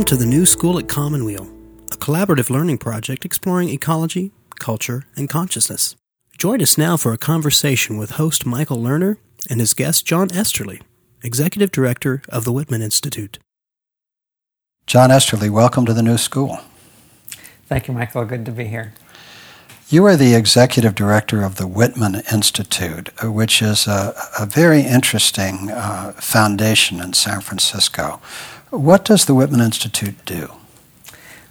Welcome 0.00 0.16
to 0.16 0.24
the 0.24 0.30
New 0.30 0.46
School 0.46 0.78
at 0.78 0.88
Commonweal, 0.88 1.46
a 1.92 1.96
collaborative 1.96 2.48
learning 2.48 2.78
project 2.78 3.26
exploring 3.26 3.68
ecology, 3.68 4.32
culture, 4.58 5.04
and 5.14 5.28
consciousness. 5.28 5.94
Join 6.38 6.62
us 6.62 6.78
now 6.78 6.96
for 6.96 7.12
a 7.12 7.18
conversation 7.18 7.98
with 7.98 8.12
host 8.12 8.46
Michael 8.46 8.78
Lerner 8.78 9.18
and 9.50 9.60
his 9.60 9.74
guest 9.74 10.06
John 10.06 10.28
Esterle, 10.28 10.80
Executive 11.22 11.70
Director 11.70 12.22
of 12.30 12.46
the 12.46 12.50
Whitman 12.50 12.80
Institute. 12.80 13.38
John 14.86 15.10
Esterle, 15.10 15.50
welcome 15.50 15.84
to 15.84 15.92
the 15.92 16.02
New 16.02 16.16
School. 16.16 16.60
Thank 17.66 17.86
you, 17.86 17.92
Michael. 17.92 18.24
Good 18.24 18.46
to 18.46 18.52
be 18.52 18.64
here. 18.64 18.94
You 19.90 20.06
are 20.06 20.16
the 20.16 20.34
executive 20.34 20.94
director 20.94 21.42
of 21.42 21.56
the 21.56 21.66
Whitman 21.66 22.22
Institute, 22.32 23.10
which 23.22 23.60
is 23.60 23.86
a, 23.86 24.14
a 24.38 24.46
very 24.46 24.80
interesting 24.80 25.70
uh, 25.70 26.12
foundation 26.12 27.00
in 27.00 27.12
San 27.12 27.42
Francisco. 27.42 28.22
What 28.70 29.04
does 29.04 29.24
the 29.24 29.34
Whitman 29.34 29.60
Institute 29.60 30.24
do? 30.24 30.52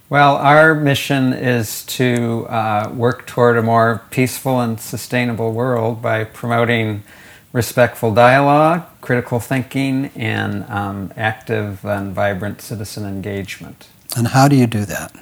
Well, 0.08 0.36
our 0.36 0.74
mission 0.74 1.34
is 1.34 1.84
to 1.86 2.46
uh, 2.48 2.90
work 2.94 3.26
toward 3.26 3.58
a 3.58 3.62
more 3.62 4.02
peaceful 4.10 4.58
and 4.60 4.80
sustainable 4.80 5.52
world 5.52 6.00
by 6.00 6.24
promoting 6.24 7.02
respectful 7.52 8.14
dialogue, 8.14 8.84
critical 9.02 9.38
thinking, 9.38 10.06
and 10.16 10.64
um, 10.70 11.12
active 11.14 11.84
and 11.84 12.14
vibrant 12.14 12.62
citizen 12.62 13.04
engagement. 13.04 13.88
And 14.16 14.28
how 14.28 14.48
do 14.48 14.56
you 14.56 14.66
do 14.66 14.86
that? 14.86 15.14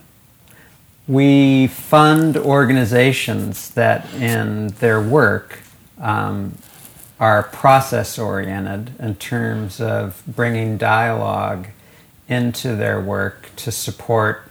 We 1.08 1.66
fund 1.66 2.36
organizations 2.36 3.70
that, 3.70 4.06
in 4.14 4.68
their 4.78 5.02
work, 5.02 5.58
um, 6.00 6.58
are 7.18 7.42
process 7.42 8.20
oriented 8.20 8.92
in 9.00 9.16
terms 9.16 9.80
of 9.80 10.22
bringing 10.28 10.78
dialogue 10.78 11.66
into 12.28 12.76
their 12.76 13.00
work 13.00 13.50
to 13.56 13.72
support 13.72 14.42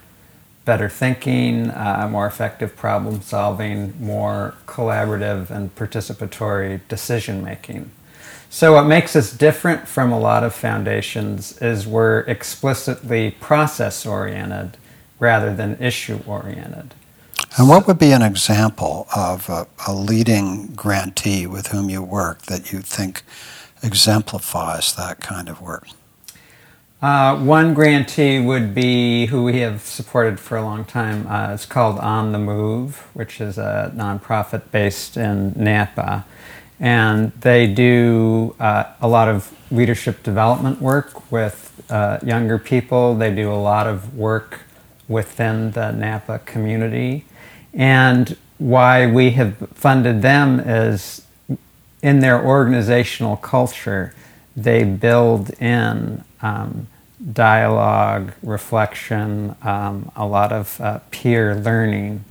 better 0.66 0.89
thinking, 0.89 1.70
uh, 1.70 2.08
more 2.11 2.28
effective 2.28 2.75
problem 2.75 3.22
solving, 3.22 3.94
more 4.03 4.53
collaborative 4.66 5.50
and 5.50 5.73
participatory 5.75 6.81
decision 6.89 7.44
making. 7.44 7.89
So, 8.50 8.73
what 8.73 8.86
makes 8.86 9.16
us 9.16 9.31
different 9.31 9.88
from 9.88 10.11
a 10.11 10.20
lot 10.20 10.44
of 10.44 10.53
foundations 10.53 11.58
is 11.59 11.88
we're 11.88 12.20
explicitly 12.22 13.31
process 13.31 14.05
oriented 14.05 14.78
rather 15.20 15.55
than 15.55 15.81
issue 15.81 16.20
oriented. 16.25 16.94
And 17.58 17.67
what 17.67 17.88
would 17.88 18.00
be 18.00 18.11
an 18.11 18.22
example 18.22 19.08
of 19.16 19.50
a, 19.50 19.67
a, 19.88 19.94
leading 19.94 20.67
grantee 20.75 21.48
with 21.48 21.67
whom 21.67 21.89
you 21.89 22.03
work 22.03 22.44
that 22.44 22.72
you 22.72 22.81
think 22.81 23.23
exemplifies 23.81 24.94
that 24.95 25.20
kind 25.22 25.50
of 25.50 25.61
work? 25.61 25.88
Uh, 27.00 27.38
one 27.38 27.76
grantee 27.76 28.40
would 28.40 28.73
be 28.73 29.28
who 29.28 29.44
we 29.44 29.59
have 29.59 29.81
supported 29.81 30.40
for 30.40 30.58
a 30.58 30.64
long 30.64 30.84
time. 30.84 31.28
Uh, 31.28 31.54
it's 31.54 31.66
called 31.67 32.00
On 32.00 32.31
the 32.31 32.39
Move, 32.39 33.08
which 33.14 33.39
is 33.39 33.59
a 33.59 33.94
nonprofit 33.95 34.72
based 34.72 35.16
in 35.16 35.54
Napa. 35.56 36.26
And 36.80 37.31
they 37.34 37.67
do 37.67 38.56
uh, 38.59 38.86
a 39.00 39.08
lot 39.08 39.28
of 39.28 39.54
leadership 39.70 40.23
development 40.23 40.81
work 40.81 41.31
with 41.31 41.84
uh, 41.92 42.17
younger 42.23 42.58
people. 42.58 43.14
They 43.14 43.34
do 43.34 43.52
a 43.52 43.61
lot 43.61 43.86
of 43.86 44.16
work 44.16 44.61
within 45.08 45.72
the 45.72 45.92
Napa 45.92 46.39
community. 46.39 47.26
And 47.76 48.36
why 48.58 49.06
we 49.06 49.32
have 49.32 49.56
funded 49.76 50.23
them 50.23 50.59
is 50.59 51.22
in 52.02 52.22
their 52.22 52.44
organizational 52.44 53.38
culture, 53.38 54.16
they 54.55 54.83
build 54.83 55.52
in 55.61 56.23
um, 56.42 56.87
dialogue, 57.33 58.33
reflection, 58.43 59.55
um, 59.64 60.11
a 60.15 60.25
lot 60.25 60.52
of 60.52 60.80
uh, 60.80 60.99
peer 61.11 61.55
learning 61.55 62.23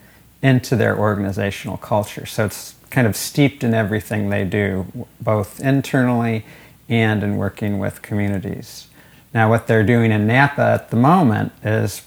into 0.43 0.77
their 0.77 0.97
organizational 0.97 1.77
culture. 1.77 2.27
So 2.27 2.47
it's 2.47 2.75
kind 2.91 3.07
of 3.07 3.17
steeped 3.17 3.65
in 3.65 3.75
everything 3.75 4.31
they 4.31 4.45
do, 4.45 5.07
both 5.21 5.61
internally 5.61 6.45
and 6.89 7.23
in 7.23 7.37
working 7.37 7.79
with 7.79 8.01
communities. 8.03 8.87
Now, 9.35 9.51
what 9.51 9.67
they're 9.67 9.85
doing 9.85 10.13
in 10.13 10.27
Napa 10.27 10.63
at 10.63 10.91
the 10.91 10.97
moment 10.97 11.53
is 11.65 12.03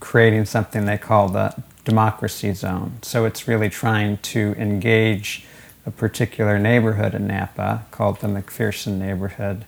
creating 0.00 0.46
something 0.46 0.84
they 0.84 0.98
call 0.98 1.28
the 1.28 1.54
democracy 1.84 2.52
zone. 2.54 2.98
So 3.02 3.24
it's 3.24 3.46
really 3.46 3.68
trying 3.68 4.18
to 4.18 4.54
engage 4.58 5.44
a 5.84 5.90
particular 5.90 6.58
neighborhood 6.58 7.14
in 7.14 7.26
Napa 7.26 7.84
called 7.90 8.20
the 8.20 8.28
McPherson 8.28 8.98
neighborhood, 8.98 9.64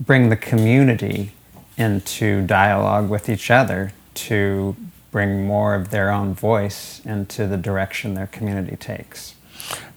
bring 0.00 0.30
the 0.30 0.36
community 0.36 1.32
into 1.76 2.44
dialogue 2.46 3.08
with 3.08 3.28
each 3.28 3.50
other 3.50 3.92
to 4.14 4.74
bring 5.10 5.46
more 5.46 5.74
of 5.74 5.90
their 5.90 6.10
own 6.10 6.34
voice 6.34 7.00
into 7.04 7.46
the 7.46 7.56
direction 7.56 8.14
their 8.14 8.26
community 8.26 8.76
takes. 8.76 9.34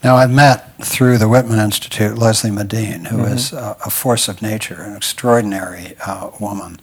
Now, 0.04 0.18
I've 0.18 0.32
met 0.32 0.78
through 0.84 1.18
the 1.18 1.30
Whitman 1.30 1.60
Institute 1.60 2.18
Leslie 2.18 2.52
Medine, 2.52 3.06
who 3.06 3.18
mm-hmm. 3.18 3.34
is 3.34 3.54
a, 3.54 3.78
a, 3.86 3.90
force 3.90 4.28
of 4.28 4.42
nature, 4.42 4.82
an 4.82 4.96
extraordinary 4.96 5.96
uh, 6.06 6.32
woman 6.40 6.80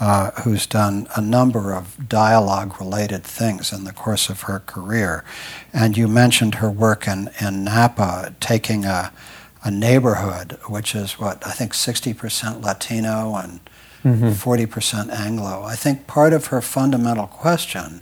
uh, 0.00 0.32
who's 0.42 0.66
done 0.66 1.08
a 1.16 1.20
number 1.20 1.72
of 1.72 2.08
dialogue 2.08 2.80
related 2.80 3.24
things 3.24 3.72
in 3.72 3.84
the 3.84 3.92
course 3.92 4.28
of 4.28 4.42
her 4.42 4.60
career. 4.60 5.24
And 5.72 5.96
you 5.96 6.08
mentioned 6.08 6.56
her 6.56 6.70
work 6.70 7.06
in, 7.06 7.30
in 7.40 7.64
Napa, 7.64 8.34
taking 8.40 8.84
a, 8.84 9.12
a 9.62 9.70
neighborhood 9.70 10.58
which 10.68 10.94
is 10.94 11.18
what, 11.18 11.44
I 11.46 11.50
think 11.50 11.72
60% 11.72 12.62
Latino 12.62 13.34
and 13.36 13.60
mm-hmm. 14.04 14.28
40% 14.28 15.10
Anglo. 15.10 15.62
I 15.64 15.74
think 15.74 16.06
part 16.06 16.32
of 16.32 16.46
her 16.46 16.60
fundamental 16.60 17.26
question 17.26 18.00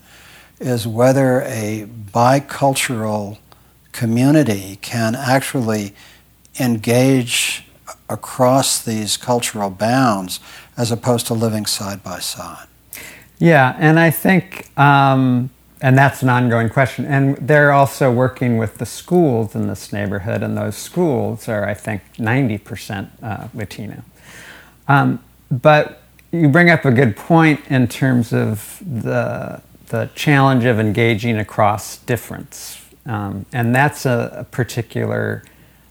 is 0.60 0.86
whether 0.86 1.42
a 1.42 1.86
bicultural 2.12 3.38
community 3.92 4.78
can 4.82 5.14
actually 5.14 5.94
engage 6.58 7.64
across 8.08 8.82
these 8.82 9.16
cultural 9.16 9.70
bounds 9.70 10.40
as 10.76 10.92
opposed 10.92 11.26
to 11.26 11.34
living 11.34 11.66
side 11.66 12.02
by 12.02 12.18
side. 12.18 12.66
Yeah, 13.38 13.76
and 13.78 13.98
I 13.98 14.10
think, 14.10 14.70
um, 14.78 15.50
and 15.80 15.96
that's 15.96 16.22
an 16.22 16.28
ongoing 16.28 16.68
question. 16.68 17.04
And 17.04 17.36
they're 17.36 17.72
also 17.72 18.10
working 18.10 18.56
with 18.56 18.78
the 18.78 18.86
schools 18.86 19.54
in 19.54 19.66
this 19.66 19.92
neighborhood, 19.92 20.42
and 20.42 20.56
those 20.56 20.76
schools 20.76 21.48
are, 21.48 21.66
I 21.66 21.74
think, 21.74 22.02
90% 22.16 23.10
uh, 23.22 23.48
Latino. 23.54 24.02
Um, 24.88 25.22
but 25.50 26.02
you 26.32 26.48
bring 26.48 26.70
up 26.70 26.84
a 26.84 26.90
good 26.90 27.16
point 27.16 27.60
in 27.68 27.88
terms 27.88 28.32
of 28.32 28.80
the, 28.80 29.60
the 29.88 30.10
challenge 30.14 30.64
of 30.64 30.80
engaging 30.80 31.36
across 31.38 31.98
difference. 31.98 32.82
Um, 33.04 33.46
and 33.52 33.74
that's 33.74 34.06
a, 34.06 34.32
a 34.38 34.44
particular 34.44 35.44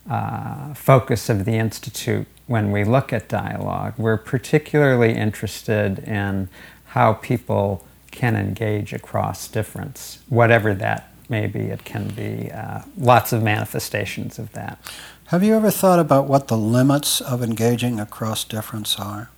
uh, 0.10 0.74
focus 0.74 1.30
of 1.30 1.46
the 1.46 1.54
Institute 1.54 2.28
when 2.48 2.72
we 2.72 2.84
look 2.84 3.14
at 3.14 3.28
dialogue. 3.28 3.94
We're 3.98 4.18
particularly 4.18 5.16
interested 5.16 6.00
in 6.00 6.50
how 6.88 7.14
people 7.14 7.86
can 8.16 8.36
engage 8.36 8.94
across 8.94 9.48
difference, 9.48 10.20
whatever 10.30 10.74
that 10.74 11.12
may 11.30 11.48
be. 11.48 11.60
It 11.60 11.84
can 11.84 12.10
be 12.10 12.52
uh, 12.52 12.82
lots 12.98 13.34
of 13.34 13.44
manifestations 13.44 14.40
of 14.40 14.52
that. 14.54 14.80
Have 15.28 15.44
you 15.44 15.56
ever 15.56 15.72
thought 15.72 16.00
about 16.00 16.28
what 16.28 16.48
the 16.48 16.58
limits 16.58 17.22
of 17.22 17.44
engaging 17.44 18.00
across 18.00 18.44
difference 18.44 19.00
are? 19.00 19.30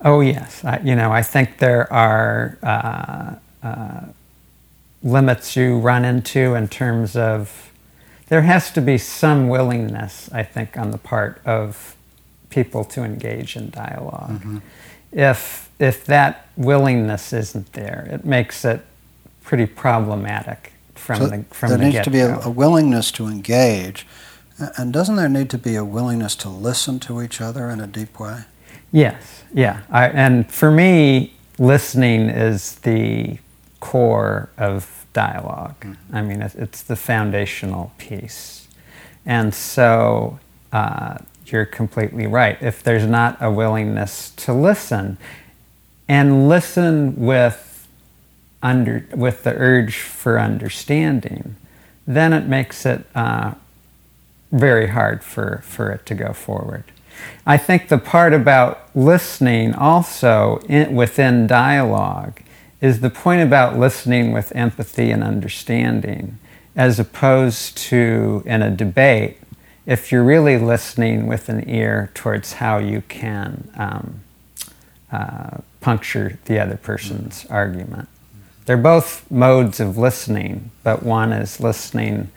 Oh 0.00 0.20
yes, 0.20 0.64
I, 0.64 0.80
you 0.84 0.94
know 0.94 1.12
I 1.12 1.22
think 1.22 1.58
there 1.58 1.90
are 1.92 2.58
uh, 2.62 3.34
uh, 3.62 4.00
limits 5.02 5.56
you 5.56 5.78
run 5.78 6.04
into 6.04 6.54
in 6.54 6.68
terms 6.68 7.16
of 7.16 7.70
there 8.28 8.42
has 8.42 8.70
to 8.72 8.80
be 8.80 8.98
some 8.98 9.48
willingness 9.48 10.30
I 10.32 10.42
think 10.42 10.76
on 10.76 10.90
the 10.90 10.98
part 10.98 11.40
of 11.44 11.96
people 12.50 12.84
to 12.84 13.02
engage 13.02 13.56
in 13.56 13.70
dialog 13.70 14.30
mm-hmm. 14.30 14.58
If 15.14 15.63
if 15.84 16.04
that 16.06 16.48
willingness 16.56 17.32
isn't 17.32 17.72
there, 17.72 18.08
it 18.10 18.24
makes 18.24 18.64
it 18.64 18.80
pretty 19.42 19.66
problematic 19.66 20.72
from 20.94 21.18
so 21.18 21.26
the 21.26 21.44
from 21.50 21.68
there 21.68 21.78
the 21.78 21.84
needs 21.84 21.96
get-go. 21.96 22.04
to 22.04 22.10
be 22.10 22.20
a, 22.20 22.40
a 22.40 22.50
willingness 22.50 23.12
to 23.12 23.26
engage, 23.26 24.06
and 24.76 24.92
doesn't 24.92 25.16
there 25.16 25.28
need 25.28 25.50
to 25.50 25.58
be 25.58 25.76
a 25.76 25.84
willingness 25.84 26.34
to 26.36 26.48
listen 26.48 26.98
to 27.00 27.22
each 27.22 27.40
other 27.40 27.70
in 27.70 27.80
a 27.80 27.86
deep 27.86 28.18
way? 28.18 28.44
Yes, 28.90 29.44
yeah. 29.52 29.82
I, 29.90 30.08
and 30.08 30.50
for 30.50 30.70
me, 30.70 31.34
listening 31.58 32.30
is 32.30 32.76
the 32.76 33.38
core 33.80 34.48
of 34.56 35.04
dialog 35.12 35.74
mm-hmm. 35.80 36.16
I 36.16 36.22
mean, 36.22 36.42
it's 36.42 36.82
the 36.82 36.96
foundational 36.96 37.92
piece. 37.98 38.68
And 39.24 39.54
so 39.54 40.38
uh, 40.72 41.18
you're 41.46 41.64
completely 41.64 42.26
right. 42.26 42.58
If 42.60 42.82
there's 42.82 43.06
not 43.06 43.38
a 43.40 43.50
willingness 43.50 44.30
to 44.36 44.52
listen, 44.52 45.16
and 46.08 46.48
listen 46.48 47.16
with, 47.16 47.88
under, 48.62 49.06
with 49.14 49.44
the 49.44 49.54
urge 49.54 49.96
for 49.96 50.38
understanding, 50.38 51.56
then 52.06 52.32
it 52.32 52.46
makes 52.46 52.84
it 52.84 53.06
uh, 53.14 53.54
very 54.52 54.88
hard 54.88 55.24
for, 55.24 55.62
for 55.64 55.90
it 55.90 56.06
to 56.06 56.14
go 56.14 56.32
forward. 56.32 56.84
I 57.46 57.56
think 57.56 57.88
the 57.88 57.98
part 57.98 58.32
about 58.32 58.88
listening 58.94 59.74
also 59.74 60.58
in, 60.68 60.94
within 60.94 61.46
dialogue 61.46 62.40
is 62.80 63.00
the 63.00 63.10
point 63.10 63.40
about 63.40 63.78
listening 63.78 64.32
with 64.32 64.54
empathy 64.54 65.10
and 65.10 65.22
understanding, 65.24 66.38
as 66.76 66.98
opposed 66.98 67.76
to 67.76 68.42
in 68.44 68.60
a 68.62 68.70
debate, 68.70 69.38
if 69.86 70.10
you're 70.10 70.24
really 70.24 70.58
listening 70.58 71.26
with 71.26 71.48
an 71.48 71.68
ear 71.68 72.10
towards 72.14 72.54
how 72.54 72.78
you 72.78 73.02
can 73.08 73.70
um, 73.76 74.20
uh, 75.12 75.58
puncture 75.84 76.38
the 76.46 76.58
other 76.58 76.78
person's 76.78 77.44
argument. 77.50 78.08
They're 78.64 78.78
both 78.78 79.30
modes 79.30 79.80
of 79.80 79.98
listening, 79.98 80.70
but 80.82 81.02
one 81.02 81.30
is 81.30 81.60
listening 81.60 82.30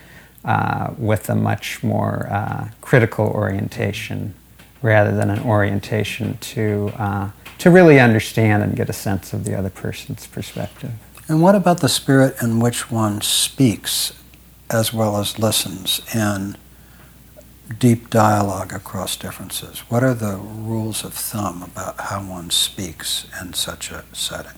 uh, 0.43 0.93
with 0.97 1.29
a 1.29 1.35
much 1.35 1.81
more 1.81 2.27
uh, 2.29 2.67
critical 2.81 3.27
orientation 3.27 4.33
rather 4.81 5.15
than 5.15 5.29
an 5.29 5.39
orientation 5.39 6.37
to, 6.39 6.91
uh, 6.97 7.29
to 7.59 7.69
really 7.71 8.01
understand 8.01 8.63
and 8.63 8.75
get 8.75 8.89
a 8.89 8.93
sense 8.93 9.31
of 9.31 9.45
the 9.45 9.57
other 9.57 9.69
person's 9.69 10.27
perspective. 10.27 10.91
And 11.29 11.41
what 11.41 11.55
about 11.55 11.79
the 11.79 11.89
spirit 11.89 12.35
in 12.41 12.59
which 12.59 12.91
one 12.91 13.21
speaks 13.21 14.11
as 14.69 14.93
well 14.93 15.15
as 15.15 15.39
listens 15.39 16.01
in 16.13 16.57
deep 17.79 18.09
dialogue 18.09 18.73
across 18.73 19.15
differences? 19.15 19.79
What 19.89 20.03
are 20.03 20.13
the 20.13 20.37
rules 20.37 21.03
of 21.03 21.13
thumb 21.13 21.63
about 21.63 21.99
how 21.99 22.23
one 22.23 22.49
speaks 22.49 23.27
in 23.41 23.53
such 23.53 23.91
a 23.91 24.03
setting? 24.13 24.53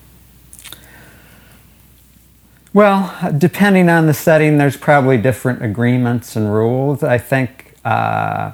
Well, 2.73 3.33
depending 3.37 3.89
on 3.89 4.05
the 4.05 4.13
setting, 4.13 4.57
there's 4.57 4.77
probably 4.77 5.17
different 5.17 5.63
agreements 5.63 6.35
and 6.35 6.53
rules. 6.53 7.01
I 7.03 7.17
think 7.17 7.73
uh, 7.83 8.53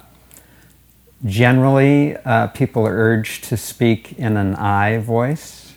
generally 1.25 2.15
uh, 2.17 2.47
people 2.47 2.87
are 2.87 2.95
urged 2.95 3.43
to 3.45 3.57
speak 3.57 4.13
in 4.13 4.37
an 4.37 4.55
I 4.55 4.99
voice, 4.99 5.73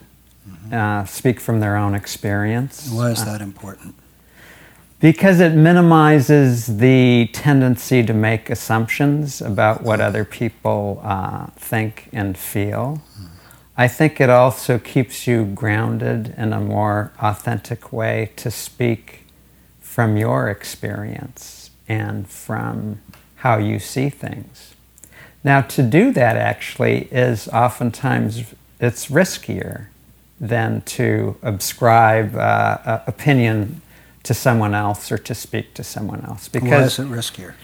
mm-hmm. 0.48 0.72
uh, 0.72 1.04
speak 1.04 1.40
from 1.40 1.58
their 1.58 1.76
own 1.76 1.94
experience. 1.96 2.90
Why 2.90 3.10
is 3.10 3.25
that 3.25 3.40
important? 3.40 3.96
Because 5.00 5.38
it 5.38 5.54
minimizes 5.54 6.78
the 6.78 7.30
tendency 7.32 8.02
to 8.02 8.12
make 8.12 8.50
assumptions 8.50 9.40
about 9.40 9.82
what 9.82 10.00
other 10.00 10.24
people 10.24 11.00
uh, 11.04 11.46
think 11.56 12.08
and 12.12 12.36
feel. 12.36 13.00
I 13.76 13.86
think 13.86 14.20
it 14.20 14.28
also 14.28 14.76
keeps 14.80 15.28
you 15.28 15.44
grounded 15.44 16.34
in 16.36 16.52
a 16.52 16.60
more 16.60 17.12
authentic 17.20 17.92
way 17.92 18.32
to 18.36 18.50
speak 18.50 19.24
from 19.80 20.16
your 20.16 20.48
experience 20.48 21.70
and 21.88 22.28
from 22.28 23.00
how 23.36 23.58
you 23.58 23.78
see 23.78 24.08
things. 24.08 24.74
Now, 25.44 25.60
to 25.60 25.82
do 25.84 26.12
that 26.12 26.36
actually 26.36 27.04
is 27.12 27.46
oftentimes 27.48 28.52
it's 28.80 29.06
riskier 29.06 29.86
than 30.40 30.80
to 30.82 31.36
ascribe 31.42 32.34
uh, 32.34 33.00
opinion 33.06 33.80
to 34.28 34.34
someone 34.34 34.75
else 34.75 35.10
or 35.10 35.16
to 35.16 35.34
speak 35.34 35.72
to 35.72 35.82
someone 35.82 36.22
else. 36.26 36.48
Because, 36.48 36.70
Why 36.70 36.82
is 36.82 36.98
it 36.98 37.06
riskier? 37.06 37.54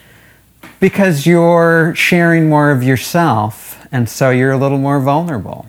Because 0.81 1.27
you're 1.27 1.95
sharing 1.95 2.49
more 2.49 2.71
of 2.71 2.83
yourself, 2.83 3.87
and 3.93 4.09
so 4.09 4.31
you're 4.31 4.53
a 4.53 4.57
little 4.57 4.79
more 4.79 4.99
vulnerable. 4.99 5.67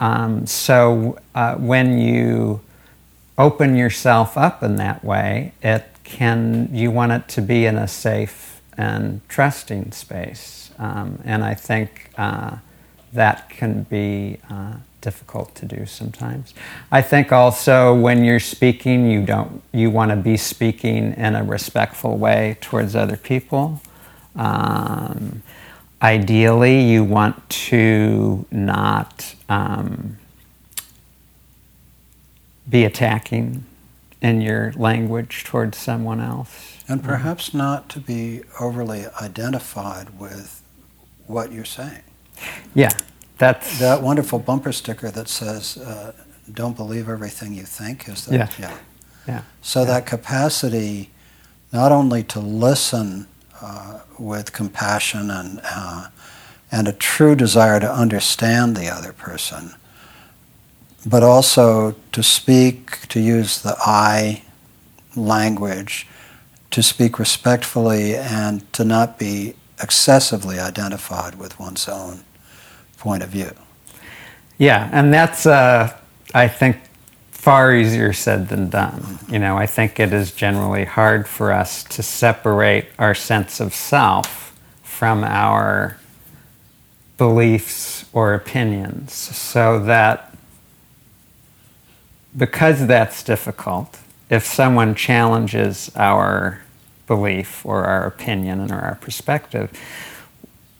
Um, 0.00 0.46
so 0.46 1.18
uh, 1.34 1.54
when 1.54 1.98
you 1.98 2.60
open 3.38 3.74
yourself 3.74 4.36
up 4.36 4.62
in 4.62 4.76
that 4.76 5.02
way, 5.02 5.54
it 5.62 5.86
can 6.04 6.68
you 6.72 6.90
want 6.90 7.12
it 7.12 7.26
to 7.28 7.40
be 7.40 7.64
in 7.64 7.76
a 7.76 7.88
safe 7.88 8.60
and 8.76 9.26
trusting 9.30 9.92
space, 9.92 10.70
um, 10.78 11.20
and 11.24 11.42
I 11.42 11.54
think 11.54 12.10
uh, 12.18 12.58
that 13.14 13.48
can 13.48 13.84
be 13.84 14.36
uh, 14.50 14.74
difficult 15.00 15.54
to 15.56 15.66
do 15.66 15.86
sometimes. 15.86 16.54
I 16.90 17.02
think 17.02 17.32
also 17.32 17.94
when 17.94 18.24
you're 18.24 18.40
speaking, 18.40 19.10
you 19.10 19.22
don't 19.24 19.62
you 19.72 19.90
want 19.90 20.10
to 20.10 20.16
be 20.16 20.36
speaking 20.36 21.14
in 21.14 21.34
a 21.34 21.44
respectful 21.44 22.16
way 22.16 22.56
towards 22.60 22.96
other 22.96 23.16
people. 23.16 23.80
Um, 24.36 25.42
ideally, 26.02 26.80
you 26.80 27.04
want 27.04 27.48
to 27.48 28.46
not 28.50 29.34
um, 29.48 30.18
be 32.68 32.84
attacking 32.84 33.64
in 34.20 34.40
your 34.40 34.72
language 34.76 35.44
towards 35.44 35.78
someone 35.78 36.20
else. 36.20 36.76
And 36.88 37.02
perhaps 37.02 37.54
not 37.54 37.88
to 37.90 38.00
be 38.00 38.42
overly 38.60 39.06
identified 39.20 40.18
with 40.18 40.62
what 41.26 41.52
you're 41.52 41.64
saying. 41.64 42.02
Yeah, 42.74 42.96
that's. 43.38 43.78
That 43.78 44.02
wonderful 44.02 44.38
bumper 44.38 44.72
sticker 44.72 45.10
that 45.10 45.28
says, 45.28 45.78
uh, 45.78 46.12
don't 46.52 46.76
believe 46.76 47.08
everything 47.08 47.54
you 47.54 47.64
think 47.64 48.08
is 48.08 48.26
that. 48.26 48.58
Yeah. 48.58 48.70
yeah. 48.70 48.78
yeah. 49.26 49.42
So 49.62 49.80
yeah. 49.80 49.86
that 49.86 50.06
capacity 50.06 51.10
not 51.72 51.92
only 51.92 52.22
to 52.24 52.40
listen 52.40 53.26
uh, 53.60 54.00
with 54.18 54.52
compassion 54.52 55.30
and, 55.30 55.60
uh, 55.64 56.08
and 56.70 56.88
a 56.88 56.92
true 56.92 57.34
desire 57.34 57.80
to 57.80 57.90
understand 57.90 58.76
the 58.76 58.88
other 58.88 59.12
person, 59.12 59.74
but 61.06 61.22
also 61.22 61.94
to 62.12 62.22
speak, 62.22 63.06
to 63.08 63.20
use 63.20 63.62
the 63.62 63.76
I 63.78 64.42
language, 65.14 66.06
to 66.70 66.82
speak 66.82 67.18
respectfully, 67.18 68.14
and 68.16 68.70
to 68.74 68.84
not 68.84 69.18
be 69.18 69.54
excessively 69.80 70.58
identified 70.58 71.36
with 71.36 71.58
one's 71.58 71.88
own 71.88 72.24
point 72.98 73.22
of 73.22 73.28
view. 73.28 73.50
Yeah, 74.58 74.88
and 74.92 75.12
that's, 75.12 75.46
uh, 75.46 75.96
I 76.34 76.48
think, 76.48 76.78
far 77.30 77.72
easier 77.74 78.12
said 78.12 78.48
than 78.48 78.68
done. 78.68 79.18
You 79.28 79.38
know, 79.38 79.56
I 79.56 79.66
think 79.66 80.00
it 80.00 80.12
is 80.12 80.32
generally 80.32 80.84
hard 80.84 81.28
for 81.28 81.52
us 81.52 81.84
to 81.84 82.02
separate 82.02 82.86
our 82.98 83.14
sense 83.14 83.60
of 83.60 83.72
self 83.72 84.58
from 84.82 85.22
our 85.22 85.98
beliefs 87.16 88.04
or 88.12 88.34
opinions 88.34 89.12
so 89.12 89.78
that 89.84 90.28
because 92.36 92.86
that's 92.86 93.22
difficult, 93.22 93.98
if 94.30 94.44
someone 94.44 94.94
challenges 94.94 95.90
our 95.96 96.60
belief 97.06 97.64
or 97.64 97.84
our 97.84 98.06
opinion 98.06 98.70
or 98.70 98.78
our 98.78 98.94
perspective, 98.96 99.70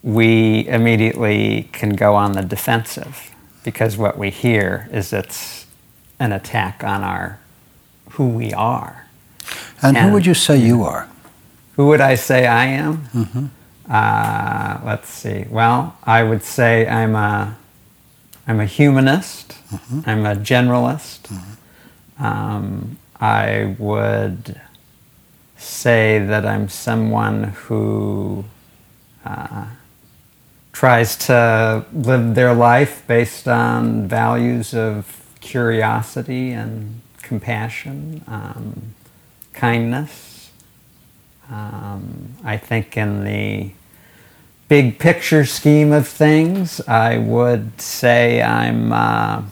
we 0.03 0.67
immediately 0.69 1.69
can 1.73 1.91
go 1.91 2.15
on 2.15 2.33
the 2.33 2.43
defensive 2.43 3.35
because 3.65 3.97
what 3.97 4.17
we 4.17 4.31
hear 4.31 4.89
is 4.93 5.13
it's 5.13 5.67
an 6.19 6.33
attack 6.33 6.83
on 6.85 7.03
our 7.03 7.39
who 8.11 8.29
we 8.29 8.53
are. 8.53 9.07
And, 9.83 9.97
and 9.97 10.07
who 10.07 10.13
would 10.15 10.27
you 10.27 10.35
say 10.35 10.57
you 10.57 10.83
are? 10.83 11.09
Who 11.77 11.87
would 11.89 12.01
I 12.01 12.15
say 12.17 12.47
I 12.47 12.65
am? 12.67 12.99
Mm-hmm. 13.15 13.47
Uh, 13.89 14.81
let's 14.85 15.09
see. 15.09 15.47
Well, 15.49 15.97
I 16.05 16.23
would 16.23 16.43
say 16.43 16.87
I'm 16.87 17.15
a 17.15 17.57
I'm 18.47 18.61
a 18.61 18.67
humanist. 18.67 19.51
Mm-hmm. 19.71 20.01
I'm 20.07 20.27
a 20.27 20.35
generalist. 20.35 21.29
Mm-hmm. 21.29 22.25
Um, 22.25 22.99
I 23.21 23.77
would 23.79 24.61
say 25.57 26.25
that 26.27 26.47
I'm 26.47 26.69
someone 26.69 27.45
who 27.45 28.45
uh, 29.25 29.67
tries 30.79 31.17
to 31.17 31.85
live 31.93 32.37
their 32.37 32.55
life 32.55 33.05
based 33.09 33.49
on 33.49 34.07
values 34.07 34.73
of 34.73 35.25
curiosity 35.41 36.53
and 36.53 37.01
compassion, 37.21 38.23
um, 38.29 38.95
kindness. 39.53 40.53
Um, 41.51 42.37
I 42.45 42.57
think 42.59 42.97
in 42.97 43.25
the 43.25 43.73
big 44.69 45.01
picture 45.01 45.45
scheme 45.45 45.91
of 45.91 46.07
things, 46.07 46.81
I 46.87 47.19
would 47.19 47.81
say 47.81 48.41
I'm 48.41 48.93
uh, 48.93 49.43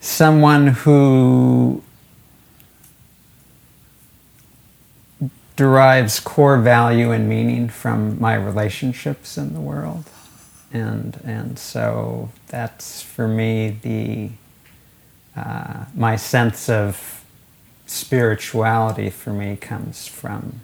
someone 0.00 0.68
who 0.68 1.82
derives 5.60 6.20
core 6.20 6.56
value 6.56 7.10
and 7.10 7.28
meaning 7.28 7.68
from 7.68 8.18
my 8.18 8.34
relationships 8.34 9.36
in 9.36 9.52
the 9.52 9.60
world. 9.60 10.06
And 10.72 11.20
and 11.22 11.58
so 11.58 12.30
that's 12.46 13.02
for 13.02 13.28
me 13.28 13.76
the 13.82 14.30
uh, 15.38 15.84
my 15.94 16.16
sense 16.16 16.70
of 16.70 17.22
spirituality 17.84 19.10
for 19.10 19.34
me 19.34 19.54
comes 19.56 20.06
from 20.06 20.62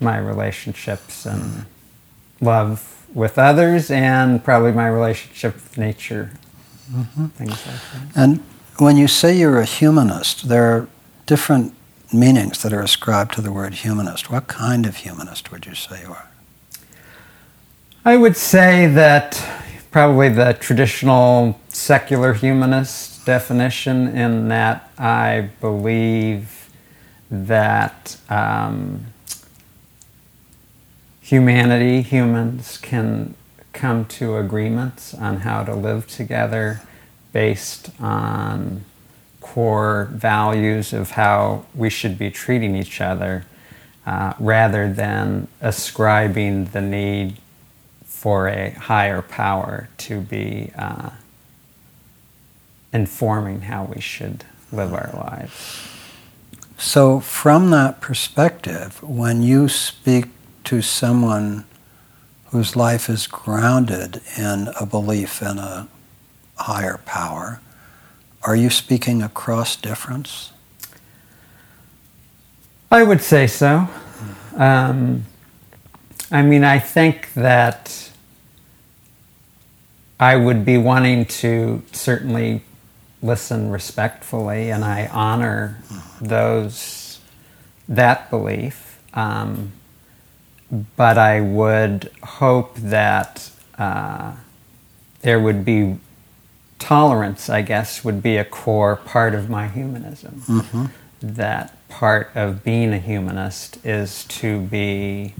my 0.00 0.18
relationships 0.18 1.24
and 1.24 1.64
love 2.42 3.06
with 3.14 3.38
others 3.38 3.90
and 3.90 4.44
probably 4.44 4.72
my 4.72 4.88
relationship 4.88 5.54
with 5.54 5.78
nature. 5.78 6.30
Mm-hmm. 6.92 7.26
things 7.28 7.66
like 7.66 7.80
that. 7.92 8.16
And 8.22 8.40
when 8.76 8.98
you 8.98 9.08
say 9.08 9.34
you're 9.34 9.60
a 9.60 9.64
humanist 9.64 10.50
there 10.50 10.64
are 10.74 10.88
different 11.24 11.72
meanings 12.12 12.62
that 12.62 12.72
are 12.72 12.82
ascribed 12.82 13.34
to 13.34 13.40
the 13.40 13.52
word 13.52 13.74
humanist. 13.74 14.30
What 14.30 14.46
kind 14.48 14.86
of 14.86 14.96
humanist 14.96 15.50
would 15.50 15.66
you 15.66 15.74
say 15.74 16.02
you 16.02 16.10
are? 16.10 16.28
I 18.04 18.16
would 18.16 18.36
say 18.36 18.86
that 18.88 19.42
probably 19.90 20.28
the 20.28 20.54
traditional 20.54 21.60
secular 21.68 22.34
humanist 22.34 23.24
definition, 23.24 24.08
in 24.08 24.48
that 24.48 24.90
I 24.98 25.50
believe 25.60 26.68
that 27.30 28.16
um, 28.28 29.06
humanity, 31.20 32.02
humans, 32.02 32.78
can 32.78 33.34
come 33.72 34.04
to 34.04 34.36
agreements 34.36 35.14
on 35.14 35.38
how 35.38 35.64
to 35.64 35.74
live 35.74 36.06
together 36.08 36.82
based 37.32 37.90
on 38.00 38.84
core 39.42 40.08
values 40.12 40.92
of 40.92 41.10
how 41.10 41.66
we 41.74 41.90
should 41.90 42.16
be 42.16 42.30
treating 42.30 42.74
each 42.74 43.00
other 43.00 43.44
uh, 44.06 44.32
rather 44.38 44.92
than 44.92 45.48
ascribing 45.60 46.66
the 46.66 46.80
need 46.80 47.36
for 48.04 48.48
a 48.48 48.70
higher 48.70 49.20
power 49.20 49.88
to 49.98 50.20
be 50.20 50.70
uh, 50.76 51.10
informing 52.92 53.62
how 53.62 53.84
we 53.84 54.00
should 54.00 54.44
live 54.70 54.94
our 54.94 55.10
lives. 55.14 55.88
So, 56.78 57.20
from 57.20 57.70
that 57.70 58.00
perspective, 58.00 59.02
when 59.02 59.42
you 59.42 59.68
speak 59.68 60.26
to 60.64 60.82
someone 60.82 61.64
whose 62.46 62.76
life 62.76 63.08
is 63.08 63.26
grounded 63.26 64.20
in 64.36 64.68
a 64.80 64.86
belief 64.86 65.42
in 65.42 65.58
a 65.58 65.88
higher 66.56 66.98
power, 67.04 67.60
are 68.44 68.56
you 68.56 68.70
speaking 68.70 69.22
across 69.22 69.76
difference? 69.76 70.52
I 72.90 73.02
would 73.02 73.22
say 73.22 73.46
so. 73.46 73.88
Um, 74.56 75.24
I 76.30 76.42
mean, 76.42 76.64
I 76.64 76.78
think 76.78 77.32
that 77.34 78.10
I 80.18 80.36
would 80.36 80.64
be 80.64 80.76
wanting 80.76 81.26
to 81.26 81.82
certainly 81.92 82.62
listen 83.22 83.70
respectfully, 83.70 84.70
and 84.70 84.84
I 84.84 85.06
honor 85.06 85.78
those 86.20 87.20
that 87.88 88.30
belief. 88.30 89.00
Um, 89.14 89.72
but 90.96 91.18
I 91.18 91.40
would 91.40 92.10
hope 92.22 92.76
that 92.76 93.50
uh, 93.78 94.32
there 95.20 95.38
would 95.38 95.64
be 95.64 95.98
tolerance, 96.82 97.48
I 97.48 97.62
guess, 97.62 98.04
would 98.04 98.22
be 98.22 98.36
a 98.36 98.44
core 98.44 98.96
part 98.96 99.34
of 99.34 99.48
my 99.48 99.68
humanism. 99.68 100.42
Mm-hmm. 100.46 100.86
That 101.22 101.88
part 101.88 102.30
of 102.34 102.64
being 102.64 102.92
a 102.92 102.98
humanist 102.98 103.84
is 103.86 104.24
to 104.24 104.60
be 104.60 105.34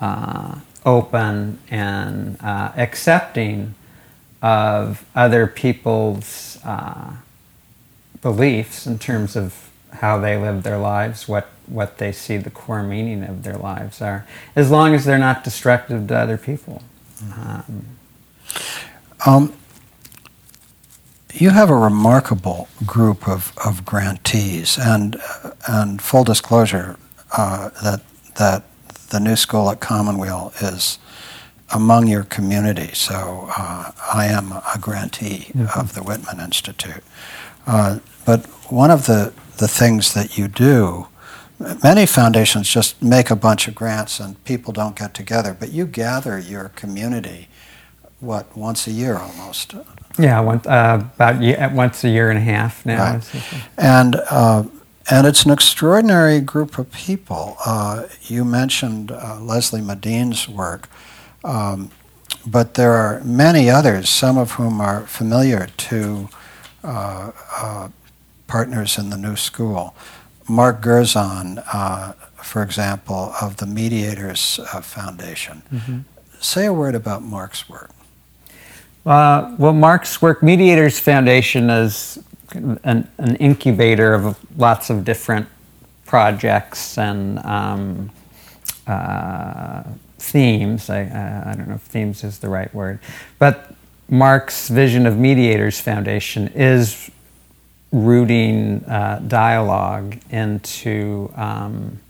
uh, 0.00 0.60
open 0.84 1.58
and 1.70 2.40
uh, 2.40 2.72
accepting 2.76 3.74
of 4.40 5.04
other 5.14 5.46
people's 5.46 6.58
uh, 6.64 7.12
beliefs 8.22 8.86
in 8.86 8.98
terms 8.98 9.36
of 9.36 9.70
how 9.92 10.18
they 10.18 10.38
live 10.38 10.62
their 10.62 10.78
lives, 10.78 11.28
what, 11.28 11.48
what 11.66 11.98
they 11.98 12.12
see 12.12 12.38
the 12.38 12.50
core 12.50 12.82
meaning 12.82 13.22
of 13.22 13.42
their 13.42 13.58
lives 13.58 14.00
are, 14.00 14.26
as 14.56 14.70
long 14.70 14.94
as 14.94 15.04
they're 15.04 15.18
not 15.18 15.44
destructive 15.44 16.06
to 16.08 16.16
other 16.16 16.38
people. 16.38 16.82
Um, 17.36 17.84
um, 19.26 19.52
you 21.34 21.50
have 21.50 21.70
a 21.70 21.76
remarkable 21.76 22.68
group 22.86 23.28
of, 23.28 23.52
of 23.64 23.84
grantees, 23.84 24.78
and, 24.78 25.16
and 25.68 26.00
full 26.00 26.24
disclosure 26.24 26.98
uh, 27.36 27.70
that, 27.82 28.02
that 28.36 28.64
the 29.10 29.20
New 29.20 29.36
School 29.36 29.70
at 29.70 29.80
Commonweal 29.80 30.52
is 30.60 30.98
among 31.72 32.08
your 32.08 32.24
community. 32.24 32.90
So 32.94 33.48
uh, 33.56 33.92
I 34.12 34.26
am 34.26 34.52
a 34.52 34.78
grantee 34.80 35.52
mm-hmm. 35.52 35.78
of 35.78 35.94
the 35.94 36.02
Whitman 36.02 36.40
Institute. 36.40 37.04
Uh, 37.66 38.00
but 38.24 38.46
one 38.70 38.90
of 38.90 39.06
the 39.06 39.32
the 39.60 39.68
things 39.68 40.14
that 40.14 40.38
you 40.38 40.48
do. 40.48 41.06
Many 41.84 42.06
foundations 42.06 42.68
just 42.68 43.00
make 43.02 43.30
a 43.30 43.36
bunch 43.36 43.68
of 43.68 43.74
grants 43.74 44.18
and 44.18 44.42
people 44.44 44.72
don't 44.72 44.96
get 44.96 45.12
together, 45.12 45.54
but 45.58 45.70
you 45.70 45.86
gather 45.86 46.38
your 46.38 46.70
community, 46.70 47.48
what, 48.20 48.56
once 48.56 48.86
a 48.86 48.90
year 48.90 49.18
almost? 49.18 49.74
Yeah, 50.18 50.40
one, 50.40 50.60
uh, 50.66 51.08
about 51.14 51.40
year, 51.40 51.70
once 51.72 52.04
a 52.04 52.08
year 52.08 52.30
and 52.30 52.38
a 52.38 52.42
half 52.42 52.84
now. 52.84 53.14
Right. 53.14 53.44
And, 53.78 54.16
uh, 54.30 54.64
and 55.10 55.26
it's 55.26 55.44
an 55.44 55.50
extraordinary 55.50 56.40
group 56.40 56.78
of 56.78 56.90
people. 56.92 57.56
Uh, 57.64 58.06
you 58.22 58.44
mentioned 58.44 59.10
uh, 59.12 59.38
Leslie 59.40 59.80
Medine's 59.80 60.48
work, 60.48 60.88
um, 61.44 61.90
but 62.46 62.74
there 62.74 62.92
are 62.92 63.20
many 63.24 63.70
others, 63.70 64.08
some 64.08 64.38
of 64.38 64.52
whom 64.52 64.80
are 64.80 65.02
familiar 65.06 65.68
to 65.76 66.28
uh, 66.84 67.32
uh, 67.56 67.88
partners 68.46 68.98
in 68.98 69.10
the 69.10 69.16
new 69.16 69.36
school. 69.36 69.94
Mark 70.48 70.80
Gerzon, 70.82 71.62
uh, 71.72 72.12
for 72.36 72.62
example, 72.62 73.34
of 73.40 73.56
the 73.56 73.66
Mediators 73.66 74.58
uh, 74.72 74.80
Foundation. 74.80 75.62
Mm-hmm. 75.72 75.98
Say 76.40 76.66
a 76.66 76.72
word 76.72 76.94
about 76.94 77.22
Mark's 77.22 77.68
work. 77.68 77.90
Uh, 79.06 79.54
well, 79.58 79.72
Mark's 79.72 80.20
work, 80.20 80.42
Mediators 80.42 81.00
Foundation, 81.00 81.70
is 81.70 82.22
an, 82.52 83.08
an, 83.16 83.36
incubator 83.36 84.12
of 84.12 84.38
lots 84.58 84.90
of 84.90 85.04
different 85.04 85.46
projects 86.04 86.98
and 86.98 87.38
um, 87.38 88.10
uh, 88.86 89.84
themes. 90.18 90.90
I, 90.90 91.00
I 91.46 91.54
don't 91.56 91.68
know 91.68 91.76
if 91.76 91.82
themes 91.82 92.24
is 92.24 92.40
the 92.40 92.50
right 92.50 92.72
word, 92.74 92.98
but 93.38 93.74
Mark's 94.10 94.68
vision 94.68 95.06
of 95.06 95.16
Mediators 95.16 95.80
Foundation 95.80 96.48
is 96.48 97.10
rooting 97.92 98.84
uh, 98.84 99.22
dialogue 99.26 100.18
into 100.30 101.32
um, 101.36 102.00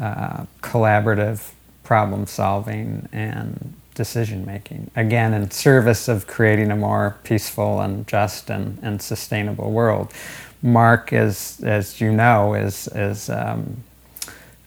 uh, 0.00 0.44
collaborative 0.60 1.52
problem 1.84 2.26
solving 2.26 3.08
and 3.12 3.74
decision 3.94 4.46
making. 4.46 4.90
Again, 4.96 5.34
in 5.34 5.50
service 5.50 6.08
of 6.08 6.26
creating 6.26 6.70
a 6.70 6.76
more 6.76 7.16
peaceful 7.24 7.80
and 7.80 8.06
just 8.06 8.50
and, 8.50 8.78
and 8.82 9.00
sustainable 9.00 9.70
world. 9.70 10.12
Mark, 10.62 11.12
is, 11.12 11.60
as 11.64 12.00
you 12.00 12.12
know, 12.12 12.54
is, 12.54 12.88
is 12.94 13.28
um, 13.28 13.82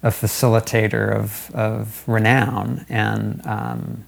a 0.03 0.09
facilitator 0.09 1.11
of, 1.11 1.49
of 1.55 2.03
renown 2.07 2.85
and 2.89 3.45
um, 3.47 4.03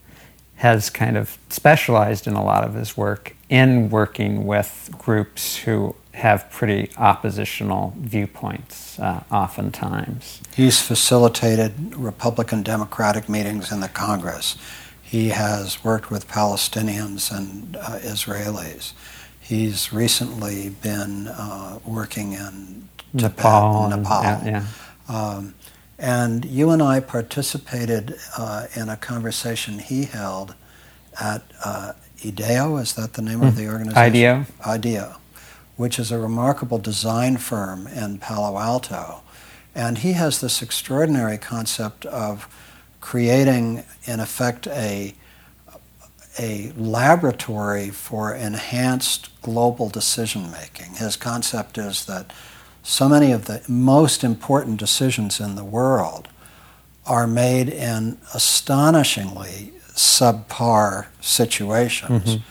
has 0.58 0.90
kind 0.90 1.16
of 1.16 1.38
specialized 1.50 2.28
in 2.28 2.34
a 2.34 2.44
lot 2.44 2.64
of 2.64 2.74
his 2.74 2.98
work 2.98 3.36
in 3.50 3.90
working 3.90 4.46
with 4.46 4.94
groups 4.98 5.58
who 5.58 5.96
have 6.14 6.50
pretty 6.50 6.90
oppositional 6.98 7.94
viewpoints 7.98 9.00
uh, 9.00 9.24
oftentimes. 9.32 10.42
He's 10.56 10.82
facilitated 10.82 11.96
Republican 11.96 12.64
Democratic 12.64 13.30
meetings 13.30 13.72
in 13.72 13.80
the 13.80 13.88
Congress. 13.88 14.58
He 15.08 15.30
has 15.30 15.84
worked 15.84 16.12
with 16.12 16.28
Palestinians 16.28 17.32
and 17.36 17.78
uh, 17.78 18.00
Israelis. 18.00 18.94
He's 19.40 19.94
recently 19.94 20.70
been 20.70 21.28
uh, 21.28 21.80
working 21.86 22.34
in 22.34 22.90
Nepal. 23.14 23.90
Tibet, 23.90 24.00
Nepal. 24.00 24.24
And, 24.24 24.48
yeah, 24.48 24.66
um, 25.08 25.56
and 25.98 26.44
you 26.46 26.72
and 26.72 26.84
I 26.84 27.00
participated 27.00 28.16
uh, 28.38 28.68
in 28.76 28.90
a 28.90 28.98
conversation 28.98 29.80
he 29.80 30.04
held 30.04 30.56
at 31.20 31.42
uh, 31.64 31.94
IDEO. 32.26 32.78
Is 32.78 32.94
that 32.94 33.14
the 33.14 33.22
name 33.22 33.40
mm. 33.40 33.48
of 33.48 33.56
the 33.56 33.68
organization? 33.68 33.98
IDEO. 33.98 34.46
IDEO 34.66 35.16
which 35.78 36.00
is 36.00 36.12
a 36.12 36.18
remarkable 36.18 36.80
design 36.80 37.38
firm 37.38 37.88
in 37.88 38.18
Palo 38.18 38.60
Alto. 38.60 39.22
And 39.74 40.00
he 40.00 40.14
has 40.14 40.42
this 40.42 40.62
extraordinary 40.62 41.38
concept 41.38 42.06
of 42.08 42.50
creating, 43.02 43.84
in 44.06 44.20
effect, 44.20 44.68
a, 44.68 45.14
a 46.40 46.72
laboratory 46.76 47.90
for 47.90 48.34
enhanced 48.34 49.30
global 49.42 49.90
decision 49.90 50.52
making. 50.52 50.96
His 50.96 51.16
concept 51.16 51.78
is 51.78 52.06
that 52.06 52.32
so 52.84 53.10
many 53.10 53.32
of 53.32 53.46
the 53.46 53.62
most 53.68 54.24
important 54.24 54.78
decisions 54.78 55.40
in 55.40 55.56
the 55.56 55.64
world 55.64 56.28
are 57.06 57.28
made 57.28 57.70
in 57.70 58.18
astonishingly 58.34 59.74
subpar 59.94 61.08
situations, 61.22 62.36
mm-hmm. 62.36 62.44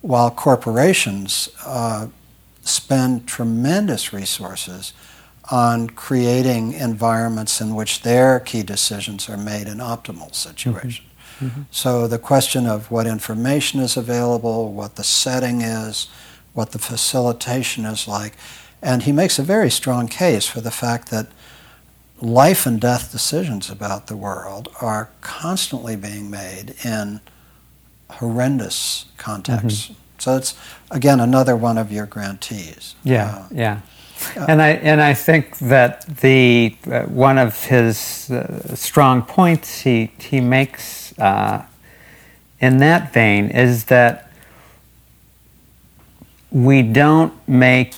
while 0.00 0.30
corporations 0.30 1.48
uh, 1.64 2.06
spend 2.62 3.26
tremendous 3.26 4.12
resources 4.12 4.92
on 5.50 5.90
creating 5.90 6.72
environments 6.72 7.60
in 7.60 7.74
which 7.74 8.02
their 8.02 8.40
key 8.40 8.62
decisions 8.62 9.28
are 9.28 9.36
made 9.36 9.68
in 9.68 9.78
optimal 9.78 10.34
situations. 10.34 11.00
Mm-hmm. 11.00 11.46
Mm-hmm. 11.46 11.62
So 11.70 12.08
the 12.08 12.18
question 12.18 12.66
of 12.66 12.90
what 12.90 13.06
information 13.06 13.80
is 13.80 13.96
available, 13.96 14.72
what 14.72 14.96
the 14.96 15.04
setting 15.04 15.60
is, 15.60 16.08
what 16.54 16.72
the 16.72 16.78
facilitation 16.78 17.84
is 17.84 18.08
like, 18.08 18.34
and 18.82 19.02
he 19.02 19.12
makes 19.12 19.38
a 19.38 19.42
very 19.42 19.70
strong 19.70 20.08
case 20.08 20.46
for 20.46 20.60
the 20.60 20.70
fact 20.70 21.10
that 21.10 21.26
life 22.20 22.66
and 22.66 22.80
death 22.80 23.12
decisions 23.12 23.70
about 23.70 24.06
the 24.06 24.16
world 24.16 24.68
are 24.80 25.10
constantly 25.20 25.96
being 25.96 26.30
made 26.30 26.74
in 26.84 27.20
horrendous 28.10 29.06
contexts. 29.18 29.84
Mm-hmm. 29.84 29.94
So 30.18 30.36
it's 30.36 30.54
again 30.90 31.20
another 31.20 31.54
one 31.54 31.76
of 31.76 31.92
your 31.92 32.06
grantees. 32.06 32.94
Yeah, 33.04 33.26
uh, 33.26 33.48
yeah. 33.50 33.80
And 34.48 34.62
I 34.62 34.70
and 34.70 35.00
I 35.00 35.14
think 35.14 35.58
that 35.58 36.06
the 36.06 36.76
uh, 36.90 37.02
one 37.02 37.38
of 37.38 37.64
his 37.64 38.30
uh, 38.30 38.74
strong 38.74 39.22
points 39.22 39.80
he 39.80 40.10
he 40.18 40.40
makes 40.40 41.18
uh, 41.18 41.64
in 42.60 42.78
that 42.78 43.12
vein 43.12 43.50
is 43.50 43.84
that 43.86 44.30
we 46.50 46.82
don't 46.82 47.32
make 47.48 47.94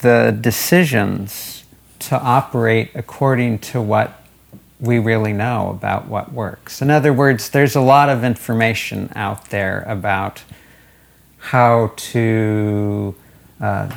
the 0.00 0.36
decisions 0.40 1.64
to 1.98 2.20
operate 2.20 2.90
according 2.94 3.58
to 3.58 3.80
what 3.80 4.22
we 4.80 4.98
really 4.98 5.32
know 5.32 5.70
about 5.70 6.06
what 6.06 6.32
works. 6.32 6.80
In 6.80 6.90
other 6.90 7.12
words, 7.12 7.50
there's 7.50 7.74
a 7.74 7.80
lot 7.80 8.08
of 8.08 8.24
information 8.24 9.10
out 9.14 9.50
there 9.50 9.84
about 9.86 10.42
how 11.38 11.92
to 11.96 13.14
uh, 13.60 13.90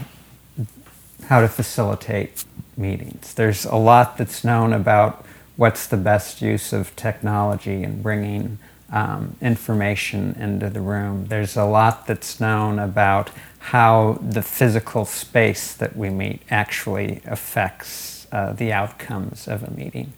how 1.31 1.39
to 1.39 1.47
facilitate 1.47 2.43
meetings. 2.75 3.33
There's 3.35 3.63
a 3.63 3.77
lot 3.77 4.17
that's 4.17 4.43
known 4.43 4.73
about 4.73 5.25
what's 5.55 5.87
the 5.87 5.95
best 5.95 6.41
use 6.41 6.73
of 6.73 6.93
technology 6.97 7.83
and 7.83 8.03
bringing 8.03 8.59
um, 8.91 9.37
information 9.39 10.35
into 10.37 10.69
the 10.69 10.81
room. 10.81 11.27
There's 11.27 11.55
a 11.55 11.63
lot 11.63 12.05
that's 12.05 12.41
known 12.41 12.79
about 12.79 13.29
how 13.59 14.19
the 14.21 14.41
physical 14.41 15.05
space 15.05 15.73
that 15.73 15.95
we 15.95 16.09
meet 16.09 16.41
actually 16.49 17.21
affects 17.23 18.27
uh, 18.33 18.51
the 18.51 18.73
outcomes 18.73 19.47
of 19.47 19.63
a 19.63 19.71
meeting. 19.71 20.11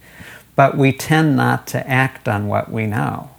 But 0.55 0.75
we 0.75 0.91
tend 0.91 1.35
not 1.35 1.67
to 1.67 1.87
act 1.87 2.27
on 2.27 2.47
what 2.47 2.71
we 2.71 2.87
know. 2.87 3.29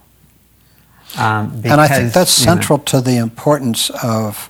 Um, 1.17 1.57
because, 1.57 1.71
and 1.73 1.81
I 1.81 1.87
think 1.89 2.13
that's 2.13 2.31
central 2.31 2.77
know, 2.77 2.85
to 2.85 3.01
the 3.01 3.17
importance 3.17 3.89
of 4.01 4.49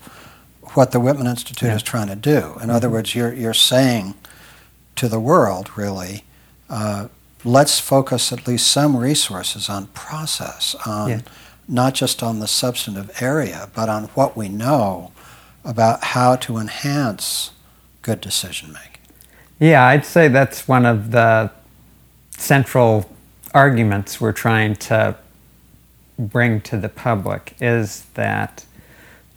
what 0.76 0.92
the 0.92 1.00
Whitman 1.00 1.28
Institute 1.28 1.70
yeah. 1.70 1.76
is 1.76 1.84
trying 1.84 2.08
to 2.08 2.16
do. 2.16 2.38
In 2.38 2.44
mm-hmm. 2.44 2.70
other 2.72 2.90
words, 2.90 3.16
you're, 3.16 3.34
you're 3.34 3.54
saying 3.54 4.16
to 4.96 5.08
the 5.08 5.20
world, 5.20 5.78
really, 5.78 6.24
uh, 6.70 7.08
let's 7.44 7.80
focus 7.80 8.32
at 8.32 8.48
least 8.48 8.68
some 8.68 8.98
resources 8.98 9.70
on 9.70 9.88
process, 9.88 10.76
on 10.86 11.10
yeah. 11.10 11.22
not 11.68 11.94
just 11.94 12.24
on 12.24 12.40
the 12.40 12.48
substantive 12.48 13.22
area, 13.22 13.70
but 13.74 13.90
on 13.90 14.06
what 14.16 14.36
we 14.36 14.50
know 14.50 15.12
about 15.64 16.04
how 16.04 16.36
to 16.36 16.58
enhance 16.58 17.52
good 18.02 18.22
decision 18.22 18.74
making. 18.74 19.02
Yeah, 19.60 19.86
I'd 19.86 20.06
say 20.06 20.28
that's 20.28 20.68
one 20.68 20.86
of 20.86 21.12
the 21.12 21.52
central 22.32 23.10
arguments 23.54 24.20
we're 24.20 24.34
trying 24.34 24.76
to 24.76 25.16
bring 26.20 26.62
to 26.62 26.78
the 26.78 26.90
public 26.90 27.56
is 27.60 28.04
that, 28.16 28.66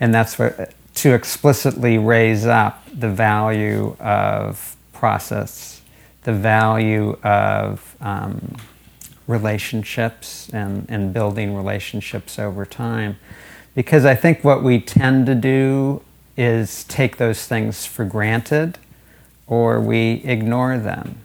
and 0.01 0.13
that's 0.13 0.39
what 0.39 0.75
to 0.99 1.15
explicitly 1.15 1.97
raise 1.97 2.45
up 2.45 2.85
the 2.93 3.09
value 3.09 3.97
of 4.01 4.77
process, 4.93 5.81
the 6.25 6.33
value 6.33 7.17
of 7.23 7.97
um, 8.01 8.57
relationships 9.29 10.51
and, 10.53 10.87
and 10.89 11.13
building 11.13 11.55
relationships 11.55 12.37
over 12.37 12.67
time. 12.67 13.17
Because 13.77 14.05
I 14.05 14.17
think 14.17 14.43
what 14.43 14.65
we 14.65 14.81
tend 14.81 15.27
to 15.27 15.37
do 15.37 16.03
is 16.37 16.83
take 16.85 17.19
those 17.19 17.47
things 17.47 17.87
for 17.87 18.05
granted 18.05 18.79
or 19.47 19.81
we 19.81 20.23
ignore 20.25 20.79
them. 20.79 21.21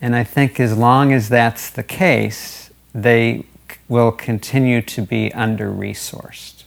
And 0.00 0.16
I 0.16 0.24
think 0.24 0.58
as 0.58 0.76
long 0.76 1.12
as 1.12 1.28
that's 1.28 1.68
the 1.68 1.82
case, 1.82 2.70
they 2.94 3.44
will 3.86 4.12
continue 4.12 4.80
to 4.80 5.02
be 5.02 5.30
under 5.34 5.70
resourced. 5.70 6.64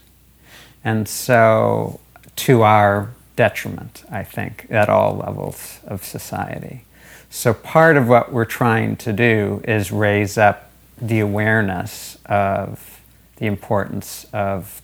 And 0.83 1.07
so, 1.07 1.99
to 2.35 2.63
our 2.63 3.09
detriment, 3.35 4.03
I 4.11 4.23
think, 4.23 4.67
at 4.69 4.89
all 4.89 5.17
levels 5.17 5.79
of 5.85 6.03
society. 6.03 6.85
So, 7.29 7.53
part 7.53 7.97
of 7.97 8.07
what 8.07 8.31
we're 8.31 8.45
trying 8.45 8.95
to 8.97 9.13
do 9.13 9.61
is 9.67 9.91
raise 9.91 10.37
up 10.37 10.69
the 11.01 11.19
awareness 11.19 12.17
of 12.25 13.01
the 13.37 13.47
importance 13.47 14.27
of 14.31 14.81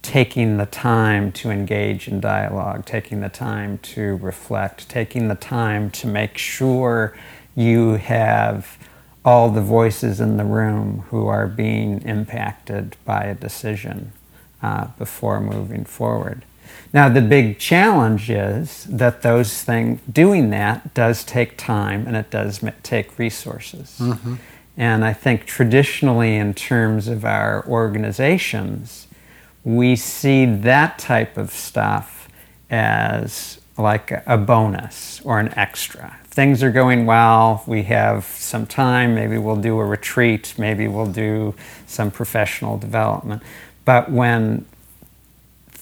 taking 0.00 0.56
the 0.56 0.66
time 0.66 1.32
to 1.32 1.50
engage 1.50 2.08
in 2.08 2.20
dialogue, 2.20 2.86
taking 2.86 3.20
the 3.20 3.28
time 3.28 3.78
to 3.78 4.16
reflect, 4.16 4.88
taking 4.88 5.28
the 5.28 5.34
time 5.34 5.90
to 5.90 6.06
make 6.06 6.38
sure 6.38 7.16
you 7.54 7.94
have 7.94 8.78
all 9.24 9.50
the 9.50 9.60
voices 9.60 10.20
in 10.20 10.36
the 10.36 10.44
room 10.44 11.04
who 11.10 11.26
are 11.26 11.48
being 11.48 12.00
impacted 12.02 12.96
by 13.04 13.24
a 13.24 13.34
decision 13.34 14.12
uh, 14.62 14.86
before 14.98 15.40
moving 15.40 15.84
forward. 15.84 16.44
Now, 16.96 17.10
the 17.10 17.20
big 17.20 17.58
challenge 17.58 18.30
is 18.30 18.84
that 18.84 19.20
those 19.20 19.62
things, 19.62 20.00
doing 20.10 20.48
that 20.48 20.94
does 20.94 21.24
take 21.24 21.58
time 21.58 22.06
and 22.06 22.16
it 22.16 22.30
does 22.30 22.64
take 22.82 23.18
resources. 23.18 23.98
Mm-hmm. 24.00 24.36
And 24.78 25.04
I 25.04 25.12
think 25.12 25.44
traditionally, 25.44 26.36
in 26.36 26.54
terms 26.54 27.06
of 27.08 27.26
our 27.26 27.66
organizations, 27.68 29.08
we 29.62 29.94
see 29.94 30.46
that 30.46 30.98
type 30.98 31.36
of 31.36 31.50
stuff 31.50 32.30
as 32.70 33.60
like 33.76 34.10
a 34.26 34.38
bonus 34.38 35.20
or 35.22 35.38
an 35.38 35.52
extra. 35.52 36.16
Things 36.24 36.62
are 36.62 36.72
going 36.72 37.04
well, 37.04 37.62
we 37.66 37.82
have 37.82 38.24
some 38.24 38.64
time, 38.64 39.14
maybe 39.14 39.36
we'll 39.36 39.56
do 39.56 39.78
a 39.78 39.84
retreat, 39.84 40.54
maybe 40.56 40.88
we'll 40.88 41.12
do 41.12 41.54
some 41.86 42.10
professional 42.10 42.78
development. 42.78 43.42
But 43.84 44.10
when 44.10 44.64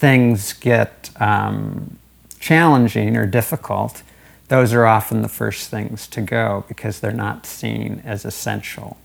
things 0.04 0.52
get 0.52 1.08
um, 1.18 1.96
challenging 2.38 3.16
or 3.16 3.24
difficult, 3.24 4.02
those 4.48 4.74
are 4.74 4.84
often 4.84 5.22
the 5.22 5.30
first 5.30 5.70
things 5.70 6.06
to 6.06 6.20
go 6.20 6.62
because 6.68 7.00
they're 7.00 7.10
not 7.10 7.46
seen 7.46 8.02
as 8.04 8.26
essential. 8.26 8.98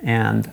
And 0.00 0.50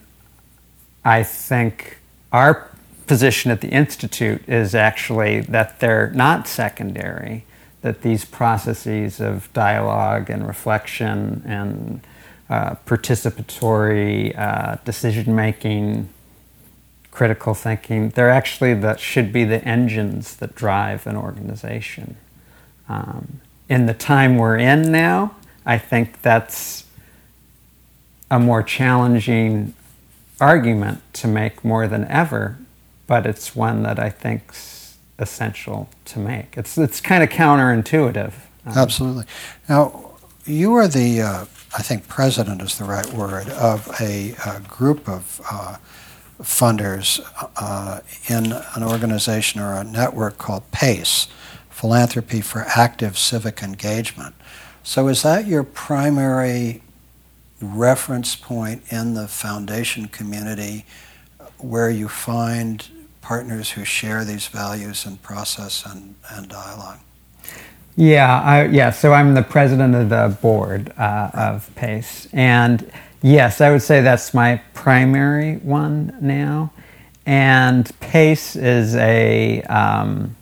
I 1.06 1.24
think 1.24 2.00
our 2.34 2.70
position 3.08 3.52
at 3.52 3.62
the 3.62 3.70
Institute 3.70 4.42
is 4.50 4.76
actually 4.76 5.40
that 5.40 5.80
they're 5.80 6.12
not 6.12 6.46
secondary, 6.46 7.46
that 7.84 8.02
these 8.02 8.26
processes 8.26 9.22
of 9.22 9.48
dialogue 9.54 10.30
and 10.30 10.46
reflection 10.46 11.42
and 11.46 12.02
uh, 12.50 12.76
participatory 12.86 14.38
uh, 14.38 14.76
decision 14.84 15.34
making, 15.34 16.10
critical 17.14 17.54
thinking, 17.54 18.10
they're 18.10 18.30
actually 18.30 18.74
that 18.76 19.00
should 19.00 19.32
be 19.32 19.44
the 19.44 19.64
engines 19.64 20.36
that 20.38 20.56
drive 20.56 21.08
an 21.08 21.16
organization. 21.16 22.18
Um, 22.90 23.42
in 23.70 23.86
the 23.86 23.94
time 23.94 24.38
we're 24.38 24.58
in 24.58 24.92
now, 24.92 25.36
I 25.66 25.78
think 25.78 26.22
that's 26.22 26.86
a 28.30 28.40
more 28.40 28.64
challenging 28.64 29.74
argument 30.42 31.02
to 31.14 31.28
make 31.28 31.64
more 31.64 31.88
than 31.88 32.06
ever 32.08 32.58
but 33.08 33.26
it's 33.26 33.56
one 33.56 33.84
that 33.84 34.00
I 34.00 34.10
think's 34.10 34.98
essential 35.20 35.90
to 36.06 36.20
make. 36.20 36.58
It's 36.58 36.78
it's 36.78 37.02
kind 37.02 37.24
of 37.24 37.30
counterintuitive. 37.30 38.34
Um, 38.66 38.74
Absolutely. 38.76 39.26
Now, 39.70 40.12
you 40.46 40.74
are 40.76 40.88
the 40.88 41.22
uh, 41.22 41.46
I 41.78 41.82
think 41.82 42.08
president 42.08 42.62
is 42.62 42.78
the 42.78 42.86
right 42.86 43.12
word 43.14 43.50
of 43.50 43.90
a, 44.00 44.36
a 44.46 44.62
group 44.62 45.08
of 45.08 45.42
uh, 45.52 45.78
funders 46.44 47.20
uh, 47.58 48.00
in 48.28 48.52
an 48.52 48.84
organization 48.84 49.62
or 49.62 49.74
a 49.74 49.84
network 49.84 50.38
called 50.38 50.70
PACE, 50.72 51.28
Philanthropy 51.70 52.42
for 52.42 52.66
Active 52.76 53.18
Civic 53.18 53.62
Engagement. 53.62 54.36
So, 54.84 55.08
is 55.08 55.24
that 55.24 55.48
your 55.48 55.64
primary 55.64 56.82
reference 57.62 58.36
point 58.36 58.84
in 58.92 59.14
the 59.14 59.28
foundation 59.28 60.08
community? 60.08 60.86
where 61.64 61.90
you 61.90 62.08
find 62.08 62.88
partners 63.22 63.72
who 63.72 63.86
share 63.86 64.26
these 64.26 64.48
values 64.48 65.06
and 65.06 65.22
process 65.22 65.86
and, 65.86 66.16
and 66.30 66.50
dialogue? 66.50 67.00
Yeah, 67.96 68.42
I, 68.42 68.66
yeah. 68.66 68.90
So 68.90 69.14
I'm 69.14 69.34
the 69.34 69.44
president 69.44 69.96
of 69.96 70.10
the 70.10 70.38
board 70.42 70.92
uh, 70.98 71.30
of 71.34 71.74
PACE, 71.76 72.28
and 72.34 72.92
yes, 73.24 73.60
I 73.62 73.72
would 73.72 73.82
say 73.82 74.02
that's 74.02 74.36
my 74.36 74.62
primary 74.76 75.56
one 75.56 76.16
now. 76.22 76.72
And 77.26 77.90
PACE 78.00 78.56
is 78.56 78.96
a 78.96 79.64
um, 79.64 80.36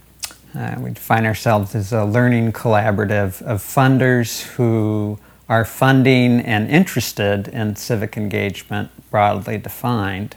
uh, 0.53 0.75
we 0.79 0.91
define 0.91 1.25
ourselves 1.25 1.75
as 1.75 1.93
a 1.93 2.03
learning 2.03 2.51
collaborative 2.51 3.41
of 3.43 3.61
funders 3.61 4.41
who 4.41 5.17
are 5.47 5.63
funding 5.63 6.41
and 6.41 6.69
interested 6.69 7.47
in 7.47 7.77
civic 7.77 8.17
engagement, 8.17 8.89
broadly 9.09 9.57
defined 9.57 10.35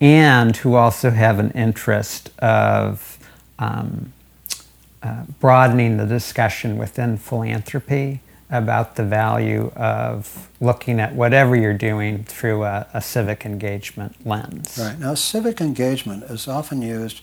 and 0.00 0.56
who 0.58 0.74
also 0.74 1.10
have 1.10 1.38
an 1.38 1.50
interest 1.52 2.30
of 2.40 3.18
um, 3.58 4.12
uh, 5.02 5.22
broadening 5.40 5.96
the 5.96 6.06
discussion 6.06 6.76
within 6.76 7.16
philanthropy 7.16 8.20
about 8.50 8.96
the 8.96 9.04
value 9.04 9.72
of 9.74 10.48
looking 10.60 11.00
at 11.00 11.14
whatever 11.14 11.56
you're 11.56 11.72
doing 11.72 12.24
through 12.24 12.64
a, 12.64 12.86
a 12.92 13.00
civic 13.00 13.44
engagement 13.44 14.26
lens. 14.26 14.78
Right. 14.78 14.98
Now, 14.98 15.14
civic 15.14 15.60
engagement 15.60 16.24
is 16.24 16.46
often 16.46 16.82
used 16.82 17.22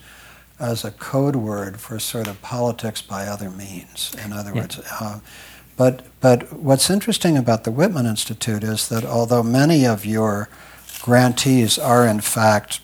as 0.60 0.86
a 0.86 0.92
code 0.92 1.36
word 1.36 1.80
for 1.80 2.00
sort 2.00 2.28
of 2.28 2.42
politics 2.42 3.02
by 3.02 3.26
other 3.26 3.50
means. 3.50 4.16
In 4.24 4.34
other 4.34 4.52
yeah. 4.54 4.62
words, 4.62 4.80
uh, 5.00 5.20
but 5.76 6.04
but 6.20 6.54
what's 6.54 6.90
interesting 6.90 7.38
about 7.38 7.64
the 7.64 7.72
Whitman 7.72 8.06
Institute 8.06 8.64
is 8.64 8.88
that 8.90 9.04
although 9.04 9.42
many 9.42 9.86
of 9.86 10.06
your 10.06 10.50
grantees 11.02 11.80
are 11.80 12.06
in 12.06 12.22
fact 12.22 12.80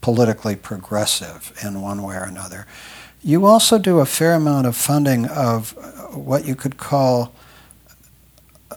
politically 0.00 0.56
progressive 0.56 1.52
in 1.62 1.80
one 1.80 2.02
way 2.02 2.16
or 2.16 2.24
another, 2.24 2.66
you 3.22 3.46
also 3.46 3.78
do 3.78 4.00
a 4.00 4.06
fair 4.06 4.34
amount 4.34 4.66
of 4.66 4.76
funding 4.76 5.26
of 5.26 5.72
what 6.14 6.44
you 6.44 6.54
could 6.54 6.76
call 6.76 7.32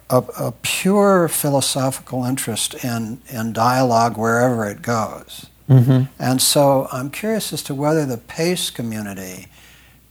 a, 0.10 0.24
a 0.40 0.54
pure 0.62 1.28
philosophical 1.28 2.24
interest 2.24 2.74
in, 2.84 3.22
in 3.30 3.54
dialogue 3.54 4.18
wherever 4.18 4.66
it 4.68 4.82
goes. 4.82 5.48
Mm-hmm. 5.70 6.04
And 6.18 6.42
so 6.42 6.88
I'm 6.92 7.10
curious 7.10 7.52
as 7.52 7.62
to 7.64 7.76
whether 7.76 8.06
the 8.06 8.18
PACE 8.18 8.70
community 8.70 9.48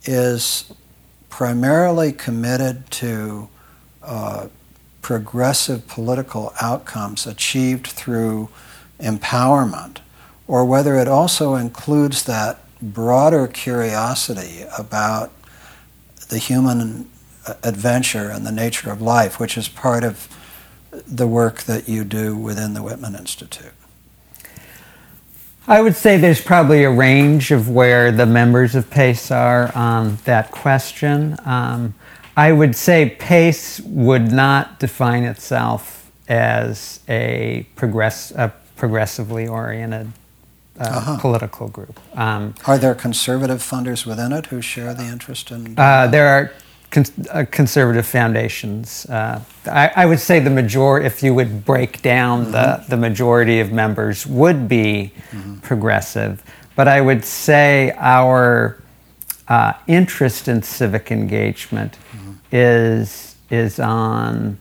is 0.05 0.73
primarily 1.31 2.13
committed 2.13 2.91
to 2.91 3.49
uh, 4.03 4.49
progressive 5.03 5.87
political 5.87 6.53
outcomes 6.61 7.27
achieved 7.27 7.87
through 7.87 8.49
empowerment, 9.01 9.99
or 10.47 10.65
whether 10.65 10.97
it 10.97 11.09
also 11.09 11.55
includes 11.55 12.25
that 12.25 12.59
broader 12.83 13.47
curiosity 13.47 14.65
about 14.79 15.31
the 16.29 16.39
human 16.39 17.09
adventure 17.63 18.31
and 18.31 18.47
the 18.47 18.53
nature 18.53 18.91
of 18.91 19.01
life, 19.01 19.39
which 19.39 19.57
is 19.57 19.69
part 19.69 20.05
of 20.05 20.29
the 21.07 21.27
work 21.27 21.63
that 21.63 21.89
you 21.89 22.05
do 22.05 22.37
within 22.37 22.75
the 22.75 22.83
Whitman 22.83 23.15
Institute? 23.15 23.73
I 25.69 25.81
would 25.81 25.97
say 25.97 26.17
there's 26.17 26.41
probably 26.41 26.85
a 26.85 26.91
range 26.91 27.51
of 27.51 27.69
where 27.69 28.13
the 28.13 28.27
members 28.27 28.77
of 28.77 28.89
PACE 28.89 29.33
are 29.33 29.75
on 29.75 30.17
that 30.25 30.53
question. 30.53 31.37
Um, 31.45 31.95
I 32.37 32.53
would 32.53 32.77
say 32.77 33.17
PACE 33.19 33.81
would 33.81 34.31
not 34.31 34.79
define 34.79 35.25
itself 35.25 36.09
as 36.29 37.01
a, 37.09 37.67
progress, 37.75 38.31
a 38.33 38.53
progressively 38.77 39.49
oriented 39.49 40.13
uh, 40.79 40.85
uh-huh. 40.85 41.19
political 41.19 41.69
group. 41.69 41.99
Um, 42.17 42.55
are 42.67 42.79
there 42.79 42.95
conservative 42.95 43.59
funders 43.59 44.07
within 44.07 44.33
it 44.33 44.47
who 44.47 44.61
share 44.61 44.95
the 44.95 45.05
interest 45.05 45.51
in? 45.51 45.77
Uh, 45.77 46.07
there 46.07 46.29
are 46.29 46.53
con- 46.91 47.05
uh, 47.31 47.45
conservative 47.51 48.07
foundations. 48.07 49.07
Uh, 49.07 49.41
I, 49.67 49.91
I, 49.97 50.07
would 50.07 50.21
say 50.21 50.41
the 50.41 50.51
majority, 50.51 51.07
if 51.07 51.23
you 51.23 51.35
would 51.35 51.65
break 51.65 52.03
down 52.03 52.45
mm-hmm. 52.45 52.53
the, 52.53 52.85
the 52.89 52.97
majority 52.97 53.61
of 53.61 53.73
members, 53.73 54.27
would 54.27 54.69
be 54.69 55.13
mm-hmm. 55.31 55.57
progressive. 55.59 56.43
But 56.75 56.89
I 56.89 57.01
would 57.01 57.25
say 57.25 57.95
our 57.97 58.83
uh, 59.49 59.75
interest 59.87 60.49
in 60.49 60.63
civic 60.63 61.11
engagement 61.11 61.99
mm-hmm. 62.13 62.33
is, 62.53 63.37
is 63.51 63.81
on 63.81 64.59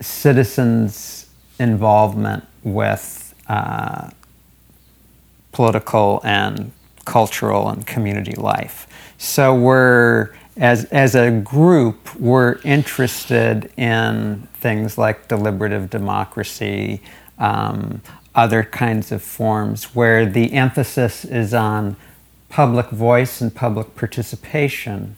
citizens' 0.00 1.26
involvement 1.58 2.44
with 2.64 3.34
uh, 3.48 4.10
political 5.52 6.20
and 6.24 6.72
cultural 7.04 7.68
and 7.68 7.86
community 7.86 8.34
life. 8.34 8.86
So 9.18 9.54
we're 9.54 10.30
as, 10.56 10.84
as 10.86 11.14
a 11.14 11.30
group, 11.30 12.14
we're 12.16 12.58
interested 12.62 13.72
in 13.76 14.46
things 14.54 14.98
like 14.98 15.28
deliberative 15.28 15.88
democracy, 15.90 17.00
um, 17.38 18.02
other 18.34 18.62
kinds 18.62 19.12
of 19.12 19.22
forms 19.22 19.94
where 19.94 20.26
the 20.26 20.52
emphasis 20.52 21.24
is 21.24 21.54
on 21.54 21.96
public 22.48 22.88
voice 22.90 23.40
and 23.40 23.54
public 23.54 23.96
participation 23.96 25.16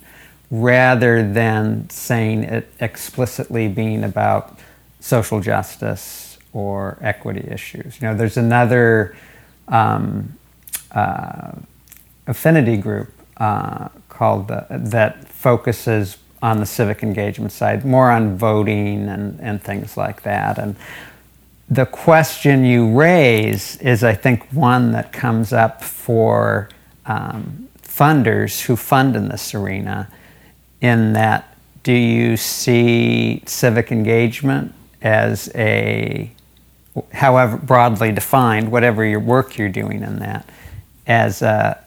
rather 0.51 1.29
than 1.33 1.89
saying 1.91 2.45
it 2.45 2.73
explicitly 2.81 3.67
being 3.67 4.05
about 4.05 4.59
social 5.01 5.41
justice 5.41 6.39
or 6.53 6.97
equity 7.01 7.47
issues. 7.51 8.01
You 8.01 8.09
know, 8.09 8.17
there's 8.17 8.37
another 8.37 9.17
um, 9.67 10.39
uh, 10.93 11.53
affinity 12.27 12.77
group 12.77 13.13
uh, 13.39 13.89
called 14.25 14.49
the, 14.49 14.67
that 14.71 15.29
focuses 15.29 16.17
on 16.41 16.59
the 16.59 16.65
civic 16.65 17.03
engagement 17.03 17.53
side, 17.53 17.85
more 17.85 18.11
on 18.11 18.39
voting 18.39 19.07
and, 19.07 19.39
and 19.41 19.63
things 19.63 19.99
like 19.99 20.23
that. 20.23 20.59
And 20.59 20.77
the 21.69 21.85
question 21.85 22.65
you 22.65 22.91
raise 22.99 23.77
is, 23.83 24.03
I 24.03 24.15
think, 24.15 24.51
one 24.51 24.93
that 24.93 25.13
comes 25.13 25.53
up 25.53 25.83
for 25.83 26.71
um, 27.05 27.69
funders 27.83 28.63
who 28.63 28.77
fund 28.77 29.15
in 29.15 29.29
this 29.29 29.55
arena, 29.55 30.09
in 30.81 31.13
that 31.13 31.55
do 31.83 31.93
you 31.93 32.39
see 32.39 33.43
civic 33.45 33.93
engagement 33.93 34.73
as 35.03 35.51
a, 35.55 36.31
however 37.13 37.59
broadly 37.59 38.11
defined, 38.11 38.73
whatever 38.73 39.05
your 39.05 39.21
work 39.21 39.59
you're 39.59 39.69
doing 39.69 40.03
in 40.03 40.19
that, 40.21 40.49
as 41.07 41.43
a, 41.43 41.84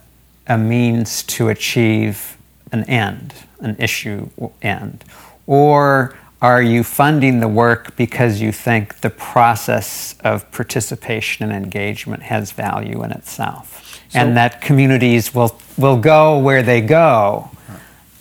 a 0.48 0.58
means 0.58 1.24
to 1.24 1.50
achieve 1.50 2.38
an 2.72 2.84
end, 2.86 3.34
an 3.60 3.76
issue 3.80 4.30
end? 4.62 5.04
Or 5.46 6.16
are 6.42 6.62
you 6.62 6.84
funding 6.84 7.40
the 7.40 7.48
work 7.48 7.96
because 7.96 8.42
you 8.42 8.52
think 8.52 9.02
the 9.02 9.10
process 9.10 10.16
of 10.24 10.50
participation 10.52 11.50
and 11.50 11.66
engagement 11.66 12.24
has 12.24 12.52
value 12.52 13.04
in 13.04 13.12
itself? 13.12 14.02
So, 14.10 14.20
and 14.20 14.38
that 14.38 14.62
communities 14.62 15.34
will, 15.34 15.60
will 15.78 15.98
go 15.98 16.38
where 16.38 16.64
they 16.64 16.82
go 16.82 17.50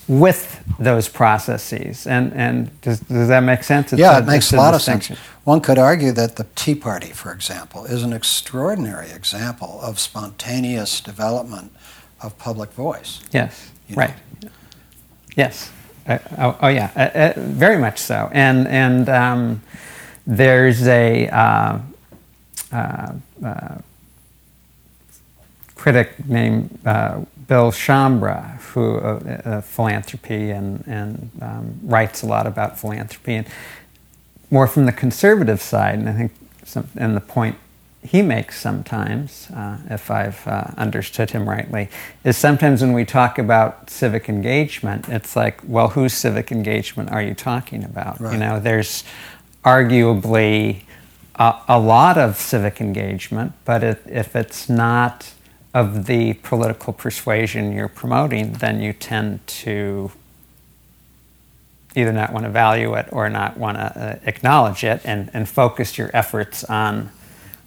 with 0.09 0.63
those 0.79 1.09
processes. 1.09 2.07
And, 2.07 2.33
and 2.33 2.81
does, 2.81 3.01
does 3.01 3.29
that 3.29 3.41
make 3.41 3.63
sense? 3.63 3.93
It's 3.93 4.01
yeah, 4.01 4.19
a, 4.19 4.23
it 4.23 4.27
makes 4.27 4.53
a 4.53 4.57
lot 4.57 4.75
of 4.75 4.83
sense. 4.83 5.09
One 5.45 5.61
could 5.61 5.79
argue 5.79 6.13
that 6.13 6.37
the 6.37 6.47
Tea 6.55 6.75
Party, 6.75 7.11
for 7.11 7.33
example, 7.33 7.85
is 7.85 8.03
an 8.03 8.13
extraordinary 8.13 9.11
example 9.11 9.79
of 9.83 9.99
spontaneous 9.99 11.01
development 11.01 11.73
of 12.23 12.37
public 12.39 12.73
voice. 12.73 13.23
Yes, 13.33 13.71
you 13.89 13.97
know? 13.97 14.03
right. 14.03 14.15
Yes. 15.37 15.71
Uh, 16.09 16.19
oh, 16.39 16.59
oh, 16.63 16.69
yeah, 16.69 16.91
uh, 16.97 17.01
uh, 17.01 17.33
very 17.37 17.79
much 17.79 17.99
so. 17.99 18.31
And 18.33 18.69
and 18.69 19.09
um, 19.09 19.63
there's 20.27 20.87
a 20.87 21.29
uh, 21.29 21.79
uh, 22.73 23.13
uh, 23.45 23.79
critic 25.75 26.27
named 26.27 26.79
Bill 26.85 27.73
Schambra 27.73 28.61
who 28.61 29.63
philanthropy 29.63 30.51
and 30.51 30.85
and 30.87 31.31
um, 31.41 31.81
writes 31.83 32.23
a 32.23 32.27
lot 32.27 32.47
about 32.47 32.79
philanthropy 32.79 33.35
and 33.35 33.47
more 34.51 34.67
from 34.67 34.87
the 34.87 34.93
conservative 34.93 35.61
side. 35.61 35.99
And 35.99 36.09
I 36.09 36.13
think 36.13 36.33
some, 36.65 36.89
and 36.97 37.17
the 37.17 37.21
point 37.21 37.57
he 38.07 38.23
makes 38.23 38.61
sometimes, 38.61 39.49
uh, 39.51 39.79
if 39.91 40.11
I've 40.11 40.47
uh, 40.47 40.69
understood 40.77 41.31
him 41.31 41.49
rightly, 41.49 41.89
is 42.25 42.37
sometimes 42.37 42.81
when 42.81 42.93
we 42.93 43.05
talk 43.05 43.39
about 43.39 43.91
civic 43.91 44.29
engagement, 44.29 45.09
it's 45.09 45.37
like, 45.37 45.61
well, 45.67 45.89
whose 45.89 46.15
civic 46.15 46.51
engagement 46.51 47.11
are 47.11 47.23
you 47.23 47.35
talking 47.35 47.85
about? 47.85 48.21
Right. 48.21 48.33
You 48.33 48.39
know, 48.39 48.61
there's 48.61 49.05
arguably 49.65 50.83
a, 51.35 51.61
a 51.69 51.79
lot 51.79 52.17
of 52.17 52.37
civic 52.37 52.81
engagement, 52.81 53.53
but 53.65 53.83
if, 53.83 54.07
if 54.07 54.35
it's 54.35 54.69
not 54.69 55.33
of 55.75 56.07
the 56.07 56.33
political 56.35 56.93
persuasion 56.93 57.73
you're 57.73 57.89
promoting, 57.89 58.53
then 58.55 58.81
you 58.81 58.93
tend 58.93 59.47
to 59.47 60.11
either 61.95 62.13
not 62.13 62.33
want 62.33 62.45
to 62.45 62.51
value 62.51 62.95
it 62.95 63.09
or 63.11 63.29
not 63.29 63.57
want 63.57 63.77
to 63.77 63.83
uh, 63.83 64.19
acknowledge 64.25 64.85
it 64.85 65.01
and, 65.05 65.31
and 65.33 65.49
focus 65.49 65.99
your 65.99 66.11
efforts 66.15 66.63
on 66.65 67.11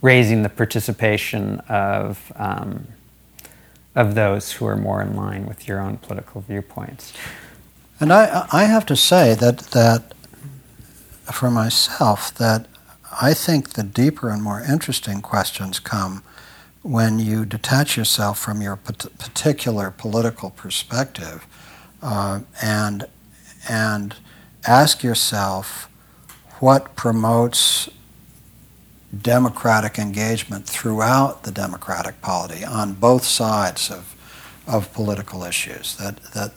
raising 0.02 0.44
the 0.44 0.50
participation 0.50 1.60
of, 1.68 2.32
um, 2.36 2.88
of 3.96 4.16
those 4.16 4.54
who 4.54 4.66
are 4.66 4.78
more 4.78 5.02
in 5.02 5.16
line 5.16 5.46
with 5.46 5.68
your 5.68 5.80
own 5.80 5.98
political 5.98 6.42
viewpoints. 6.42 7.14
And 8.00 8.14
I, 8.14 8.48
I 8.52 8.64
have 8.64 8.86
to 8.88 8.96
say 8.96 9.36
that, 9.36 9.58
that 9.72 10.14
for 11.34 11.52
myself, 11.52 12.34
that 12.36 12.66
I 13.22 13.34
think 13.34 13.72
the 13.72 13.84
deeper 13.84 14.30
and 14.30 14.42
more 14.42 14.62
interesting 14.62 15.22
questions 15.22 15.80
come 15.80 16.24
when 16.82 17.20
you 17.20 17.46
detach 17.46 17.98
yourself 17.98 18.40
from 18.40 18.62
your 18.62 18.78
particular 18.78 19.92
political 19.92 20.50
perspective 20.50 21.46
uh, 22.02 22.40
and, 22.62 23.06
and 23.68 24.16
ask 24.66 25.04
yourself 25.04 25.90
what 26.60 26.96
promotes 26.96 27.90
democratic 29.16 29.98
engagement 29.98 30.66
throughout 30.66 31.44
the 31.44 31.52
democratic 31.52 32.22
polity 32.22 32.64
on 32.64 32.94
both 32.94 33.24
sides 33.24 33.90
of, 33.90 34.16
of 34.68 34.94
political 34.94 35.44
issues. 35.44 35.96
That, 35.98 36.18
that 36.34 36.54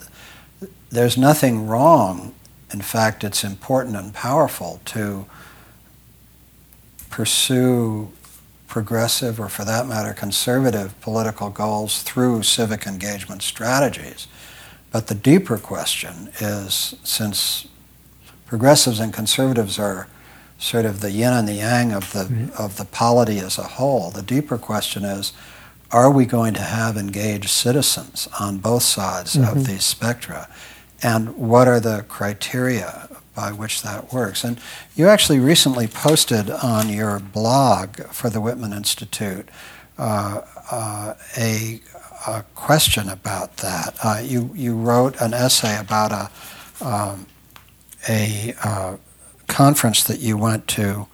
there's 0.89 1.17
nothing 1.17 1.67
wrong 1.67 2.35
in 2.73 2.81
fact, 2.81 3.23
it's 3.23 3.43
important 3.43 3.95
and 3.95 4.13
powerful 4.13 4.81
to 4.85 5.27
pursue 7.09 8.11
progressive, 8.67 9.39
or 9.39 9.47
for 9.47 9.63
that 9.63 9.85
matter, 9.85 10.13
conservative 10.13 10.99
political 10.99 11.51
goals 11.51 12.01
through 12.01 12.41
civic 12.41 12.87
engagement 12.87 13.43
strategies. 13.43 14.27
But 14.91 15.05
the 15.07 15.15
deeper 15.15 15.59
question 15.59 16.31
is 16.39 16.95
since 17.03 17.67
progressives 18.47 18.99
and 18.99 19.13
conservatives 19.13 19.77
are 19.77 20.07
sort 20.63 20.85
of 20.85 21.01
the 21.01 21.11
yin 21.11 21.33
and 21.33 21.47
the 21.47 21.53
yang 21.53 21.91
of 21.91 22.11
the, 22.13 22.23
mm-hmm. 22.23 22.61
of 22.61 22.77
the 22.77 22.85
polity 22.85 23.39
as 23.39 23.57
a 23.57 23.63
whole, 23.63 24.11
the 24.11 24.21
deeper 24.21 24.57
question 24.57 25.03
is 25.03 25.33
are 25.91 26.09
we 26.09 26.25
going 26.25 26.55
to 26.55 26.61
have 26.61 26.97
engaged 26.97 27.49
citizens 27.49 28.27
on 28.39 28.57
both 28.57 28.81
sides 28.81 29.35
mm-hmm. 29.35 29.55
of 29.55 29.67
these 29.67 29.83
spectra? 29.83 30.47
And 31.03 31.37
what 31.37 31.67
are 31.67 31.79
the 31.79 32.05
criteria 32.07 33.09
by 33.35 33.51
which 33.51 33.81
that 33.81 34.13
works. 34.13 34.43
And 34.43 34.59
you 34.95 35.07
actually 35.07 35.39
recently 35.39 35.87
posted 35.87 36.49
on 36.49 36.89
your 36.89 37.19
blog 37.19 37.97
for 38.11 38.29
the 38.29 38.39
Whitman 38.39 38.73
Institute 38.73 39.49
uh, 39.97 40.41
uh, 40.71 41.13
a, 41.37 41.81
a, 42.27 42.43
question 42.55 43.09
about 43.09 43.57
that. 43.57 43.95
Uh, 44.03 44.21
you, 44.23 44.51
you 44.53 44.75
wrote 44.75 45.19
an 45.19 45.33
essay 45.33 45.77
about 45.79 46.11
a, 46.11 46.85
um, 46.85 47.27
a 48.07 48.53
uh, 48.63 48.97
conference 49.47 50.03
that 50.03 50.19
you 50.19 50.37
went 50.37 50.67
to 50.69 51.07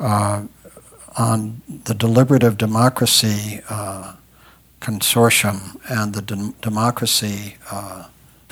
uh, 0.00 0.42
on 1.16 1.62
the 1.84 1.94
deliberative 1.94 2.56
democracy 2.58 3.60
uh, 3.68 4.14
consortium 4.80 5.80
and 5.88 6.14
the 6.14 6.22
de- 6.22 6.54
democracy 6.60 7.56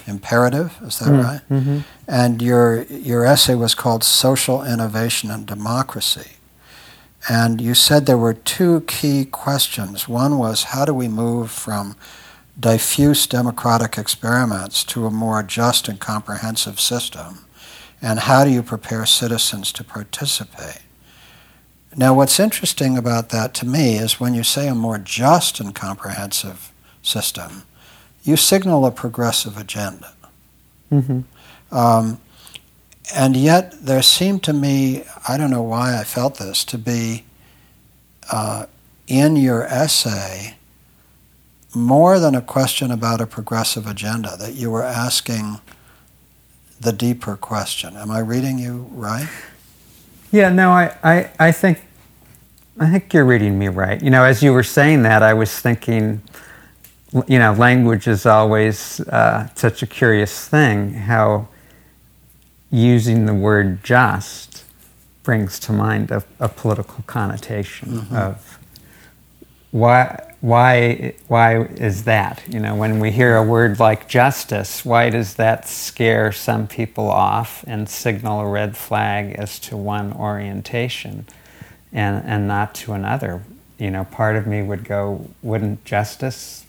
imperative. 0.06 0.76
Is 0.82 0.98
that 0.98 1.08
mm, 1.08 1.24
right? 1.24 1.40
Mm-hmm. 1.50 1.78
And 2.08 2.42
your 2.42 2.82
your 2.82 3.24
essay 3.24 3.54
was 3.54 3.74
called 3.74 4.04
Social 4.04 4.64
Innovation 4.64 5.30
and 5.30 5.46
Democracy. 5.46 6.32
And 7.28 7.60
you 7.60 7.74
said 7.74 8.06
there 8.06 8.18
were 8.18 8.34
two 8.34 8.80
key 8.82 9.24
questions. 9.24 10.08
One 10.08 10.38
was 10.38 10.64
how 10.64 10.84
do 10.84 10.92
we 10.92 11.08
move 11.08 11.50
from 11.50 11.94
diffuse 12.58 13.26
democratic 13.26 13.96
experiments 13.96 14.84
to 14.84 15.06
a 15.06 15.10
more 15.10 15.42
just 15.42 15.88
and 15.88 16.00
comprehensive 16.00 16.80
system? 16.80 17.44
And 18.02 18.18
how 18.18 18.44
do 18.44 18.50
you 18.50 18.64
prepare 18.64 19.06
citizens 19.06 19.72
to 19.72 19.84
participate? 19.84 20.82
Now, 21.96 22.14
what's 22.14 22.40
interesting 22.40 22.98
about 22.98 23.28
that 23.28 23.54
to 23.54 23.66
me 23.66 23.96
is 23.96 24.18
when 24.18 24.34
you 24.34 24.42
say 24.42 24.66
a 24.66 24.74
more 24.74 24.98
just 24.98 25.60
and 25.60 25.74
comprehensive 25.74 26.72
system, 27.02 27.62
you 28.24 28.36
signal 28.36 28.84
a 28.86 28.90
progressive 28.90 29.56
agenda. 29.56 30.12
Mm-hmm. 30.90 31.20
Um, 31.74 32.20
and 33.14 33.36
yet, 33.36 33.84
there 33.84 34.02
seemed 34.02 34.42
to 34.44 34.52
me, 34.52 35.04
I 35.28 35.36
don't 35.36 35.50
know 35.50 35.62
why 35.62 35.98
I 35.98 36.04
felt 36.04 36.38
this, 36.38 36.64
to 36.66 36.78
be 36.78 37.24
uh, 38.30 38.66
in 39.06 39.36
your 39.36 39.64
essay 39.64 40.56
more 41.74 42.18
than 42.18 42.34
a 42.34 42.42
question 42.42 42.90
about 42.90 43.20
a 43.20 43.26
progressive 43.26 43.86
agenda, 43.86 44.36
that 44.38 44.54
you 44.54 44.70
were 44.70 44.82
asking 44.82 45.60
the 46.82 46.92
deeper 46.92 47.36
question. 47.36 47.96
Am 47.96 48.10
I 48.10 48.18
reading 48.18 48.58
you 48.58 48.86
right? 48.90 49.28
Yeah, 50.30 50.48
no, 50.48 50.70
I, 50.70 50.96
I, 51.02 51.30
I 51.38 51.52
think 51.52 51.80
I 52.80 52.90
think 52.90 53.12
you're 53.12 53.24
reading 53.24 53.58
me 53.58 53.68
right. 53.68 54.02
You 54.02 54.10
know, 54.10 54.24
as 54.24 54.42
you 54.42 54.52
were 54.52 54.62
saying 54.62 55.02
that, 55.02 55.22
I 55.22 55.34
was 55.34 55.58
thinking 55.58 56.22
you 57.28 57.38
know, 57.38 57.52
language 57.52 58.06
is 58.06 58.24
always 58.24 59.00
uh, 59.00 59.48
such 59.54 59.82
a 59.82 59.86
curious 59.86 60.48
thing. 60.48 60.94
How 60.94 61.48
using 62.70 63.26
the 63.26 63.34
word 63.34 63.84
"just" 63.84 64.64
brings 65.22 65.58
to 65.60 65.72
mind 65.72 66.10
a, 66.10 66.24
a 66.40 66.48
political 66.48 67.04
connotation 67.06 67.90
mm-hmm. 67.90 68.16
of 68.16 68.58
why, 69.70 70.31
why, 70.42 71.14
why 71.28 71.62
is 71.62 72.04
that? 72.04 72.42
You 72.46 72.60
know, 72.60 72.74
when 72.74 73.00
we 73.00 73.10
hear 73.10 73.36
a 73.36 73.42
word 73.42 73.80
like 73.80 74.08
justice, 74.08 74.84
why 74.84 75.08
does 75.08 75.34
that 75.36 75.66
scare 75.66 76.30
some 76.32 76.66
people 76.66 77.10
off 77.10 77.64
and 77.66 77.88
signal 77.88 78.40
a 78.40 78.46
red 78.46 78.76
flag 78.76 79.36
as 79.36 79.58
to 79.60 79.76
one 79.76 80.12
orientation, 80.12 81.26
and 81.92 82.22
and 82.26 82.46
not 82.46 82.74
to 82.74 82.92
another? 82.92 83.42
You 83.78 83.90
know, 83.90 84.04
part 84.04 84.36
of 84.36 84.46
me 84.46 84.62
would 84.62 84.84
go, 84.84 85.30
wouldn't 85.42 85.84
justice 85.86 86.66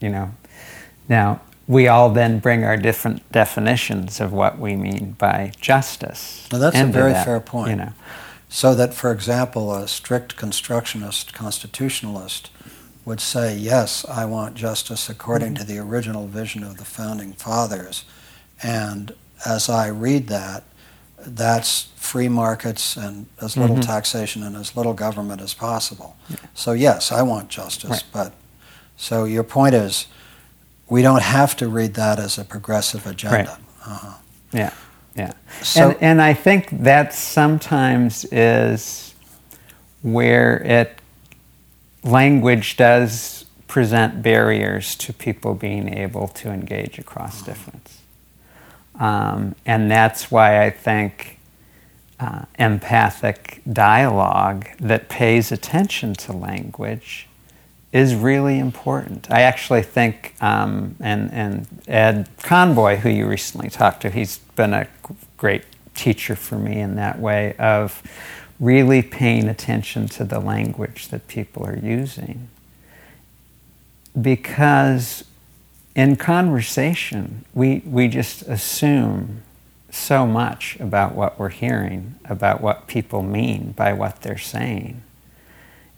you 0.00 0.08
know. 0.08 0.34
Now, 1.08 1.40
we 1.66 1.88
all 1.88 2.10
then 2.10 2.38
bring 2.38 2.64
our 2.64 2.76
different 2.76 3.30
definitions 3.32 4.20
of 4.20 4.32
what 4.32 4.58
we 4.58 4.76
mean 4.76 5.16
by 5.18 5.52
justice. 5.60 6.48
Now, 6.52 6.58
that's 6.58 6.78
a 6.78 6.86
very 6.86 7.12
that, 7.12 7.24
fair 7.24 7.40
point. 7.40 7.70
You 7.70 7.76
know. 7.76 7.92
So 8.48 8.74
that, 8.74 8.94
for 8.94 9.10
example, 9.10 9.74
a 9.74 9.88
strict 9.88 10.36
constructionist 10.36 11.34
constitutionalist 11.34 12.50
would 13.06 13.20
say, 13.20 13.56
yes, 13.56 14.04
I 14.04 14.26
want 14.26 14.56
justice 14.56 15.08
according 15.08 15.54
mm-hmm. 15.54 15.64
to 15.66 15.72
the 15.72 15.78
original 15.78 16.26
vision 16.26 16.62
of 16.62 16.76
the 16.76 16.84
founding 16.84 17.32
fathers. 17.32 18.04
And 18.62 19.14
as 19.46 19.70
I 19.70 19.88
read 19.88 20.26
that, 20.26 20.64
that's 21.18 21.84
free 21.96 22.28
markets 22.28 22.96
and 22.96 23.26
as 23.40 23.56
little 23.56 23.76
mm-hmm. 23.76 23.90
taxation 23.90 24.42
and 24.42 24.56
as 24.56 24.76
little 24.76 24.92
government 24.92 25.40
as 25.40 25.54
possible. 25.54 26.16
Yeah. 26.28 26.36
So, 26.54 26.72
yes, 26.72 27.10
I 27.12 27.22
want 27.22 27.48
justice, 27.48 27.90
right. 27.90 28.04
but 28.12 28.32
so 28.96 29.24
your 29.24 29.44
point 29.44 29.74
is, 29.74 30.08
we 30.88 31.02
don't 31.02 31.22
have 31.22 31.56
to 31.56 31.68
read 31.68 31.94
that 31.94 32.18
as 32.18 32.38
a 32.38 32.44
progressive 32.44 33.06
agenda. 33.06 33.36
Right. 33.36 33.48
Uh-huh. 33.86 34.18
Yeah, 34.52 34.72
yeah. 35.16 35.32
So, 35.62 35.90
and, 35.90 36.02
and 36.02 36.22
I 36.22 36.34
think 36.34 36.68
that 36.82 37.12
sometimes 37.12 38.24
is 38.30 39.14
where 40.02 40.62
it 40.62 41.00
language 42.06 42.76
does 42.76 43.44
present 43.66 44.22
barriers 44.22 44.94
to 44.94 45.12
people 45.12 45.54
being 45.54 45.92
able 45.92 46.28
to 46.28 46.50
engage 46.50 46.98
across 46.98 47.42
uh-huh. 47.42 47.52
difference. 47.52 48.02
Um, 48.98 49.54
and 49.66 49.90
that's 49.90 50.30
why 50.30 50.64
I 50.64 50.70
think 50.70 51.38
uh, 52.18 52.46
empathic 52.58 53.60
dialogue 53.70 54.68
that 54.80 55.08
pays 55.08 55.52
attention 55.52 56.14
to 56.14 56.32
language 56.32 57.28
is 57.92 58.14
really 58.14 58.58
important. 58.58 59.30
I 59.30 59.42
actually 59.42 59.82
think, 59.82 60.34
um, 60.40 60.96
and, 61.00 61.32
and 61.32 61.66
Ed 61.86 62.28
Conboy, 62.38 62.96
who 62.96 63.10
you 63.10 63.26
recently 63.26 63.68
talked 63.68 64.02
to, 64.02 64.10
he's 64.10 64.38
been 64.38 64.72
a 64.72 64.88
great 65.36 65.64
teacher 65.94 66.36
for 66.36 66.56
me 66.56 66.80
in 66.80 66.96
that 66.96 67.18
way 67.18 67.54
of 67.58 68.02
really 68.58 69.02
paying 69.02 69.48
attention 69.48 70.08
to 70.08 70.24
the 70.24 70.38
language 70.38 71.08
that 71.08 71.28
people 71.28 71.64
are 71.64 71.78
using. 71.78 72.48
Because 74.20 75.24
in 75.94 76.16
conversation, 76.16 77.44
we, 77.54 77.82
we 77.84 78.08
just 78.08 78.42
assume 78.42 79.42
so 79.90 80.26
much 80.26 80.76
about 80.80 81.14
what 81.14 81.38
we're 81.38 81.48
hearing, 81.48 82.14
about 82.24 82.60
what 82.60 82.86
people 82.86 83.22
mean 83.22 83.72
by 83.72 83.92
what 83.92 84.22
they're 84.22 84.38
saying. 84.38 85.02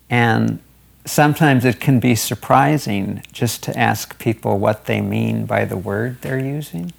And 0.09 0.59
sometimes 1.05 1.65
it 1.65 1.79
can 1.79 1.99
be 1.99 2.15
surprising 2.15 3.23
just 3.31 3.63
to 3.63 3.77
ask 3.77 4.17
people 4.19 4.57
what 4.57 4.85
they 4.85 5.01
mean 5.01 5.45
by 5.45 5.65
the 5.65 5.77
word 5.77 6.21
they're 6.21 6.39
using. 6.39 6.93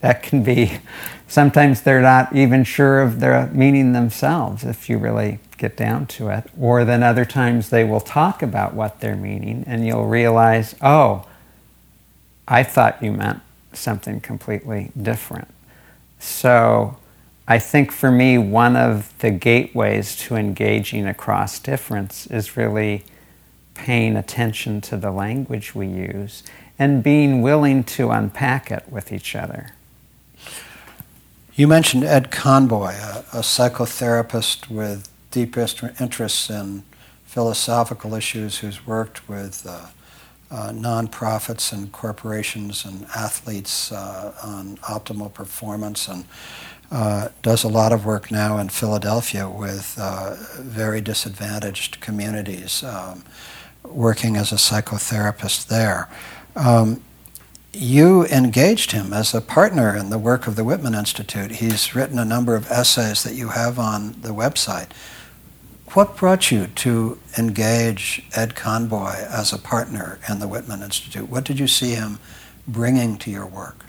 That 0.00 0.22
can 0.22 0.42
be, 0.42 0.78
sometimes 1.28 1.82
they're 1.82 2.00
not 2.00 2.34
even 2.34 2.64
sure 2.64 3.00
of 3.00 3.20
their 3.20 3.46
meaning 3.48 3.92
themselves 3.92 4.64
if 4.64 4.88
you 4.88 4.98
really 4.98 5.38
get 5.58 5.76
down 5.76 6.06
to 6.06 6.28
it. 6.30 6.44
Or 6.58 6.84
then 6.84 7.02
other 7.02 7.24
times 7.24 7.70
they 7.70 7.84
will 7.84 8.00
talk 8.00 8.42
about 8.42 8.74
what 8.74 9.00
they're 9.00 9.16
meaning 9.16 9.64
and 9.66 9.86
you'll 9.86 10.06
realize, 10.06 10.74
oh, 10.80 11.26
I 12.48 12.62
thought 12.62 13.02
you 13.02 13.12
meant 13.12 13.40
something 13.72 14.20
completely 14.20 14.90
different. 15.00 15.48
So 16.18 16.96
I 17.46 17.58
think 17.58 17.92
for 17.92 18.10
me, 18.10 18.38
one 18.38 18.76
of 18.76 19.16
the 19.18 19.30
gateways 19.30 20.16
to 20.16 20.36
engaging 20.36 21.06
across 21.06 21.58
difference 21.58 22.26
is 22.26 22.56
really 22.56 23.04
paying 23.74 24.16
attention 24.16 24.80
to 24.82 24.96
the 24.96 25.10
language 25.10 25.74
we 25.74 25.86
use 25.86 26.42
and 26.78 27.02
being 27.02 27.42
willing 27.42 27.84
to 27.84 28.10
unpack 28.10 28.70
it 28.70 28.84
with 28.88 29.12
each 29.12 29.36
other. 29.36 29.74
You 31.60 31.68
mentioned 31.68 32.04
Ed 32.04 32.30
Conboy, 32.30 32.94
a, 32.94 33.24
a 33.34 33.40
psychotherapist 33.42 34.70
with 34.70 35.10
deep 35.30 35.58
interests 35.58 36.48
in 36.48 36.84
philosophical 37.26 38.14
issues 38.14 38.60
who's 38.60 38.86
worked 38.86 39.28
with 39.28 39.66
uh, 39.66 39.88
uh, 40.50 40.70
nonprofits 40.70 41.70
and 41.70 41.92
corporations 41.92 42.86
and 42.86 43.04
athletes 43.14 43.92
uh, 43.92 44.32
on 44.42 44.78
optimal 44.78 45.34
performance 45.34 46.08
and 46.08 46.24
uh, 46.90 47.28
does 47.42 47.62
a 47.62 47.68
lot 47.68 47.92
of 47.92 48.06
work 48.06 48.30
now 48.30 48.56
in 48.56 48.70
Philadelphia 48.70 49.46
with 49.46 49.98
uh, 50.00 50.36
very 50.60 51.02
disadvantaged 51.02 52.00
communities, 52.00 52.82
um, 52.84 53.22
working 53.84 54.38
as 54.38 54.50
a 54.50 54.54
psychotherapist 54.54 55.66
there. 55.66 56.08
Um, 56.56 57.02
you 57.72 58.26
engaged 58.26 58.92
him 58.92 59.12
as 59.12 59.32
a 59.32 59.40
partner 59.40 59.96
in 59.96 60.10
the 60.10 60.18
work 60.18 60.46
of 60.46 60.56
the 60.56 60.64
Whitman 60.64 60.94
Institute. 60.94 61.52
He's 61.52 61.94
written 61.94 62.18
a 62.18 62.24
number 62.24 62.56
of 62.56 62.70
essays 62.70 63.22
that 63.22 63.34
you 63.34 63.48
have 63.48 63.78
on 63.78 64.20
the 64.22 64.30
website. 64.30 64.90
What 65.92 66.16
brought 66.16 66.50
you 66.50 66.68
to 66.68 67.18
engage 67.36 68.22
Ed 68.34 68.54
Conboy 68.54 69.14
as 69.28 69.52
a 69.52 69.58
partner 69.58 70.18
in 70.28 70.38
the 70.38 70.48
Whitman 70.48 70.82
Institute? 70.82 71.28
What 71.28 71.44
did 71.44 71.58
you 71.58 71.66
see 71.66 71.94
him 71.94 72.18
bringing 72.66 73.18
to 73.18 73.30
your 73.30 73.46
work? 73.46 73.84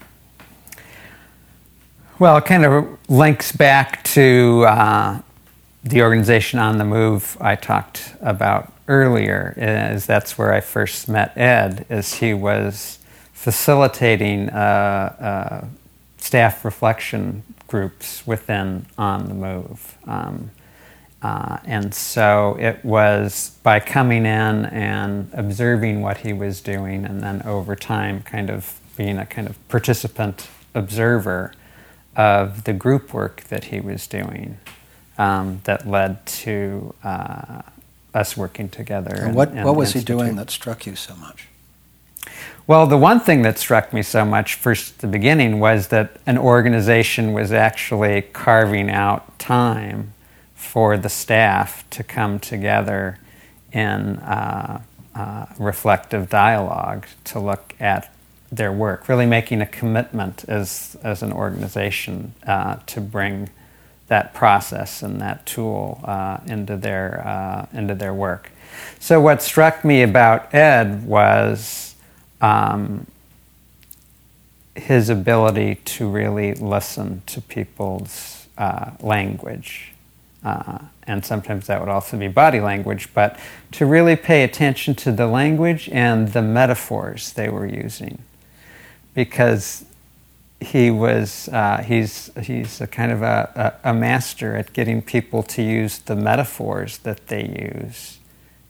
Well, 2.18 2.38
it 2.38 2.46
kind 2.46 2.66
of 2.66 2.98
links 3.10 3.52
back 3.52 4.04
to 4.06 4.66
uh, 4.68 5.22
the 5.84 6.04
organization 6.04 6.60
On 6.60 6.78
the 6.78 6.86
Move 6.86 7.36
I 7.42 7.56
talked 7.56 8.16
about 8.22 8.72
earlier. 8.88 9.56
Is 9.58 10.06
that's 10.06 10.38
where 10.38 10.54
I 10.54 10.62
first 10.62 11.10
met 11.10 11.36
Ed. 11.36 11.86
As 11.90 12.16
he 12.16 12.34
was 12.34 13.00
facilitating 13.42 14.50
uh, 14.52 14.52
uh, 15.20 15.68
staff 16.20 16.64
reflection 16.64 17.42
groups 17.68 18.28
within 18.28 18.86
On 19.00 19.28
the 19.28 19.34
Move. 19.34 19.98
Um, 20.06 20.52
uh, 21.24 21.58
and 21.66 21.92
so 21.92 22.56
it 22.60 22.86
was 22.86 23.58
by 23.64 23.80
coming 23.80 24.28
in 24.28 24.66
and 24.66 25.28
observing 25.34 26.04
what 26.04 26.18
he 26.18 26.34
was 26.34 26.62
doing, 26.62 27.04
and 27.04 27.24
then 27.24 27.42
over 27.42 27.76
time, 27.76 28.22
kind 28.22 28.52
of 28.52 28.80
being 28.96 29.18
a 29.18 29.26
kind 29.26 29.48
of 29.48 29.58
participant 29.70 30.48
observer 30.76 31.52
of 32.16 32.66
the 32.66 32.74
group 32.74 33.12
work 33.12 33.42
that 33.46 33.66
he 33.66 33.80
was 33.80 34.06
doing, 34.06 34.60
um, 35.18 35.62
that 35.64 35.88
led 35.88 36.24
to 36.28 36.94
uh, 37.04 37.64
us 38.14 38.38
working 38.38 38.70
together. 38.70 39.16
And 39.16 39.34
what, 39.34 39.52
what 39.52 39.76
was 39.76 39.94
he 39.94 40.02
doing 40.02 40.36
that 40.36 40.52
struck 40.52 40.86
you 40.86 40.96
so 40.96 41.16
much? 41.16 41.48
Well, 42.68 42.86
the 42.86 42.98
one 42.98 43.20
thing 43.20 43.42
that 43.42 43.58
struck 43.58 43.92
me 43.92 44.04
so 44.04 44.24
much 44.24 44.56
first 44.56 44.94
at 44.94 45.00
the 45.00 45.08
beginning 45.08 45.60
was 45.60 45.88
that 45.88 46.18
an 46.28 46.38
organization 46.38 47.34
was 47.34 47.52
actually 47.52 48.22
carving 48.22 48.90
out 48.90 49.40
time 49.40 50.14
for 50.54 50.96
the 50.96 51.10
staff 51.10 51.90
to 51.90 52.04
come 52.04 52.40
together 52.40 53.18
in 53.74 54.18
uh, 54.20 54.82
uh, 55.16 55.46
reflective 55.58 56.30
dialogue 56.30 57.08
to 57.26 57.40
look 57.40 57.74
at 57.80 58.14
their 58.52 58.72
work, 58.72 59.10
really 59.10 59.26
making 59.26 59.62
a 59.62 59.66
commitment 59.66 60.46
as, 60.48 60.96
as 61.04 61.24
an 61.24 61.32
organization 61.34 62.34
uh, 62.46 62.76
to 62.86 63.02
bring 63.02 63.50
that 64.08 64.34
process 64.34 65.02
and 65.02 65.20
that 65.20 65.46
tool 65.46 66.00
uh, 66.04 66.38
into, 66.46 66.78
their, 66.78 67.26
uh, 67.26 67.66
into 67.74 67.96
their 67.96 68.14
work. 68.14 68.52
So, 69.00 69.20
what 69.20 69.42
struck 69.42 69.84
me 69.84 70.04
about 70.04 70.54
Ed 70.54 71.06
was 71.06 71.91
um, 72.42 73.06
his 74.76 75.10
ability 75.10 75.76
to 75.76 76.10
really 76.10 76.54
listen 76.54 77.22
to 77.28 77.42
people's 77.42 78.48
uh, 78.58 78.92
language. 79.00 79.92
Uh, 80.44 80.80
and 81.04 81.24
sometimes 81.24 81.68
that 81.68 81.80
would 81.80 81.90
also 81.90 82.18
be 82.18 82.28
body 82.28 82.60
language, 82.60 83.10
but 83.14 83.40
to 83.72 83.86
really 83.86 84.16
pay 84.16 84.44
attention 84.44 84.96
to 84.96 85.12
the 85.12 85.28
language 85.28 85.88
and 85.90 86.30
the 86.30 86.42
metaphors 86.42 87.34
they 87.34 87.48
were 87.48 87.68
using. 87.68 88.20
Because 89.14 89.86
he 90.60 90.90
was, 90.90 91.50
uh, 91.50 91.84
he's, 91.86 92.32
he's 92.42 92.82
a 92.82 92.88
kind 92.88 93.12
of 93.12 93.22
a, 93.22 93.78
a, 93.84 93.92
a 93.92 93.94
master 93.94 94.56
at 94.56 94.74
getting 94.74 95.02
people 95.02 95.44
to 95.44 95.62
use 95.62 96.00
the 96.00 96.16
metaphors 96.16 97.00
that 97.00 97.28
they 97.28 97.72
use 97.76 98.20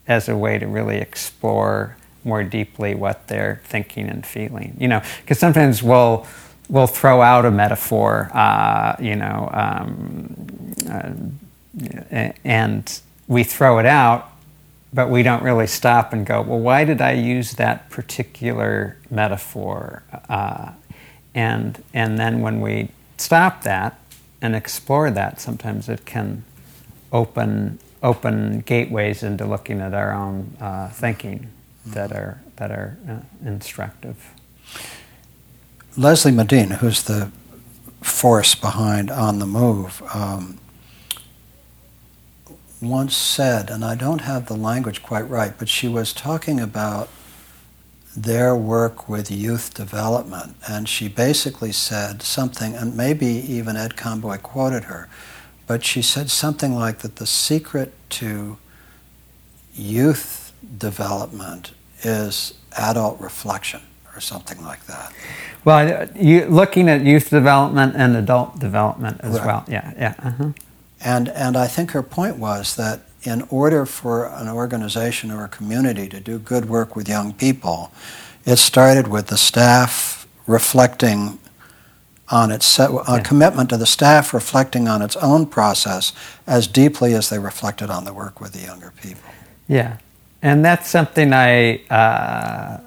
as 0.07 0.27
a 0.27 0.35
way 0.35 0.57
to 0.57 0.67
really 0.67 0.97
explore 0.97 1.95
more 2.23 2.43
deeply 2.43 2.95
what 2.95 3.27
they're 3.27 3.61
thinking 3.65 4.09
and 4.09 4.25
feeling. 4.25 4.75
You 4.79 4.87
know, 4.87 5.01
because 5.21 5.39
sometimes 5.39 5.81
we'll 5.83 6.25
we'll 6.69 6.87
throw 6.87 7.21
out 7.21 7.45
a 7.45 7.51
metaphor, 7.51 8.31
uh, 8.33 8.95
you 8.99 9.15
know, 9.15 9.49
um, 9.51 10.75
uh, 10.89 12.31
and 12.43 13.01
we 13.27 13.43
throw 13.43 13.77
it 13.79 13.85
out, 13.85 14.31
but 14.93 15.09
we 15.09 15.23
don't 15.23 15.43
really 15.43 15.67
stop 15.67 16.13
and 16.13 16.25
go, 16.25 16.41
well, 16.41 16.59
why 16.59 16.85
did 16.85 17.01
I 17.01 17.11
use 17.11 17.53
that 17.53 17.89
particular 17.89 18.97
metaphor? 19.09 20.03
Uh, 20.27 20.71
and 21.33 21.81
and 21.93 22.17
then 22.17 22.41
when 22.41 22.59
we 22.61 22.89
stop 23.17 23.63
that 23.63 23.99
and 24.41 24.55
explore 24.55 25.11
that, 25.11 25.39
sometimes 25.39 25.87
it 25.87 26.05
can 26.05 26.43
open 27.11 27.79
open 28.03 28.61
gateways 28.61 29.23
into 29.23 29.45
looking 29.45 29.79
at 29.79 29.93
our 29.93 30.11
own 30.11 30.55
uh, 30.59 30.89
that 31.85 32.11
are 32.11 32.41
that 32.57 32.71
are 32.71 32.97
uh, 33.09 33.47
instructive. 33.47 34.33
Leslie 35.97 36.31
Medine, 36.31 36.71
who's 36.71 37.03
the 37.03 37.31
force 38.01 38.55
behind 38.55 39.11
On 39.11 39.39
the 39.39 39.45
Move, 39.45 40.01
um, 40.13 40.57
once 42.81 43.15
said, 43.15 43.69
and 43.69 43.83
I 43.83 43.95
don't 43.95 44.21
have 44.21 44.47
the 44.47 44.55
language 44.55 45.03
quite 45.03 45.29
right, 45.29 45.53
but 45.57 45.69
she 45.69 45.87
was 45.87 46.13
talking 46.13 46.59
about 46.59 47.09
their 48.15 48.55
work 48.55 49.07
with 49.07 49.29
youth 49.31 49.73
development, 49.73 50.55
and 50.67 50.89
she 50.89 51.07
basically 51.07 51.71
said 51.71 52.21
something, 52.21 52.75
and 52.75 52.97
maybe 52.97 53.27
even 53.27 53.77
Ed 53.77 53.95
Conboy 53.95 54.37
quoted 54.37 54.85
her, 54.85 55.07
but 55.67 55.85
she 55.85 56.01
said 56.01 56.29
something 56.29 56.73
like 56.73 56.99
that 56.99 57.17
the 57.17 57.27
secret 57.27 57.93
to 58.09 58.57
youth 59.73 60.40
development 60.77 61.71
is 62.03 62.53
adult 62.77 63.19
reflection 63.19 63.81
or 64.15 64.21
something 64.21 64.61
like 64.63 64.85
that. 64.87 65.13
Well, 65.63 66.09
you, 66.15 66.45
looking 66.45 66.89
at 66.89 67.01
youth 67.01 67.29
development 67.29 67.95
and 67.95 68.15
adult 68.15 68.59
development 68.59 69.21
as 69.21 69.37
right. 69.37 69.45
well. 69.45 69.65
Yeah, 69.67 69.93
yeah. 69.97 70.15
Uh-huh. 70.19 70.51
And, 71.03 71.29
and 71.29 71.55
I 71.55 71.67
think 71.67 71.91
her 71.91 72.03
point 72.03 72.37
was 72.37 72.75
that 72.75 73.01
in 73.23 73.43
order 73.49 73.85
for 73.85 74.25
an 74.25 74.49
organization 74.49 75.31
or 75.31 75.43
a 75.43 75.47
community 75.47 76.09
to 76.09 76.19
do 76.19 76.39
good 76.39 76.65
work 76.65 76.95
with 76.95 77.07
young 77.07 77.33
people, 77.33 77.91
it 78.45 78.57
started 78.57 79.07
with 79.07 79.27
the 79.27 79.37
staff 79.37 80.27
reflecting 80.47 81.37
on 82.29 82.49
its 82.49 82.79
a 82.79 83.03
yeah. 83.07 83.19
commitment 83.19 83.69
to 83.69 83.77
the 83.77 83.85
staff 83.85 84.33
reflecting 84.33 84.87
on 84.87 85.01
its 85.01 85.17
own 85.17 85.45
process 85.45 86.13
as 86.47 86.65
deeply 86.65 87.13
as 87.13 87.29
they 87.29 87.37
reflected 87.37 87.89
on 87.89 88.05
the 88.05 88.13
work 88.13 88.39
with 88.39 88.53
the 88.53 88.65
younger 88.65 88.93
people. 89.01 89.29
Yeah, 89.67 89.97
and 90.41 90.65
that's 90.65 90.89
something 90.89 91.33
I 91.33 91.81
uh, 91.89 92.79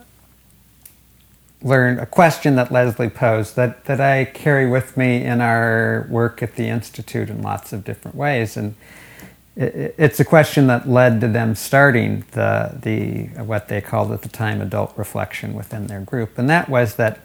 learned, 1.62 1.98
a 2.00 2.06
question 2.06 2.56
that 2.56 2.70
Leslie 2.70 3.08
posed 3.08 3.56
that, 3.56 3.86
that 3.86 4.00
I 4.00 4.26
carry 4.26 4.68
with 4.68 4.96
me 4.96 5.22
in 5.22 5.40
our 5.40 6.06
work 6.10 6.42
at 6.42 6.56
the 6.56 6.68
Institute 6.68 7.30
in 7.30 7.42
lots 7.42 7.72
of 7.72 7.84
different 7.84 8.16
ways. 8.16 8.56
And 8.56 8.74
it, 9.56 9.94
it's 9.96 10.20
a 10.20 10.24
question 10.24 10.66
that 10.66 10.88
led 10.88 11.20
to 11.22 11.28
them 11.28 11.54
starting 11.54 12.24
the, 12.32 12.76
the, 12.82 13.42
what 13.42 13.68
they 13.68 13.80
called 13.80 14.12
at 14.12 14.22
the 14.22 14.28
time 14.28 14.60
adult 14.60 14.92
reflection 14.96 15.54
within 15.54 15.86
their 15.86 16.00
group. 16.00 16.38
And 16.38 16.50
that 16.50 16.68
was 16.68 16.96
that 16.96 17.20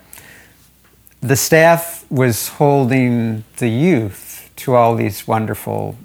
the 1.22 1.36
staff 1.36 2.10
was 2.10 2.48
holding 2.48 3.44
the 3.58 3.68
youth 3.68 4.50
to 4.56 4.76
all 4.76 4.96
these 4.96 5.28
wonderful 5.28 5.98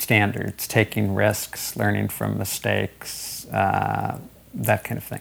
standards, 0.00 0.66
taking 0.66 1.14
risks, 1.14 1.76
learning 1.76 2.08
from 2.08 2.38
mistakes, 2.38 3.27
uh, 3.52 4.18
that 4.54 4.84
kind 4.84 4.98
of 4.98 5.04
thing. 5.04 5.20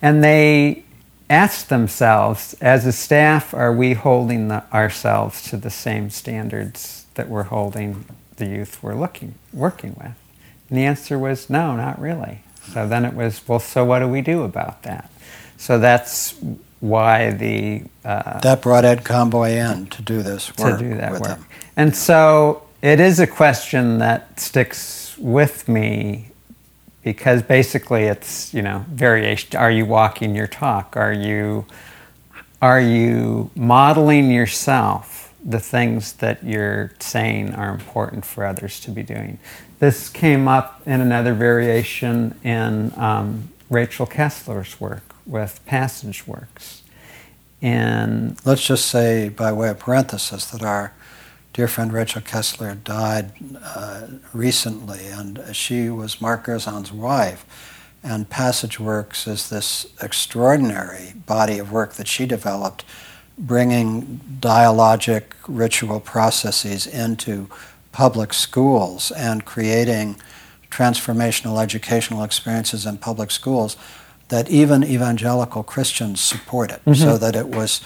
And 0.00 0.22
they 0.22 0.84
asked 1.30 1.68
themselves, 1.68 2.54
as 2.60 2.86
a 2.86 2.92
staff, 2.92 3.52
are 3.52 3.72
we 3.72 3.94
holding 3.94 4.48
the, 4.48 4.64
ourselves 4.72 5.42
to 5.50 5.56
the 5.56 5.70
same 5.70 6.10
standards 6.10 7.06
that 7.14 7.28
we're 7.28 7.44
holding 7.44 8.04
the 8.36 8.46
youth 8.46 8.82
we're 8.82 8.94
looking, 8.94 9.34
working 9.52 9.94
with? 9.98 10.14
And 10.68 10.78
the 10.78 10.84
answer 10.84 11.18
was 11.18 11.50
no, 11.50 11.76
not 11.76 12.00
really. 12.00 12.40
So 12.72 12.86
then 12.86 13.04
it 13.04 13.14
was, 13.14 13.46
well, 13.48 13.60
so 13.60 13.84
what 13.84 14.00
do 14.00 14.08
we 14.08 14.20
do 14.20 14.42
about 14.42 14.82
that? 14.82 15.10
So 15.56 15.78
that's 15.78 16.34
why 16.80 17.32
the 17.32 17.82
uh, 18.04 18.38
that 18.40 18.62
brought 18.62 18.84
Ed 18.84 19.04
Conboy 19.04 19.50
in 19.50 19.86
to 19.86 20.02
do 20.02 20.22
this 20.22 20.56
work 20.56 20.78
to 20.78 20.84
do 20.90 20.96
that 20.96 21.12
with 21.12 21.20
work. 21.22 21.30
Them. 21.30 21.46
And 21.76 21.96
so 21.96 22.62
it 22.82 23.00
is 23.00 23.18
a 23.18 23.26
question 23.26 23.98
that 23.98 24.38
sticks 24.38 25.16
with 25.18 25.68
me 25.68 26.30
because 27.08 27.42
basically 27.42 28.02
it's 28.02 28.52
you 28.52 28.60
know 28.60 28.84
variation 28.90 29.58
are 29.58 29.70
you 29.70 29.86
walking 29.86 30.34
your 30.34 30.46
talk? 30.46 30.94
Are 30.94 31.12
you 31.12 31.64
are 32.60 32.82
you 32.82 33.50
modeling 33.56 34.30
yourself 34.30 35.32
the 35.42 35.58
things 35.58 36.12
that 36.24 36.44
you're 36.44 36.92
saying 36.98 37.54
are 37.54 37.70
important 37.70 38.26
for 38.26 38.44
others 38.44 38.78
to 38.80 38.90
be 38.90 39.02
doing? 39.02 39.38
This 39.78 40.10
came 40.10 40.46
up 40.48 40.82
in 40.84 41.00
another 41.00 41.32
variation 41.32 42.38
in 42.44 42.92
um, 42.98 43.48
rachel 43.70 44.06
kessler's 44.06 44.78
work 44.78 45.14
with 45.24 45.64
passage 45.64 46.26
works. 46.26 46.82
And 47.62 48.36
let's 48.44 48.66
just 48.66 48.84
say 48.84 49.30
by 49.30 49.50
way 49.52 49.70
of 49.70 49.78
parenthesis 49.78 50.44
that 50.50 50.62
our 50.62 50.92
dear 51.58 51.66
friend 51.66 51.92
Rachel 51.92 52.22
Kessler 52.22 52.76
died 52.76 53.32
uh, 53.64 54.06
recently, 54.32 55.08
and 55.08 55.44
she 55.50 55.90
was 55.90 56.20
Mark 56.20 56.46
Gerzon's 56.46 56.92
wife. 56.92 57.44
And 58.00 58.30
Passage 58.30 58.78
Works 58.78 59.26
is 59.26 59.50
this 59.50 59.84
extraordinary 60.00 61.14
body 61.26 61.58
of 61.58 61.72
work 61.72 61.94
that 61.94 62.06
she 62.06 62.26
developed, 62.26 62.84
bringing 63.36 64.20
dialogic 64.38 65.24
ritual 65.48 65.98
processes 65.98 66.86
into 66.86 67.48
public 67.90 68.32
schools 68.34 69.10
and 69.10 69.44
creating 69.44 70.14
transformational 70.70 71.60
educational 71.60 72.22
experiences 72.22 72.86
in 72.86 72.98
public 72.98 73.32
schools 73.32 73.76
that 74.28 74.48
even 74.48 74.84
evangelical 74.84 75.64
Christians 75.64 76.20
supported. 76.20 76.78
Mm-hmm. 76.84 76.92
So 76.92 77.18
that 77.18 77.34
it 77.34 77.48
was, 77.48 77.80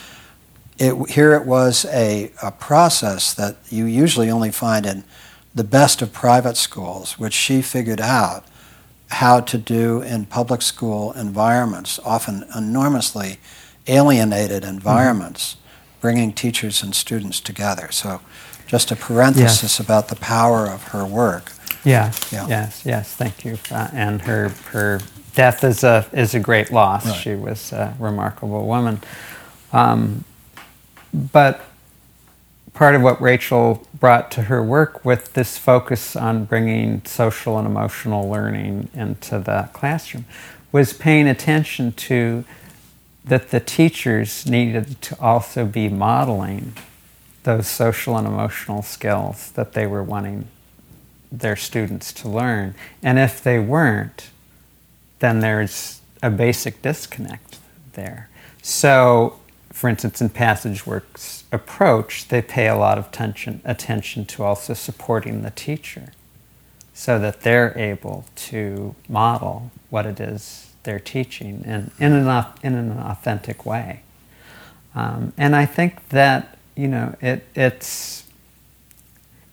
it, 0.83 1.11
here 1.11 1.33
it 1.35 1.47
was 1.47 1.85
a, 1.87 2.33
a 2.43 2.51
process 2.51 3.33
that 3.35 3.57
you 3.70 3.85
usually 3.85 4.28
only 4.28 4.51
find 4.51 4.85
in 4.85 5.05
the 5.55 5.62
best 5.62 6.03
of 6.03 6.12
private 6.12 6.57
schools, 6.57 7.18
which 7.20 7.35
she 7.35 7.62
figured 7.62 8.01
out 8.01 8.45
how 9.09 9.39
to 9.39 9.59
do 9.59 10.03
in 10.03 10.26
public 10.26 10.61
school 10.61 11.12
environments, 11.12 12.01
often 12.05 12.45
enormously 12.57 13.39
alienated 13.87 14.64
environments, 14.64 15.55
mm-hmm. 15.55 16.01
bringing 16.01 16.33
teachers 16.33 16.83
and 16.83 16.97
students 16.97 17.39
together. 17.39 17.93
So, 17.93 18.20
just 18.66 18.91
a 18.91 18.97
parenthesis 18.97 19.78
about 19.78 20.09
the 20.09 20.16
power 20.16 20.66
of 20.66 20.83
her 20.89 21.05
work. 21.05 21.53
Yeah. 21.85 22.12
yeah. 22.33 22.49
Yes. 22.49 22.83
Yes. 22.85 23.14
Thank 23.14 23.45
you. 23.45 23.59
Uh, 23.70 23.89
and 23.93 24.22
her 24.22 24.49
her 24.70 25.01
death 25.35 25.62
is 25.62 25.85
a 25.85 26.07
is 26.12 26.35
a 26.35 26.41
great 26.41 26.72
loss. 26.72 27.07
Right. 27.07 27.16
She 27.16 27.35
was 27.35 27.72
a 27.72 27.95
remarkable 28.01 28.66
woman. 28.66 29.01
Um, 29.72 30.24
but 31.13 31.65
part 32.73 32.95
of 32.95 33.03
what 33.03 33.21
Rachel 33.21 33.87
brought 33.99 34.31
to 34.33 34.43
her 34.43 34.63
work 34.63 35.05
with 35.05 35.35
this 35.35 35.59
focus 35.59 36.17
on 36.17 36.45
bringing 36.45 37.05
social 37.05 37.59
and 37.59 37.67
emotional 37.67 38.29
learning 38.29 38.89
into 38.95 39.39
the 39.39 39.69
classroom 39.73 40.25
was 40.71 40.93
paying 40.93 41.29
attention 41.29 41.93
to 41.93 42.45
that 43.25 43.51
the 43.51 43.61
teachers 43.61 44.47
needed 44.47 45.01
to 45.03 45.21
also 45.21 45.65
be 45.65 45.89
modeling 45.89 46.73
those 47.45 47.69
social 47.69 48.17
and 48.17 48.27
emotional 48.27 48.83
skills 48.83 49.53
that 49.53 49.75
they 49.75 49.87
were 49.87 50.03
wanting 50.03 50.49
their 51.31 51.57
students 51.57 52.13
to 52.13 52.29
learn. 52.29 52.75
And 53.03 53.19
if 53.19 53.43
they 53.43 53.59
weren't, 53.59 54.31
then 55.19 55.41
there's 55.41 56.01
a 56.23 56.31
basic 56.31 56.83
disconnect 56.83 57.59
there. 57.95 58.29
So, 58.63 59.39
for 59.83 59.89
instance, 59.89 60.20
in 60.20 60.30
PassageWorks 60.30 61.43
approach, 61.51 62.28
they 62.28 62.41
pay 62.41 62.68
a 62.68 62.76
lot 62.76 62.99
of 62.99 63.11
tension, 63.11 63.61
attention 63.64 64.24
to 64.26 64.45
also 64.45 64.74
supporting 64.74 65.43
the 65.43 65.51
teacher 65.51 66.12
so 66.95 67.18
that 67.18 67.41
they're 67.41 67.76
able 67.76 68.24
to 68.37 68.95
model 69.09 69.72
what 69.91 70.07
it 70.07 70.20
is 70.20 70.70
they're 70.85 71.01
teaching 71.01 71.64
in, 71.64 71.91
in, 71.99 72.12
an, 72.12 72.47
in 72.62 72.74
an 72.74 72.93
authentic 72.93 73.66
way. 73.66 74.03
Um, 74.95 75.33
and 75.37 75.57
I 75.57 75.66
think 75.66 76.11
that, 76.11 76.57
you 76.76 76.87
know, 76.87 77.16
it, 77.20 77.45
it's, 77.57 78.22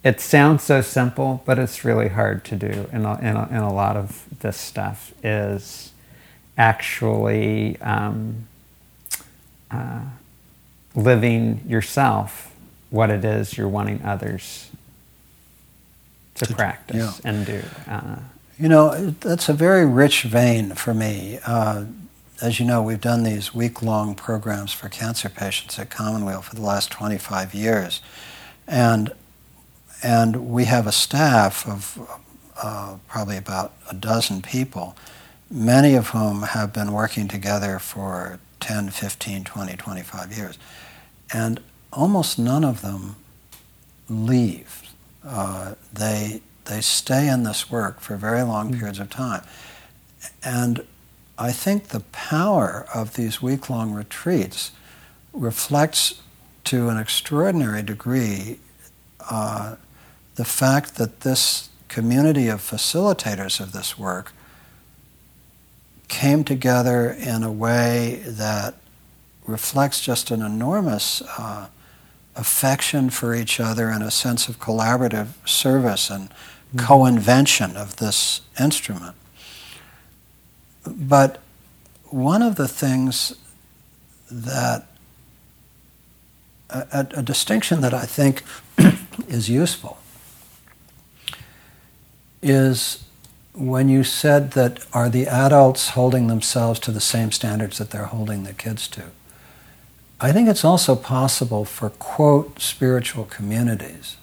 it 0.03 0.21
sounds 0.21 0.61
so 0.61 0.81
simple, 0.81 1.41
but 1.43 1.57
it's 1.57 1.83
really 1.83 2.09
hard 2.09 2.45
to 2.45 2.55
do 2.55 2.87
in 2.93 3.03
a, 3.03 3.17
in 3.17 3.35
a, 3.35 3.47
in 3.49 3.63
a 3.63 3.73
lot 3.73 3.97
of 3.97 4.27
this 4.41 4.57
stuff 4.57 5.11
is 5.23 5.91
actually 6.55 7.81
um, 7.81 8.47
uh, 9.71 10.01
living 10.95 11.61
yourself 11.67 12.53
what 12.89 13.09
it 13.09 13.23
is 13.23 13.57
you're 13.57 13.67
wanting 13.67 14.01
others 14.03 14.69
to, 16.35 16.45
to 16.45 16.53
practice 16.55 17.21
yeah. 17.23 17.29
and 17.29 17.45
do. 17.45 17.61
Uh, 17.87 18.15
you 18.57 18.67
know, 18.67 19.11
that's 19.21 19.47
a 19.47 19.53
very 19.53 19.85
rich 19.85 20.23
vein 20.23 20.71
for 20.71 20.93
me. 20.93 21.39
Uh, 21.45 21.85
as 22.41 22.59
you 22.59 22.65
know, 22.65 22.81
we've 22.81 23.01
done 23.01 23.23
these 23.23 23.53
week 23.53 23.81
long 23.81 24.15
programs 24.15 24.71
for 24.71 24.89
cancer 24.89 25.29
patients 25.29 25.77
at 25.77 25.89
Commonweal 25.89 26.41
for 26.41 26.55
the 26.55 26.61
last 26.61 26.89
25 26.91 27.53
years. 27.53 28.01
And, 28.67 29.11
and 30.01 30.49
we 30.49 30.65
have 30.65 30.87
a 30.87 30.91
staff 30.91 31.67
of 31.67 32.21
uh, 32.61 32.97
probably 33.07 33.37
about 33.37 33.73
a 33.89 33.93
dozen 33.93 34.41
people, 34.41 34.95
many 35.49 35.95
of 35.95 36.09
whom 36.09 36.43
have 36.43 36.73
been 36.73 36.91
working 36.91 37.27
together 37.27 37.79
for 37.79 38.39
10, 38.59 38.89
15, 38.89 39.43
20, 39.43 39.75
25 39.75 40.37
years. 40.37 40.57
And 41.33 41.59
almost 41.91 42.39
none 42.39 42.63
of 42.63 42.81
them 42.81 43.15
leave. 44.09 44.83
Uh, 45.25 45.75
they, 45.93 46.41
they 46.65 46.81
stay 46.81 47.27
in 47.27 47.43
this 47.43 47.69
work 47.69 47.99
for 47.99 48.15
very 48.15 48.41
long 48.41 48.69
mm-hmm. 48.69 48.79
periods 48.79 48.99
of 48.99 49.09
time. 49.09 49.43
And 50.43 50.85
I 51.37 51.51
think 51.51 51.87
the 51.87 52.01
power 52.11 52.85
of 52.93 53.13
these 53.13 53.41
week 53.41 53.69
long 53.69 53.93
retreats 53.93 54.71
reflects 55.33 56.21
to 56.65 56.89
an 56.89 56.97
extraordinary 56.97 57.81
degree 57.81 58.59
uh, 59.29 59.75
the 60.35 60.45
fact 60.45 60.95
that 60.95 61.21
this 61.21 61.69
community 61.87 62.47
of 62.47 62.61
facilitators 62.61 63.59
of 63.59 63.71
this 63.71 63.97
work 63.97 64.33
came 66.09 66.43
together 66.43 67.09
in 67.11 67.43
a 67.43 67.51
way 67.51 68.21
that 68.25 68.75
reflects 69.45 70.01
just 70.01 70.31
an 70.31 70.41
enormous 70.41 71.21
uh, 71.37 71.67
affection 72.35 73.09
for 73.09 73.33
each 73.33 73.59
other 73.59 73.89
and 73.89 74.03
a 74.03 74.11
sense 74.11 74.47
of 74.47 74.59
collaborative 74.59 75.27
service 75.47 76.09
and 76.09 76.29
mm-hmm. 76.29 76.79
co-invention 76.79 77.77
of 77.77 77.97
this 77.97 78.41
instrument. 78.59 79.15
But 80.85 81.39
one 82.05 82.41
of 82.41 82.55
the 82.55 82.67
things 82.67 83.35
that 84.31 84.87
a, 86.69 87.07
a, 87.15 87.23
distinction 87.23 87.81
that 87.81 87.93
I 87.93 88.05
think 88.05 88.43
is 89.27 89.49
useful 89.49 89.97
is 92.41 93.03
when 93.59 93.89
you 93.89 94.05
said 94.05 94.51
that 94.51 94.85
are 94.93 95.09
the 95.09 95.27
adults 95.27 95.89
holding 95.89 96.27
themselves 96.27 96.79
to 96.79 96.91
the 96.91 97.01
same 97.01 97.29
standards 97.29 97.77
that 97.77 97.89
they're 97.89 98.05
holding 98.05 98.43
the 98.43 98.53
kids 98.53 98.87
to. 98.87 99.03
I 100.21 100.31
think 100.31 100.47
it's 100.47 100.63
also 100.63 100.95
possible 100.95 101.65
for, 101.65 101.89
quote, 101.89 102.61
spiritual 102.61 103.25
communities 103.25 104.15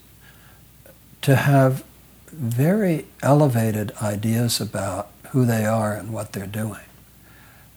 to 1.20 1.37
have 1.37 1.84
very 2.32 3.05
elevated 3.22 3.93
ideas 4.01 4.59
about 4.59 5.11
who 5.30 5.45
they 5.45 5.66
are 5.66 5.95
and 5.95 6.14
what 6.14 6.32
they're 6.32 6.47
doing 6.47 6.80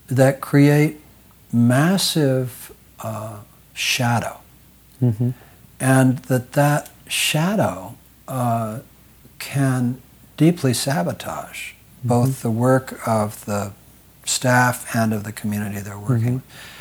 that 0.08 0.40
create 0.40 1.02
massive 1.52 2.72
uh, 3.02 3.40
shadow. 3.74 4.40
Mm-hmm. 5.02 5.32
And 5.80 6.20
that 6.20 6.54
that 6.54 6.90
shadow 7.08 7.96
uh, 8.28 8.80
can 9.40 10.02
deeply 10.40 10.74
sabotage 10.74 11.74
mm-hmm. 11.74 12.08
both 12.08 12.42
the 12.42 12.50
work 12.50 12.88
of 13.06 13.44
the 13.46 13.74
staff 14.24 14.96
and 14.96 15.14
of 15.14 15.24
the 15.24 15.32
community 15.32 15.80
they're 15.80 16.00
working 16.00 16.40
mm-hmm. 16.40 16.80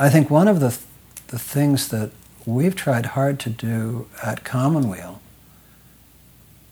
I 0.00 0.10
think 0.10 0.30
one 0.30 0.46
of 0.46 0.60
the, 0.60 0.70
th- 0.70 0.82
the 1.26 1.38
things 1.40 1.88
that 1.88 2.12
we've 2.46 2.76
tried 2.76 3.06
hard 3.06 3.40
to 3.40 3.50
do 3.50 4.06
at 4.22 4.44
Commonweal 4.44 5.20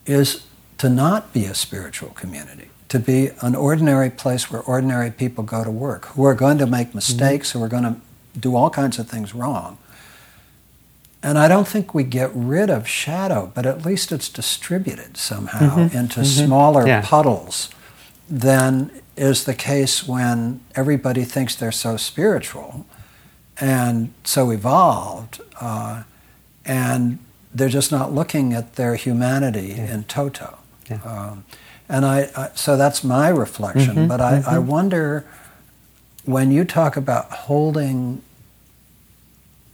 is 0.07 0.47
to 0.79 0.89
not 0.89 1.33
be 1.33 1.45
a 1.47 1.55
spiritual 1.55 2.11
community, 2.11 2.69
to 2.89 3.01
be 3.01 3.31
an 3.41 3.57
ordinary 3.57 4.11
place 4.11 4.49
where 4.51 4.63
ordinary 4.63 5.11
people 5.11 5.43
go 5.43 5.65
to 5.65 5.71
work, 5.71 6.07
who 6.07 6.25
are 6.25 6.35
going 6.35 6.59
to 6.59 6.67
make 6.67 6.95
mistakes, 6.95 7.51
mm-hmm. 7.51 7.59
who 7.59 7.65
are 7.65 7.69
going 7.69 7.83
to 7.83 8.01
do 8.39 8.55
all 8.55 8.71
kinds 8.71 9.01
of 9.01 9.09
things 9.09 9.35
wrong, 9.35 9.77
and 11.27 11.39
I 11.39 11.49
don't 11.49 11.67
think 11.67 11.93
we 11.93 12.05
get 12.05 12.31
rid 12.35 12.71
of 12.71 12.87
shadow, 12.87 13.51
but 13.53 13.67
at 13.67 13.85
least 13.85 14.13
it's 14.13 14.29
distributed 14.29 15.17
somehow 15.17 15.59
mm-hmm. 15.59 15.97
into 15.97 16.21
mm-hmm. 16.21 16.47
smaller 16.47 16.87
yeah. 16.87 17.03
puddles 17.05 17.69
than 18.31 18.93
is 19.17 19.43
the 19.45 19.53
case 19.53 20.07
when 20.07 20.61
everybody 20.77 21.25
thinks 21.25 21.57
they're 21.57 21.73
so 21.73 21.97
spiritual 21.97 22.87
and 23.61 24.15
so 24.23 24.53
evolved, 24.53 25.41
uh, 25.61 26.05
and 26.65 27.19
they're 27.53 27.69
just 27.69 27.91
not 27.91 28.13
looking 28.13 28.53
at 28.53 28.75
their 28.75 28.95
humanity 28.95 29.75
yeah. 29.77 29.95
in 29.95 30.05
toto. 30.05 30.59
Yeah. 30.89 31.01
Um, 31.03 31.45
and 31.89 32.07
I, 32.07 32.31
I, 32.37 32.51
so 32.55 32.77
that's 32.77 33.03
my 33.03 33.31
reflection. 33.31 33.97
Mm-hmm. 33.97 34.07
But 34.07 34.21
I, 34.21 34.37
I 34.37 34.41
mm-hmm. 34.41 34.69
wonder 34.69 35.25
when 36.25 36.53
you 36.53 36.65
talk 36.65 36.97
about 36.97 37.33
holding 37.33 38.23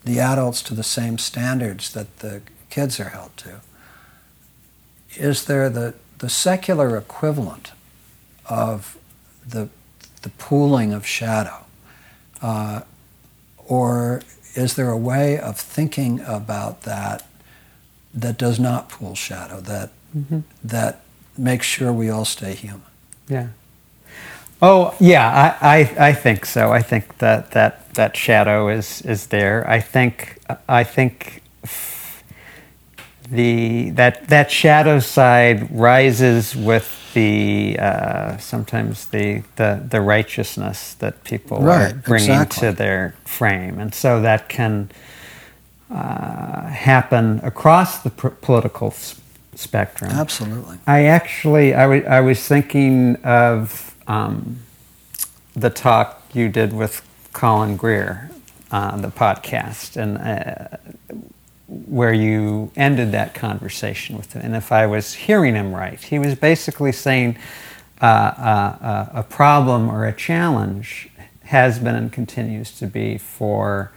the 0.04 0.20
adults 0.20 0.62
to 0.62 0.74
the 0.74 0.82
same 0.82 1.18
standards 1.18 1.92
that 1.92 2.18
the 2.18 2.42
kids 2.70 2.98
are 2.98 3.10
held 3.10 3.36
to? 3.38 3.60
Is 5.16 5.44
there 5.44 5.68
the, 5.68 5.94
the 6.18 6.28
secular 6.28 6.96
equivalent 6.96 7.72
of 8.48 8.96
the, 9.46 9.68
the 10.22 10.30
pooling 10.30 10.92
of 10.92 11.06
shadow? 11.06 11.64
Uh, 12.40 12.80
or 13.58 14.22
is 14.54 14.74
there 14.74 14.90
a 14.90 14.96
way 14.96 15.38
of 15.38 15.58
thinking 15.58 16.20
about 16.20 16.82
that 16.82 17.26
that 18.14 18.36
does 18.36 18.58
not 18.58 18.88
pool 18.88 19.14
shadow, 19.14 19.60
that, 19.60 19.90
mm-hmm. 20.16 20.40
that 20.62 21.00
makes 21.38 21.66
sure 21.66 21.92
we 21.92 22.10
all 22.10 22.24
stay 22.24 22.54
human? 22.54 22.82
Yeah. 23.28 23.48
Oh 24.62 24.94
yeah, 25.00 25.56
I, 25.62 25.80
I, 25.80 26.08
I 26.10 26.14
think 26.14 26.46
so. 26.46 26.72
I 26.72 26.82
think 26.82 27.18
that, 27.18 27.52
that 27.52 27.94
that 27.94 28.16
shadow 28.16 28.68
is 28.70 29.02
is 29.02 29.28
there. 29.28 29.68
I 29.70 29.80
think 29.80 30.38
I 30.68 30.84
think 30.84 31.42
the 33.30 33.90
that 33.92 34.28
that 34.28 34.50
shadow 34.50 35.00
side 35.00 35.68
rises 35.72 36.56
with 36.56 36.88
the 37.14 37.78
uh, 37.80 38.38
sometimes 38.38 39.06
the, 39.08 39.42
the 39.56 39.84
the 39.90 40.00
righteousness 40.02 40.94
that 40.96 41.24
people 41.24 41.60
Right, 41.60 41.92
are 41.92 41.94
bringing 41.94 42.30
exactly. 42.32 42.70
to 42.70 42.76
their 42.76 43.14
frame, 43.24 43.78
and 43.80 43.94
so 43.94 44.22
that 44.22 44.48
can 44.48 44.90
uh, 45.90 46.66
happen 46.68 47.40
across 47.44 48.02
the 48.02 48.10
pr- 48.10 48.28
political 48.28 48.88
s- 48.88 49.20
spectrum. 49.54 50.10
Absolutely. 50.12 50.78
I 50.86 51.04
actually, 51.06 51.74
I 51.74 51.86
wa- 51.86 52.08
I 52.08 52.20
was 52.20 52.46
thinking 52.46 53.16
of 53.24 53.91
um, 54.06 54.60
the 55.54 55.70
talk 55.70 56.22
you 56.32 56.48
did 56.48 56.72
with 56.72 57.06
Colin 57.32 57.76
Greer 57.76 58.30
on 58.70 59.02
the 59.02 59.08
podcast, 59.08 59.96
and 59.96 60.18
uh, 60.18 60.76
where 61.68 62.12
you 62.12 62.70
ended 62.76 63.12
that 63.12 63.34
conversation 63.34 64.16
with 64.16 64.32
him. 64.32 64.42
And 64.42 64.56
if 64.56 64.72
I 64.72 64.86
was 64.86 65.14
hearing 65.14 65.54
him 65.54 65.74
right, 65.74 66.00
he 66.00 66.18
was 66.18 66.34
basically 66.34 66.92
saying 66.92 67.38
uh, 68.00 68.04
uh, 68.04 68.76
uh, 68.80 69.08
a 69.14 69.22
problem 69.22 69.88
or 69.88 70.06
a 70.06 70.12
challenge 70.12 71.08
has 71.44 71.78
been 71.78 71.94
and 71.94 72.12
continues 72.12 72.72
to 72.78 72.86
be 72.86 73.18
for 73.18 73.92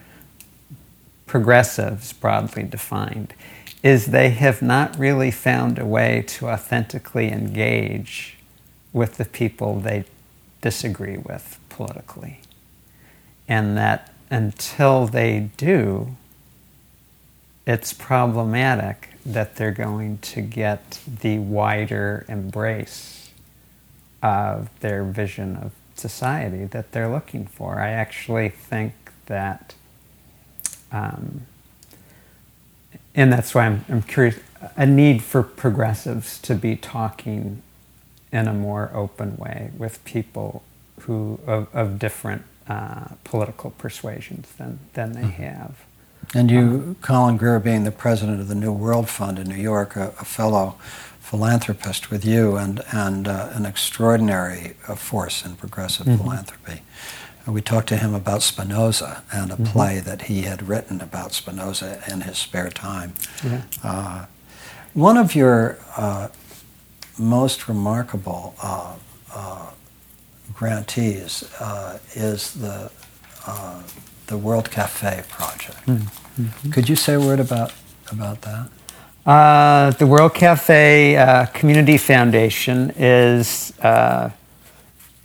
progressives, 1.25 2.13
broadly 2.13 2.63
defined, 2.63 3.33
is 3.81 4.07
they 4.07 4.29
have 4.29 4.61
not 4.61 4.97
really 4.97 5.31
found 5.31 5.79
a 5.79 5.85
way 5.85 6.23
to 6.27 6.49
authentically 6.49 7.31
engage 7.31 8.34
with 8.95 9.17
the 9.17 9.25
people 9.25 9.81
they 9.81 10.05
disagree 10.61 11.17
with 11.17 11.59
politically. 11.67 12.39
And 13.45 13.75
that 13.75 14.13
until 14.29 15.05
they 15.05 15.49
do, 15.57 16.15
it's 17.67 17.91
problematic 17.91 19.09
that 19.25 19.57
they're 19.57 19.71
going 19.71 20.19
to 20.19 20.39
get 20.39 21.01
the 21.05 21.39
wider 21.39 22.25
embrace 22.29 23.31
of 24.23 24.69
their 24.79 25.03
vision 25.03 25.57
of 25.57 25.73
society 25.95 26.63
that 26.63 26.93
they're 26.93 27.09
looking 27.09 27.47
for. 27.47 27.81
I 27.81 27.89
actually 27.89 28.47
think 28.47 28.93
that 29.25 29.75
um, 30.89 31.41
and 33.13 33.33
that's 33.33 33.53
why 33.53 33.65
I'm, 33.65 33.83
I'm 33.89 34.03
curious 34.03 34.39
a 34.77 34.85
need 34.85 35.21
for 35.21 35.43
progressives 35.43 36.39
to 36.39 36.55
be 36.55 36.77
talking 36.77 37.61
in 38.35 38.49
a 38.49 38.53
more 38.53 38.91
open 38.93 39.37
way 39.37 39.71
with 39.77 40.03
people 40.03 40.61
who 41.01 41.39
of, 41.47 41.73
of 41.73 41.97
different 41.97 42.43
uh, 42.67 43.05
political 43.23 43.71
persuasions 43.71 44.51
than, 44.57 44.79
than 44.93 45.13
they 45.13 45.27
have. 45.27 45.85
And 46.33 46.51
you, 46.51 46.97
Colin 47.01 47.37
Greer, 47.37 47.59
being 47.59 47.85
the 47.85 47.91
president 47.91 48.41
of 48.41 48.49
the 48.49 48.55
New 48.55 48.73
World 48.73 49.07
Fund 49.07 49.39
in 49.39 49.47
New 49.47 49.63
York, 49.73 49.95
a, 49.95 50.07
a 50.19 50.25
fellow 50.25 50.75
philanthropist 51.21 52.11
with 52.11 52.25
you, 52.25 52.57
and, 52.57 52.81
and 52.91 53.27
uh, 53.27 53.51
an 53.53 53.65
extraordinary 53.65 54.75
uh, 54.87 54.95
force 54.95 55.45
in 55.45 55.55
progressive 55.55 56.05
philanthropy. 56.05 56.81
And 57.45 57.53
we 57.55 57.61
talked 57.61 57.87
to 57.89 57.97
him 57.97 58.13
about 58.13 58.41
Spinoza 58.41 59.23
and 59.31 59.51
a 59.51 59.57
play 59.57 59.99
that 59.99 60.23
he 60.23 60.41
had 60.41 60.67
written 60.67 60.99
about 60.99 61.31
Spinoza 61.31 62.01
in 62.11 62.21
his 62.21 62.37
spare 62.37 62.69
time. 62.69 63.13
Yeah. 63.43 63.61
Uh, 63.83 64.25
one 64.93 65.15
of 65.15 65.35
your 65.35 65.77
uh, 65.95 66.29
most 67.17 67.67
remarkable 67.67 68.55
uh, 68.61 68.95
uh, 69.33 69.69
grantees 70.53 71.43
uh, 71.59 71.99
is 72.13 72.53
the 72.53 72.91
uh, 73.47 73.81
the 74.27 74.37
World 74.37 74.71
Cafe 74.71 75.23
project. 75.29 75.77
Could 76.71 76.89
you 76.89 76.95
say 76.95 77.13
a 77.13 77.19
word 77.19 77.39
about 77.39 77.73
about 78.11 78.41
that? 78.41 78.69
Uh, 79.25 79.91
the 79.91 80.05
World 80.05 80.33
Cafe 80.35 81.15
uh, 81.15 81.45
Community 81.47 81.97
Foundation 81.97 82.91
is 82.95 83.73
uh, 83.79 84.29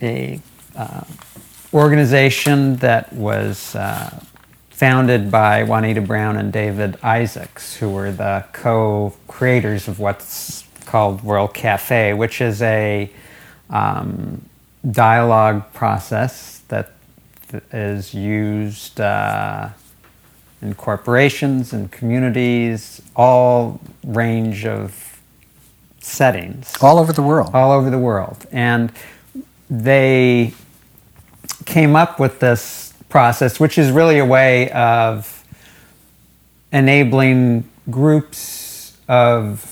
a 0.01 0.39
uh, 0.75 1.01
organization 1.73 2.77
that 2.77 3.13
was 3.13 3.75
uh, 3.75 4.19
founded 4.69 5.29
by 5.29 5.63
Juanita 5.63 6.01
Brown 6.01 6.37
and 6.37 6.51
David 6.51 6.97
Isaacs, 7.03 7.75
who 7.75 7.89
were 7.89 8.11
the 8.11 8.43
co-creators 8.53 9.87
of 9.87 9.99
what's 9.99 10.63
called 10.91 11.23
World 11.23 11.53
Cafe, 11.53 12.13
which 12.13 12.41
is 12.41 12.61
a 12.61 13.09
um, 13.69 14.43
dialogue 14.89 15.71
process 15.73 16.61
that 16.67 16.91
is 17.71 18.13
used. 18.13 18.99
Uh, 18.99 19.69
in 20.61 20.75
corporations 20.75 21.73
and 21.73 21.91
communities, 21.91 23.01
all 23.15 23.79
range 24.05 24.65
of 24.65 25.19
settings, 25.99 26.73
All 26.81 26.99
over 26.99 27.11
the 27.13 27.21
world. 27.23 27.49
all 27.53 27.71
over 27.71 27.89
the 27.89 27.97
world. 27.97 28.45
And 28.51 28.91
they 29.69 30.53
came 31.65 31.95
up 31.95 32.19
with 32.19 32.39
this 32.39 32.93
process, 33.09 33.59
which 33.59 33.77
is 33.77 33.91
really 33.91 34.19
a 34.19 34.25
way 34.25 34.69
of 34.71 35.43
enabling 36.71 37.67
groups 37.89 38.97
of 39.07 39.70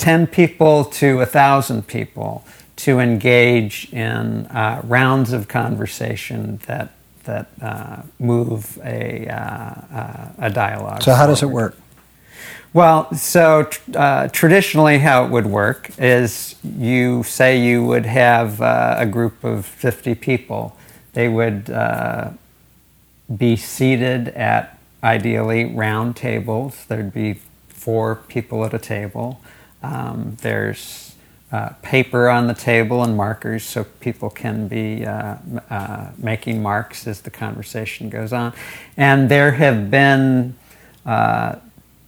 10 0.00 0.26
people 0.28 0.86
to 0.86 1.18
1,000 1.18 1.86
people 1.86 2.44
to 2.76 2.98
engage 2.98 3.92
in 3.92 4.46
uh, 4.46 4.80
rounds 4.84 5.32
of 5.32 5.46
conversation 5.46 6.58
that 6.66 6.92
that 7.24 7.48
uh, 7.60 8.02
move 8.18 8.78
a, 8.82 9.28
uh, 9.28 9.36
uh, 9.36 10.28
a 10.38 10.50
dialogue. 10.50 11.02
So 11.02 11.12
how 11.12 11.26
does 11.26 11.42
it 11.42 11.50
work? 11.50 11.76
Well, 12.72 13.12
so 13.14 13.68
uh, 13.94 14.28
traditionally, 14.28 14.98
how 14.98 15.26
it 15.26 15.30
would 15.30 15.46
work 15.46 15.90
is 15.98 16.54
you 16.64 17.22
say 17.24 17.60
you 17.60 17.84
would 17.84 18.06
have 18.06 18.62
uh, 18.62 18.96
a 18.98 19.06
group 19.06 19.44
of 19.44 19.66
50 19.66 20.14
people. 20.14 20.76
They 21.12 21.28
would 21.28 21.68
uh, 21.68 22.30
be 23.36 23.56
seated 23.56 24.28
at 24.28 24.78
ideally 25.04 25.66
round 25.66 26.16
tables. 26.16 26.86
There'd 26.86 27.12
be 27.12 27.40
four 27.68 28.16
people 28.28 28.64
at 28.64 28.72
a 28.72 28.78
table. 28.78 29.40
Um, 29.82 30.36
there's 30.40 31.10
uh, 31.52 31.70
paper 31.82 32.28
on 32.28 32.46
the 32.46 32.54
table 32.54 33.02
and 33.02 33.16
markers 33.16 33.64
so 33.64 33.84
people 33.98 34.30
can 34.30 34.68
be 34.68 35.04
uh, 35.04 35.36
uh, 35.68 36.10
making 36.16 36.62
marks 36.62 37.06
as 37.06 37.22
the 37.22 37.30
conversation 37.30 38.08
goes 38.08 38.32
on. 38.32 38.52
And 38.96 39.28
there 39.28 39.52
have 39.52 39.90
been, 39.90 40.56
uh, 41.04 41.56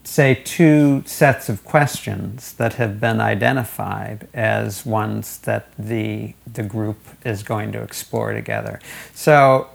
say, 0.05 0.41
two 0.45 1.03
sets 1.07 1.49
of 1.49 1.65
questions 1.65 2.53
that 2.55 2.75
have 2.75 3.01
been 3.01 3.21
identified 3.21 4.29
as 4.33 4.87
ones 4.87 5.39
that 5.39 5.73
the, 5.77 6.35
the 6.53 6.63
group 6.63 6.99
is 7.25 7.43
going 7.43 7.73
to 7.73 7.83
explore 7.83 8.33
together. 8.33 8.79
So, 9.13 9.69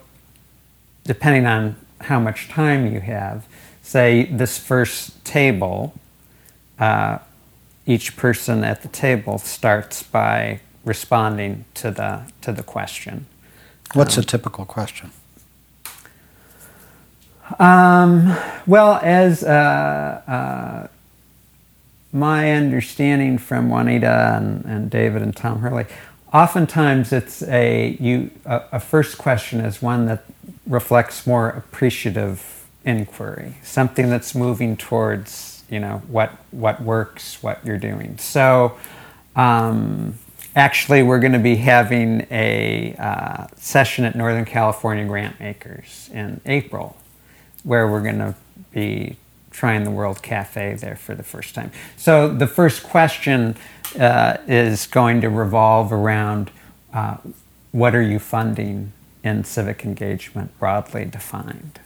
depending 1.04 1.46
on 1.46 1.76
how 2.02 2.20
much 2.20 2.48
time 2.48 2.94
you 2.94 3.02
have, 3.02 3.46
say 3.82 4.26
this 4.26 4.58
first 4.58 5.26
table, 5.26 5.94
uh, 6.80 7.20
each 7.88 8.18
person 8.18 8.64
at 8.64 8.84
the 8.84 8.90
table 8.90 9.40
starts 9.40 10.04
by 10.04 10.60
responding 10.84 11.66
to 11.74 11.90
the 11.90 12.22
to 12.42 12.52
the 12.52 12.64
question. 12.64 13.26
What's 13.94 14.18
a 14.18 14.24
typical 14.24 14.66
question? 14.66 15.12
Um, 17.60 18.36
well, 18.68 19.00
as 19.02 19.42
uh, 19.42 20.22
uh, 20.28 20.88
my 22.12 22.52
understanding 22.52 23.38
from 23.38 23.70
Juanita 23.70 24.36
and, 24.38 24.66
and 24.66 24.90
David 24.90 25.22
and 25.22 25.34
Tom 25.34 25.60
Hurley, 25.60 25.86
oftentimes 26.34 27.14
it's 27.14 27.42
a 27.44 27.96
you 28.02 28.32
a, 28.46 28.64
a 28.74 28.80
first 28.82 29.18
question 29.18 29.62
is 29.62 29.82
one 29.82 30.06
that 30.08 30.26
reflects 30.66 31.26
more 31.26 31.50
appreciative 31.50 32.66
inquiry, 32.84 33.56
something 33.64 34.10
that's 34.10 34.36
moving 34.36 34.76
towards 34.76 35.47
you 35.70 35.80
know 35.80 36.02
what 36.08 36.32
what 36.52 36.82
works, 36.82 37.42
what 37.44 37.66
you're 37.66 37.78
doing. 37.78 38.18
So. 38.18 38.78
Um, 39.36 40.18
Actually, 40.56 41.04
we're 41.04 41.20
going 41.20 41.34
to 41.34 41.38
be 41.38 41.58
having 41.58 42.26
a 42.32 42.96
uh, 42.98 43.46
session 43.58 44.06
at 44.06 44.16
Northern 44.16 44.44
California 44.44 45.06
Grant 45.06 45.40
Makers 45.40 46.10
in 46.12 46.42
April, 46.48 46.98
where 47.62 47.88
we're 47.88 48.02
going 48.02 48.18
to 48.18 48.34
be 48.72 49.18
trying 49.52 49.84
the 49.84 49.92
World 49.92 50.24
Cafe 50.24 50.74
there 50.74 50.96
for 50.96 51.14
the 51.14 51.22
first 51.22 51.54
time. 51.54 51.72
So 51.96 52.28
the 52.28 52.48
first 52.48 52.82
question 52.82 53.56
uh, 54.00 54.38
is 54.48 54.88
going 54.88 55.22
to 55.22 55.30
revolve 55.30 55.94
around 55.94 56.50
uh, 56.92 57.18
what 57.72 57.94
are 57.94 58.02
you 58.02 58.18
funding 58.18 58.94
in 59.24 59.44
civic 59.44 59.86
engagement 59.86 60.58
broadly 60.58 61.06
defined, 61.06 61.80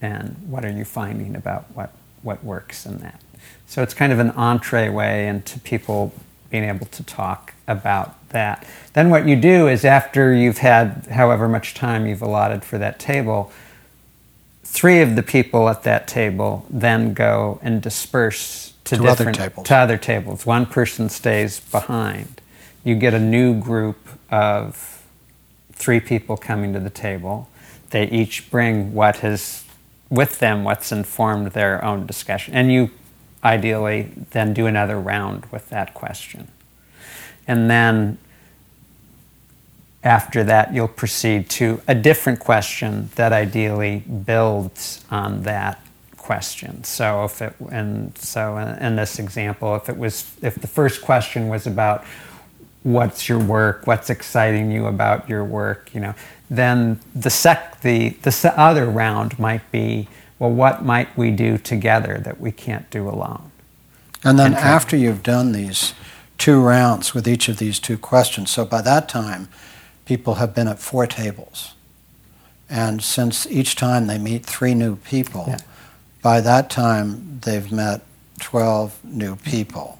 and 0.00 0.36
what 0.48 0.64
are 0.64 0.72
you 0.72 0.84
finding 0.84 1.36
about 1.36 1.66
what 1.74 1.92
what 2.22 2.42
works 2.44 2.86
in 2.86 2.98
that. 2.98 3.20
So 3.66 3.82
it's 3.82 3.94
kind 3.94 4.12
of 4.12 4.18
an 4.18 4.30
entree 4.30 4.88
way 4.88 5.26
into 5.28 5.58
people 5.60 6.12
being 6.50 6.64
able 6.64 6.86
to 6.86 7.02
talk 7.04 7.54
about 7.66 8.28
that. 8.30 8.66
Then 8.92 9.08
what 9.10 9.26
you 9.26 9.36
do 9.36 9.68
is 9.68 9.84
after 9.84 10.34
you've 10.34 10.58
had 10.58 11.06
however 11.10 11.48
much 11.48 11.74
time 11.74 12.06
you've 12.06 12.22
allotted 12.22 12.64
for 12.64 12.78
that 12.78 12.98
table, 12.98 13.50
three 14.62 15.00
of 15.00 15.16
the 15.16 15.22
people 15.22 15.68
at 15.68 15.82
that 15.84 16.06
table 16.06 16.66
then 16.70 17.14
go 17.14 17.58
and 17.62 17.80
disperse 17.82 18.72
to, 18.84 18.96
To 18.96 19.02
other 19.04 19.16
different 19.16 19.38
tables. 19.38 19.66
to 19.68 19.76
other 19.76 19.96
tables. 19.98 20.44
One 20.46 20.66
person 20.66 21.08
stays 21.08 21.60
behind. 21.60 22.40
You 22.84 22.94
get 22.96 23.14
a 23.14 23.20
new 23.20 23.58
group 23.58 24.08
of 24.30 25.02
three 25.72 26.00
people 26.00 26.36
coming 26.36 26.72
to 26.72 26.80
the 26.80 26.90
table. 26.90 27.48
They 27.90 28.08
each 28.08 28.50
bring 28.50 28.92
what 28.94 29.16
has 29.18 29.64
with 30.12 30.40
them 30.40 30.62
what's 30.62 30.92
informed 30.92 31.46
their 31.52 31.82
own 31.82 32.04
discussion. 32.04 32.52
And 32.52 32.70
you 32.70 32.90
ideally 33.42 34.12
then 34.32 34.52
do 34.52 34.66
another 34.66 35.00
round 35.00 35.46
with 35.46 35.70
that 35.70 35.94
question. 35.94 36.48
And 37.48 37.70
then 37.70 38.18
after 40.04 40.44
that, 40.44 40.74
you'll 40.74 40.86
proceed 40.86 41.48
to 41.50 41.80
a 41.88 41.94
different 41.94 42.40
question 42.40 43.08
that 43.14 43.32
ideally 43.32 44.00
builds 44.00 45.02
on 45.10 45.44
that 45.44 45.80
question. 46.18 46.84
So 46.84 47.24
if 47.24 47.40
it 47.40 47.54
and 47.70 48.16
so 48.18 48.58
in 48.58 48.96
this 48.96 49.18
example, 49.18 49.74
if 49.76 49.88
it 49.88 49.96
was 49.96 50.30
if 50.42 50.56
the 50.56 50.66
first 50.66 51.00
question 51.00 51.48
was 51.48 51.66
about 51.66 52.04
what's 52.82 53.30
your 53.30 53.38
work, 53.38 53.86
what's 53.86 54.10
exciting 54.10 54.70
you 54.70 54.86
about 54.86 55.26
your 55.26 55.42
work, 55.42 55.90
you 55.94 56.00
know, 56.00 56.14
then 56.56 57.00
the 57.14 57.30
sec 57.30 57.80
the 57.80 58.10
the 58.22 58.54
other 58.58 58.86
round 58.86 59.38
might 59.38 59.70
be 59.72 60.08
well, 60.38 60.50
what 60.50 60.84
might 60.84 61.16
we 61.16 61.30
do 61.30 61.56
together 61.56 62.20
that 62.24 62.40
we 62.40 62.50
can't 62.50 62.90
do 62.90 63.08
alone? 63.08 63.52
And 64.24 64.38
then 64.38 64.54
Okay. 64.54 64.62
after 64.62 64.96
you've 64.96 65.22
done 65.22 65.52
these 65.52 65.94
two 66.36 66.60
rounds 66.60 67.14
with 67.14 67.28
each 67.28 67.48
of 67.48 67.58
these 67.58 67.78
two 67.78 67.96
questions, 67.96 68.50
so 68.50 68.64
by 68.64 68.82
that 68.82 69.08
time, 69.08 69.46
people 70.04 70.34
have 70.34 70.52
been 70.52 70.66
at 70.66 70.80
four 70.80 71.06
tables. 71.06 71.74
And 72.68 73.02
since 73.02 73.46
each 73.50 73.76
time 73.76 74.06
they 74.08 74.18
meet 74.18 74.44
three 74.44 74.74
new 74.74 74.96
people, 74.96 75.44
Yeah. 75.46 75.58
by 76.22 76.40
that 76.40 76.68
time 76.70 77.38
they've 77.42 77.70
met 77.70 78.00
12 78.40 78.98
new 79.04 79.36
people. 79.36 79.98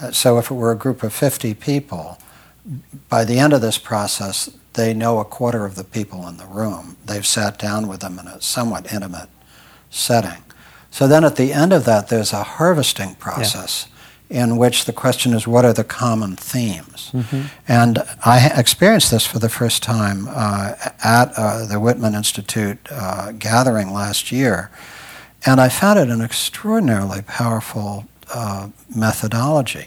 Uh, 0.00 0.10
So 0.10 0.38
if 0.38 0.50
it 0.50 0.54
were 0.54 0.72
a 0.72 0.76
group 0.76 1.04
of 1.04 1.12
50 1.12 1.54
people, 1.54 2.18
by 3.08 3.24
the 3.24 3.38
end 3.38 3.52
of 3.52 3.60
this 3.60 3.78
process, 3.78 4.50
they 4.76 4.94
know 4.94 5.18
a 5.18 5.24
quarter 5.24 5.64
of 5.64 5.74
the 5.74 5.84
people 5.84 6.26
in 6.28 6.36
the 6.36 6.46
room. 6.46 6.96
They've 7.04 7.26
sat 7.26 7.58
down 7.58 7.88
with 7.88 8.00
them 8.00 8.18
in 8.18 8.26
a 8.26 8.40
somewhat 8.40 8.92
intimate 8.92 9.28
setting. 9.90 10.42
So 10.90 11.06
then 11.08 11.24
at 11.24 11.36
the 11.36 11.52
end 11.52 11.72
of 11.72 11.84
that, 11.84 12.08
there's 12.08 12.32
a 12.32 12.42
harvesting 12.42 13.16
process 13.16 13.88
in 14.28 14.56
which 14.56 14.86
the 14.86 14.92
question 14.92 15.32
is 15.34 15.46
what 15.46 15.64
are 15.64 15.72
the 15.72 15.84
common 15.84 16.36
themes? 16.36 17.10
And 17.68 17.98
I 18.24 18.50
experienced 18.56 19.10
this 19.10 19.26
for 19.26 19.38
the 19.38 19.48
first 19.48 19.82
time 19.82 20.26
uh, 20.28 20.74
at 21.04 21.32
uh, 21.36 21.66
the 21.66 21.78
Whitman 21.78 22.14
Institute 22.14 22.78
uh, 22.90 23.32
gathering 23.32 23.92
last 23.92 24.32
year. 24.32 24.70
And 25.44 25.60
I 25.60 25.68
found 25.68 25.98
it 25.98 26.08
an 26.08 26.22
extraordinarily 26.22 27.22
powerful 27.22 28.06
uh, 28.34 28.68
methodology. 28.94 29.86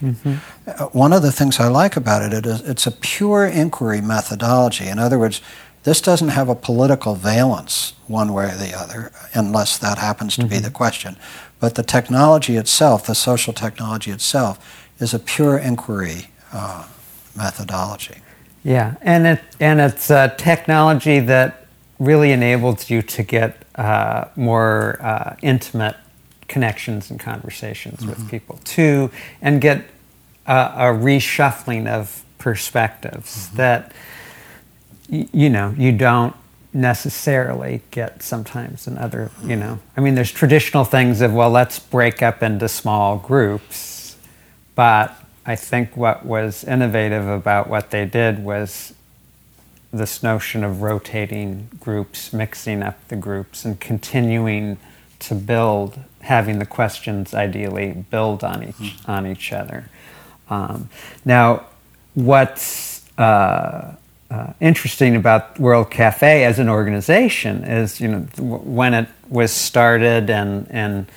Uh, 0.67 0.85
One 0.87 1.13
of 1.13 1.21
the 1.21 1.31
things 1.31 1.59
I 1.59 1.67
like 1.67 1.97
about 1.97 2.21
it, 2.21 2.33
it 2.33 2.45
is 2.45 2.61
it's 2.61 2.87
a 2.87 2.91
pure 2.91 3.45
inquiry 3.45 4.01
methodology. 4.01 4.87
In 4.87 4.99
other 4.99 5.19
words, 5.19 5.41
this 5.83 6.01
doesn't 6.01 6.29
have 6.29 6.49
a 6.49 6.55
political 6.55 7.15
valence 7.15 7.93
one 8.07 8.33
way 8.33 8.45
or 8.45 8.57
the 8.57 8.77
other, 8.77 9.11
unless 9.33 9.77
that 9.77 9.97
happens 9.97 10.35
to 10.35 10.45
be 10.45 10.59
the 10.59 10.71
question. 10.71 11.15
But 11.59 11.75
the 11.75 11.83
technology 11.83 12.57
itself, 12.57 13.05
the 13.05 13.15
social 13.15 13.53
technology 13.53 14.11
itself, 14.11 14.57
is 14.99 15.13
a 15.13 15.19
pure 15.19 15.57
inquiry 15.57 16.27
uh, 16.53 16.85
methodology. 17.35 18.15
Yeah, 18.63 18.95
and 19.01 19.25
it 19.25 19.41
and 19.59 19.79
it's 19.79 20.09
a 20.09 20.33
technology 20.37 21.19
that 21.21 21.65
really 21.97 22.31
enables 22.31 22.89
you 22.89 23.01
to 23.01 23.23
get 23.23 23.65
uh, 23.75 24.25
more 24.35 24.97
uh, 25.01 25.35
intimate 25.41 25.95
connections 26.49 27.09
and 27.09 27.19
conversations 27.19 28.05
with 28.05 28.17
mm-hmm. 28.17 28.29
people 28.29 28.59
too, 28.63 29.11
and 29.41 29.61
get 29.61 29.85
a, 30.45 30.53
a 30.53 30.83
reshuffling 30.93 31.87
of 31.87 32.23
perspectives 32.37 33.47
mm-hmm. 33.47 33.57
that 33.57 33.93
y- 35.09 35.27
you 35.31 35.49
know 35.49 35.73
you 35.77 35.91
don't 35.91 36.35
necessarily 36.73 37.81
get 37.91 38.21
sometimes 38.21 38.87
in 38.87 38.97
other 38.97 39.31
you 39.43 39.55
know. 39.55 39.79
I 39.97 40.01
mean 40.01 40.15
there's 40.15 40.31
traditional 40.31 40.83
things 40.83 41.21
of 41.21 41.33
well 41.33 41.49
let's 41.49 41.79
break 41.79 42.21
up 42.21 42.43
into 42.43 42.67
small 42.67 43.17
groups 43.17 44.17
but 44.75 45.15
i 45.45 45.55
think 45.55 45.97
what 45.97 46.25
was 46.25 46.63
innovative 46.63 47.27
about 47.27 47.67
what 47.67 47.89
they 47.89 48.05
did 48.05 48.43
was 48.43 48.93
this 49.91 50.21
notion 50.21 50.63
of 50.63 50.81
rotating 50.81 51.67
groups 51.79 52.31
mixing 52.31 52.83
up 52.83 53.07
the 53.07 53.15
groups 53.15 53.65
and 53.65 53.79
continuing 53.79 54.77
to 55.17 55.33
build 55.35 55.99
having 56.21 56.59
the 56.59 56.65
questions 56.65 57.33
ideally 57.33 58.05
build 58.09 58.43
on 58.43 58.63
each 58.63 58.97
on 59.07 59.25
each 59.25 59.51
other 59.53 59.89
um, 60.49 60.89
now 61.25 61.65
what's 62.13 63.09
uh, 63.17 63.95
uh, 64.31 64.53
interesting 64.59 65.15
about 65.15 65.59
World 65.59 65.89
Cafe 65.89 66.43
as 66.43 66.59
an 66.59 66.69
organization 66.69 67.63
is, 67.63 67.99
you 67.99 68.07
know, 68.07 68.19
when 68.37 68.93
it 68.93 69.07
was 69.27 69.51
started 69.51 70.29
and 70.29 70.67
and 70.69 71.07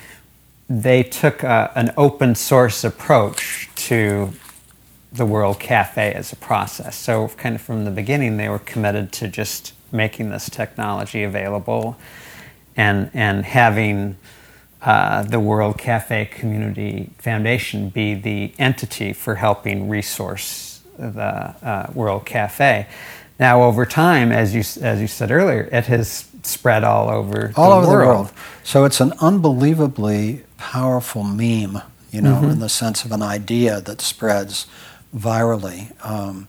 they 0.69 1.03
took 1.03 1.43
a, 1.43 1.71
an 1.75 1.93
open 1.95 2.33
source 2.33 2.83
approach 2.83 3.69
to 3.75 4.33
the 5.11 5.25
World 5.25 5.59
Cafe 5.59 6.11
as 6.13 6.31
a 6.31 6.35
process. 6.35 6.95
So, 6.95 7.27
kind 7.37 7.53
of 7.55 7.61
from 7.61 7.85
the 7.85 7.91
beginning, 7.91 8.37
they 8.37 8.49
were 8.49 8.59
committed 8.59 9.11
to 9.13 9.27
just 9.27 9.73
making 9.91 10.31
this 10.31 10.49
technology 10.49 11.21
available 11.21 11.95
and 12.75 13.11
and 13.13 13.45
having 13.45 14.17
uh, 14.83 15.23
the 15.23 15.39
World 15.39 15.77
Cafe 15.77 16.25
Community 16.25 17.09
Foundation 17.17 17.89
be 17.89 18.13
the 18.13 18.53
entity 18.59 19.13
for 19.13 19.35
helping 19.35 19.89
resource 19.89 20.81
the 20.97 21.23
uh, 21.23 21.91
World 21.93 22.25
Cafe. 22.25 22.87
Now, 23.39 23.63
over 23.63 23.85
time, 23.85 24.31
as 24.31 24.53
you 24.53 24.59
as 24.83 25.01
you 25.01 25.07
said 25.07 25.31
earlier, 25.31 25.69
it 25.71 25.85
has 25.85 26.29
spread 26.43 26.83
all 26.83 27.09
over 27.09 27.53
all 27.55 27.81
the 27.81 27.87
over 27.87 27.97
world. 27.97 28.03
the 28.03 28.07
world. 28.07 28.31
So 28.63 28.83
it's 28.83 28.99
an 28.99 29.13
unbelievably 29.19 30.43
powerful 30.57 31.23
meme, 31.23 31.81
you 32.11 32.21
know, 32.21 32.43
in 32.43 32.59
the 32.59 32.69
sense 32.69 33.05
of 33.05 33.11
an 33.11 33.21
idea 33.21 33.81
that 33.81 34.01
spreads 34.01 34.67
virally. 35.15 35.91
Um, 36.05 36.47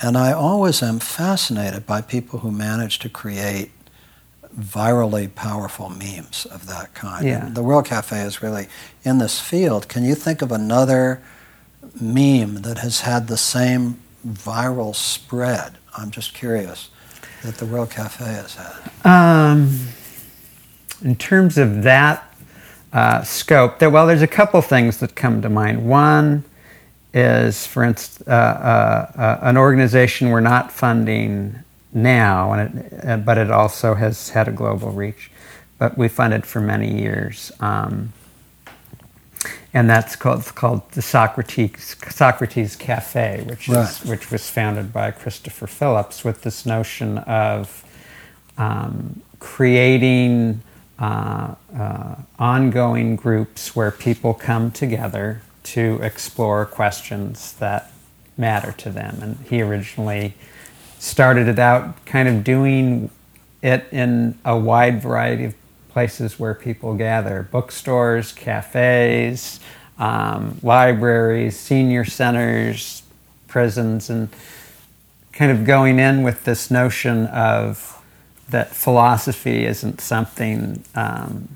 and 0.00 0.16
I 0.16 0.32
always 0.32 0.82
am 0.82 0.98
fascinated 0.98 1.86
by 1.86 2.00
people 2.00 2.38
who 2.38 2.50
manage 2.50 2.98
to 3.00 3.08
create 3.08 3.70
virally 4.58 5.32
powerful 5.34 5.88
memes 5.88 6.46
of 6.46 6.66
that 6.66 6.94
kind. 6.94 7.26
Yeah. 7.26 7.46
And 7.46 7.54
the 7.54 7.62
World 7.62 7.86
Cafe 7.86 8.20
is 8.20 8.42
really 8.42 8.66
in 9.04 9.18
this 9.18 9.40
field. 9.40 9.88
Can 9.88 10.04
you 10.04 10.14
think 10.14 10.42
of 10.42 10.52
another 10.52 11.22
meme 12.00 12.62
that 12.62 12.78
has 12.78 13.02
had 13.02 13.28
the 13.28 13.36
same 13.36 14.00
viral 14.26 14.94
spread? 14.94 15.78
I'm 15.96 16.10
just 16.10 16.34
curious 16.34 16.90
that 17.42 17.56
the 17.56 17.66
World 17.66 17.90
Cafe 17.90 18.24
has 18.24 18.54
had. 18.54 18.76
Um, 19.04 19.88
in 21.02 21.16
terms 21.16 21.56
of 21.56 21.82
that 21.84 22.34
uh, 22.92 23.22
scope, 23.22 23.78
there, 23.78 23.90
well, 23.90 24.06
there's 24.06 24.22
a 24.22 24.26
couple 24.26 24.60
things 24.62 24.98
that 24.98 25.14
come 25.14 25.40
to 25.42 25.48
mind. 25.48 25.88
One 25.88 26.44
is, 27.14 27.66
for 27.66 27.82
instance, 27.82 28.26
uh, 28.28 28.30
uh, 28.30 29.18
uh, 29.20 29.38
an 29.42 29.56
organization 29.56 30.30
we're 30.30 30.40
not 30.40 30.70
funding 30.70 31.58
now, 31.92 32.52
and 32.52 32.78
it, 32.78 33.04
uh, 33.04 33.16
but 33.16 33.38
it 33.38 33.50
also 33.50 33.94
has 33.94 34.30
had 34.30 34.48
a 34.48 34.52
global 34.52 34.90
reach. 34.90 35.30
But 35.78 35.96
we 35.96 36.08
funded 36.08 36.44
for 36.46 36.60
many 36.60 37.00
years. 37.00 37.52
Um, 37.60 38.12
and 39.72 39.88
that's 39.88 40.16
called 40.16 40.40
it's 40.40 40.50
called 40.50 40.90
the 40.92 41.02
Socrates 41.02 41.96
Socrates 42.08 42.76
Cafe, 42.76 43.44
which 43.48 43.68
is 43.68 44.04
which 44.04 44.30
was 44.30 44.50
founded 44.50 44.92
by 44.92 45.10
Christopher 45.12 45.66
Phillips 45.66 46.24
with 46.24 46.42
this 46.42 46.66
notion 46.66 47.18
of 47.18 47.84
um, 48.58 49.22
creating 49.38 50.60
uh, 50.98 51.54
uh, 51.76 52.16
ongoing 52.38 53.16
groups 53.16 53.74
where 53.74 53.90
people 53.90 54.34
come 54.34 54.70
together 54.70 55.40
to 55.62 56.00
explore 56.02 56.66
questions 56.66 57.52
that 57.54 57.92
matter 58.36 58.72
to 58.72 58.90
them. 58.90 59.18
And 59.22 59.38
he 59.48 59.62
originally 59.62 60.34
started 61.00 61.48
it 61.48 61.58
out 61.58 62.04
kind 62.04 62.28
of 62.28 62.44
doing 62.44 63.10
it 63.62 63.86
in 63.90 64.38
a 64.44 64.56
wide 64.56 65.00
variety 65.00 65.44
of 65.44 65.54
places 65.88 66.38
where 66.38 66.54
people 66.54 66.94
gather. 66.94 67.48
Bookstores, 67.50 68.32
cafes, 68.32 69.60
um, 69.98 70.58
libraries, 70.62 71.58
senior 71.58 72.04
centers, 72.04 73.02
prisons, 73.48 74.10
and 74.10 74.28
kind 75.32 75.50
of 75.50 75.64
going 75.64 75.98
in 75.98 76.22
with 76.22 76.44
this 76.44 76.70
notion 76.70 77.26
of 77.28 78.02
that 78.50 78.74
philosophy 78.74 79.64
isn't 79.64 80.02
something 80.02 80.84
um, 80.94 81.48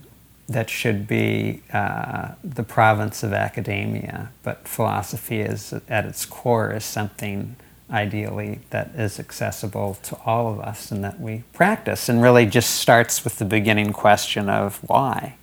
that 0.49 0.71
should 0.71 1.07
be 1.07 1.63
uh, 1.73 2.33
the 2.43 2.63
province 2.63 3.23
of 3.23 3.35
academia, 3.35 4.31
but 4.43 4.67
philosophy 4.67 5.41
is 5.41 5.75
at 5.89 6.07
its 6.07 6.25
core 6.25 6.73
is 6.73 6.85
something 6.85 7.57
ideally 7.95 8.59
that 8.71 8.91
is 8.97 9.21
accessible 9.21 9.97
to 10.03 10.17
all 10.27 10.53
of 10.53 10.59
us 10.59 10.91
and 10.91 11.05
that 11.05 11.21
we 11.21 11.45
practice 11.53 12.09
and 12.09 12.21
really 12.21 12.45
just 12.45 12.75
starts 12.75 13.23
with 13.23 13.39
the 13.39 13.45
beginning 13.45 13.93
question 13.93 14.49
of 14.49 14.79
why. 14.89 15.37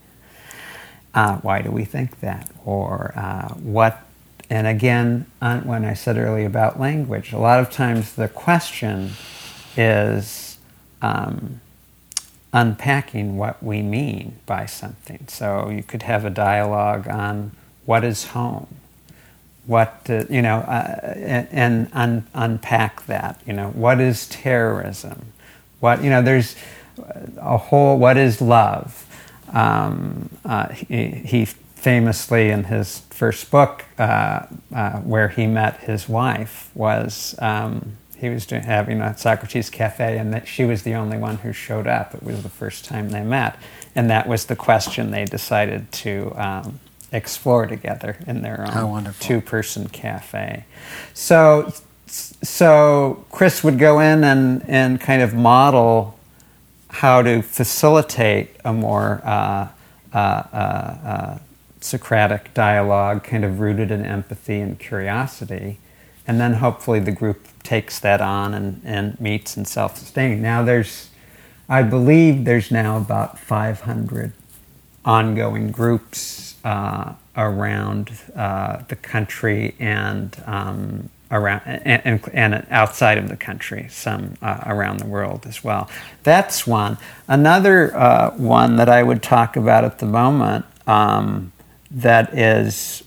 Uh, 1.13 1.37
why 1.37 1.61
do 1.61 1.71
we 1.71 1.85
think 1.85 2.19
that? 2.19 2.49
Or 2.65 3.13
uh, 3.15 3.53
what? 3.55 4.01
And 4.49 4.67
again, 4.67 5.25
when 5.39 5.85
I 5.85 5.93
said 5.93 6.17
earlier 6.17 6.45
about 6.45 6.79
language, 6.79 7.31
a 7.31 7.37
lot 7.37 7.61
of 7.61 7.71
times 7.71 8.13
the 8.13 8.27
question 8.27 9.11
is 9.77 10.57
um, 11.01 11.61
unpacking 12.51 13.37
what 13.37 13.63
we 13.63 13.81
mean 13.81 14.35
by 14.45 14.65
something. 14.65 15.25
So 15.29 15.69
you 15.69 15.83
could 15.83 16.03
have 16.03 16.25
a 16.25 16.29
dialogue 16.29 17.07
on 17.07 17.51
what 17.85 18.03
is 18.03 18.25
home, 18.27 18.67
what 19.71 20.05
uh, 20.09 20.25
you 20.29 20.41
know, 20.41 20.57
uh, 20.57 21.13
and, 21.15 21.47
and 21.51 21.89
un- 21.93 22.27
unpack 22.33 23.05
that. 23.05 23.41
You 23.47 23.53
know, 23.53 23.69
what 23.69 24.01
is 24.01 24.27
terrorism? 24.27 25.31
What 25.79 26.03
you 26.03 26.09
know, 26.09 26.21
there's 26.21 26.55
a 27.37 27.57
whole. 27.57 27.97
What 27.97 28.17
is 28.17 28.41
love? 28.41 29.07
Um, 29.53 30.29
uh, 30.45 30.69
he, 30.69 31.09
he, 31.09 31.45
famously, 31.45 32.49
in 32.49 32.65
his 32.65 32.99
first 33.09 33.49
book, 33.49 33.85
uh, 33.97 34.45
uh, 34.75 34.99
where 34.99 35.29
he 35.29 35.47
met 35.47 35.79
his 35.79 36.07
wife, 36.07 36.69
was. 36.75 37.35
Um, 37.39 37.97
he 38.17 38.29
was 38.29 38.45
doing, 38.45 38.61
having 38.61 39.01
a 39.01 39.17
Socrates 39.17 39.71
Cafe, 39.71 40.17
and 40.17 40.31
that 40.31 40.47
she 40.47 40.63
was 40.63 40.83
the 40.83 40.93
only 40.93 41.17
one 41.17 41.37
who 41.37 41.53
showed 41.53 41.87
up. 41.87 42.13
It 42.13 42.21
was 42.21 42.43
the 42.43 42.49
first 42.49 42.85
time 42.85 43.09
they 43.09 43.23
met, 43.23 43.57
and 43.95 44.11
that 44.11 44.27
was 44.27 44.45
the 44.45 44.55
question 44.55 45.09
they 45.09 45.25
decided 45.25 45.91
to 45.93 46.31
um, 46.35 46.79
explore 47.11 47.65
together 47.65 48.17
in 48.25 48.41
their 48.41 48.65
own 48.75 49.13
two-person 49.19 49.89
cafe. 49.89 50.65
So, 51.13 51.73
so 52.07 53.25
Chris 53.31 53.63
would 53.63 53.79
go 53.79 53.99
in 53.99 54.23
and 54.23 54.63
and 54.67 54.99
kind 54.99 55.21
of 55.21 55.33
model 55.33 56.17
how 56.89 57.21
to 57.21 57.41
facilitate 57.41 58.55
a 58.65 58.73
more 58.73 59.21
uh, 59.23 59.67
uh, 60.13 60.17
uh, 60.17 60.17
uh 60.17 61.39
Socratic 61.83 62.53
dialogue, 62.53 63.23
kind 63.23 63.43
of 63.43 63.59
rooted 63.59 63.89
in 63.89 64.05
empathy 64.05 64.59
and 64.59 64.77
curiosity 64.77 65.79
and 66.27 66.39
then 66.39 66.53
hopefully 66.53 66.99
the 66.99 67.11
group 67.11 67.47
takes 67.63 67.99
that 67.99 68.21
on 68.21 68.53
and, 68.53 68.81
and 68.83 69.19
meets 69.19 69.57
and 69.57 69.67
self-sustaining. 69.67 70.41
Now 70.41 70.63
there's, 70.63 71.09
I 71.67 71.83
believe 71.83 72.45
there's 72.45 72.71
now 72.71 72.97
about 72.97 73.39
500 73.39 74.33
ongoing 75.05 75.71
groups 75.71 76.55
uh, 76.63 77.13
around 77.35 78.11
uh, 78.35 78.83
the 78.87 78.95
country 78.95 79.75
and 79.79 80.41
um, 80.45 81.09
around 81.31 81.61
and, 81.65 82.21
and, 82.33 82.67
outside 82.69 83.17
of 83.17 83.29
the 83.29 83.37
country, 83.37 83.87
some 83.89 84.35
uh, 84.41 84.63
around 84.65 84.99
the 84.99 85.05
world 85.05 85.45
as 85.47 85.63
well. 85.63 85.89
That's 86.23 86.67
one. 86.67 86.97
Another 87.27 87.95
uh, 87.95 88.31
one 88.31 88.75
that 88.75 88.89
I 88.89 89.01
would 89.01 89.23
talk 89.23 89.55
about 89.55 89.85
at 89.85 89.99
the 89.99 90.05
moment 90.05 90.65
um, 90.85 91.51
that 91.89 92.37
is 92.37 93.03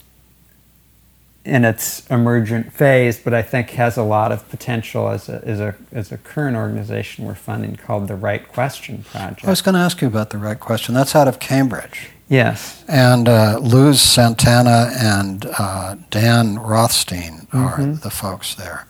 in 1.44 1.64
its 1.64 2.06
emergent 2.06 2.72
phase, 2.72 3.18
but 3.18 3.34
I 3.34 3.42
think 3.42 3.70
has 3.70 3.96
a 3.96 4.02
lot 4.02 4.32
of 4.32 4.48
potential 4.48 5.08
as 5.10 5.28
a, 5.28 5.42
as 5.44 5.60
a, 5.60 5.74
as 5.92 6.10
a 6.10 6.16
current 6.16 6.56
organization 6.56 7.26
we're 7.26 7.34
funding 7.34 7.76
called 7.76 8.08
the 8.08 8.16
Right 8.16 8.46
Question 8.48 9.04
Project. 9.04 9.44
I 9.44 9.50
was 9.50 9.60
going 9.60 9.74
to 9.74 9.80
ask 9.80 10.00
you 10.00 10.08
about 10.08 10.30
the 10.30 10.38
Right 10.38 10.58
Question. 10.58 10.94
That's 10.94 11.14
out 11.14 11.28
of 11.28 11.38
Cambridge. 11.40 12.08
Yes. 12.28 12.82
And 12.88 13.28
uh, 13.28 13.58
Luz 13.60 14.00
Santana 14.00 14.90
and 14.98 15.46
uh, 15.58 15.96
Dan 16.08 16.58
Rothstein 16.58 17.46
are 17.52 17.76
mm-hmm. 17.76 17.94
the 17.96 18.10
folks 18.10 18.54
there. 18.54 18.86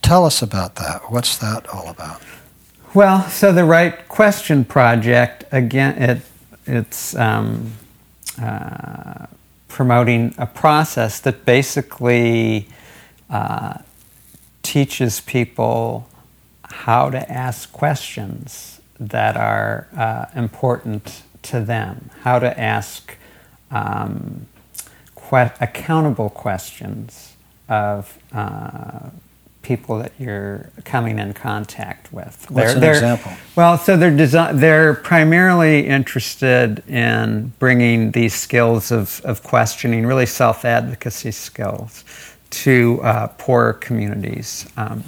Tell 0.00 0.24
us 0.24 0.40
about 0.40 0.76
that. 0.76 1.10
What's 1.10 1.36
that 1.38 1.66
all 1.68 1.88
about? 1.88 2.22
Well, 2.94 3.28
so 3.28 3.52
the 3.52 3.64
Right 3.64 4.06
Question 4.08 4.64
Project, 4.64 5.44
again, 5.50 6.00
it, 6.00 6.22
it's. 6.66 7.16
Um, 7.16 7.72
uh, 8.40 9.26
promoting 9.70 10.34
a 10.36 10.46
process 10.46 11.20
that 11.20 11.44
basically 11.44 12.68
uh, 13.30 13.78
teaches 14.62 15.20
people 15.20 16.08
how 16.64 17.08
to 17.08 17.30
ask 17.30 17.72
questions 17.72 18.80
that 18.98 19.36
are 19.36 19.86
uh, 19.96 20.26
important 20.34 21.22
to 21.42 21.60
them, 21.60 22.10
how 22.22 22.38
to 22.38 22.60
ask 22.60 23.16
um, 23.70 24.46
que- 25.14 25.52
accountable 25.60 26.28
questions 26.28 27.34
of 27.68 28.18
uh, 28.32 29.08
people 29.70 29.98
that 30.00 30.12
you're 30.18 30.68
coming 30.84 31.20
in 31.20 31.32
contact 31.32 32.12
with. 32.12 32.44
What's 32.50 32.74
they're, 32.74 32.90
an 32.90 32.96
example? 32.96 33.30
Well, 33.54 33.78
so 33.78 33.96
they're 33.96 34.10
desi- 34.10 34.58
they're 34.58 34.94
primarily 34.94 35.86
interested 35.86 36.82
in 36.88 37.52
bringing 37.60 38.10
these 38.10 38.34
skills 38.34 38.90
of, 38.90 39.20
of 39.24 39.44
questioning, 39.44 40.06
really 40.06 40.26
self 40.26 40.64
advocacy 40.64 41.30
skills, 41.30 42.02
to 42.50 42.98
uh, 43.04 43.28
poorer 43.38 43.74
communities. 43.74 44.68
Um, 44.76 45.04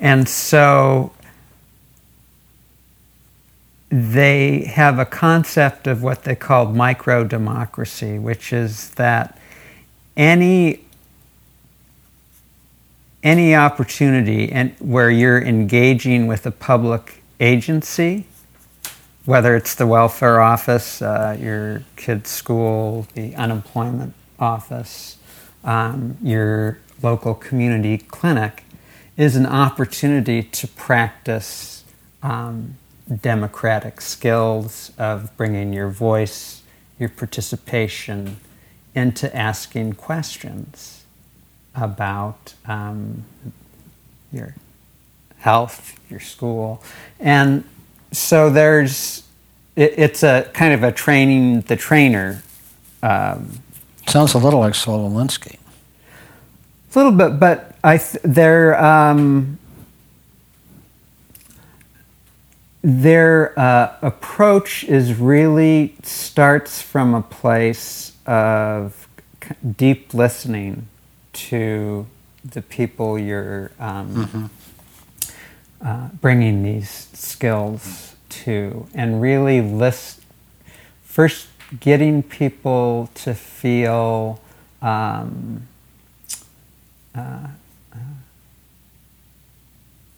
and 0.00 0.26
so 0.26 1.12
they 3.90 4.64
have 4.64 4.98
a 4.98 5.04
concept 5.04 5.86
of 5.86 6.02
what 6.02 6.24
they 6.24 6.34
call 6.34 6.64
micro 6.64 7.24
democracy, 7.24 8.18
which 8.18 8.54
is 8.54 8.88
that 8.92 9.38
any 10.16 10.80
any 13.22 13.54
opportunity 13.54 14.50
and 14.50 14.74
where 14.80 15.10
you're 15.10 15.40
engaging 15.40 16.26
with 16.26 16.44
a 16.46 16.50
public 16.50 17.22
agency, 17.38 18.26
whether 19.24 19.54
it's 19.54 19.74
the 19.76 19.86
welfare 19.86 20.40
office, 20.40 21.00
uh, 21.00 21.36
your 21.38 21.84
kid's 21.96 22.30
school, 22.30 23.06
the 23.14 23.34
unemployment 23.36 24.14
office, 24.38 25.18
um, 25.62 26.16
your 26.20 26.78
local 27.02 27.34
community 27.34 27.98
clinic, 27.98 28.64
is 29.16 29.36
an 29.36 29.46
opportunity 29.46 30.42
to 30.42 30.66
practice 30.66 31.84
um, 32.22 32.76
democratic 33.20 34.00
skills 34.00 34.90
of 34.98 35.36
bringing 35.36 35.72
your 35.72 35.88
voice, 35.88 36.62
your 36.98 37.08
participation 37.08 38.38
into 38.94 39.34
asking 39.36 39.92
questions 39.92 41.01
about 41.74 42.54
um, 42.66 43.24
your 44.32 44.54
health, 45.38 45.98
your 46.10 46.20
school, 46.20 46.82
and 47.18 47.64
so 48.12 48.50
there's 48.50 49.22
it, 49.76 49.94
it's 49.96 50.22
a 50.22 50.50
kind 50.52 50.74
of 50.74 50.82
a 50.82 50.92
training 50.92 51.62
the 51.62 51.76
trainer. 51.76 52.42
Um, 53.02 53.58
Sounds 54.06 54.34
a 54.34 54.38
little 54.38 54.60
like 54.60 54.74
Saul 54.74 55.10
Alinsky. 55.10 55.58
A 56.94 56.98
little 56.98 57.12
bit, 57.12 57.40
but 57.40 57.76
I 57.82 57.96
th- 57.96 58.22
their 58.22 58.82
um, 58.82 59.58
their 62.82 63.58
uh, 63.58 63.96
approach 64.02 64.84
is 64.84 65.14
really 65.14 65.94
starts 66.02 66.82
from 66.82 67.14
a 67.14 67.22
place 67.22 68.12
of 68.26 69.08
deep 69.76 70.12
listening 70.12 70.88
to 71.32 72.06
the 72.44 72.62
people 72.62 73.18
you're 73.18 73.70
um, 73.78 74.14
mm-hmm. 74.14 75.86
uh, 75.86 76.08
bringing 76.20 76.62
these 76.62 77.08
skills 77.12 78.16
to, 78.28 78.86
and 78.94 79.20
really 79.20 79.60
list 79.60 80.22
first 81.04 81.48
getting 81.78 82.22
people 82.22 83.10
to 83.14 83.34
feel 83.34 84.40
um, 84.80 85.68
uh, 87.14 87.48
uh, 87.92 87.98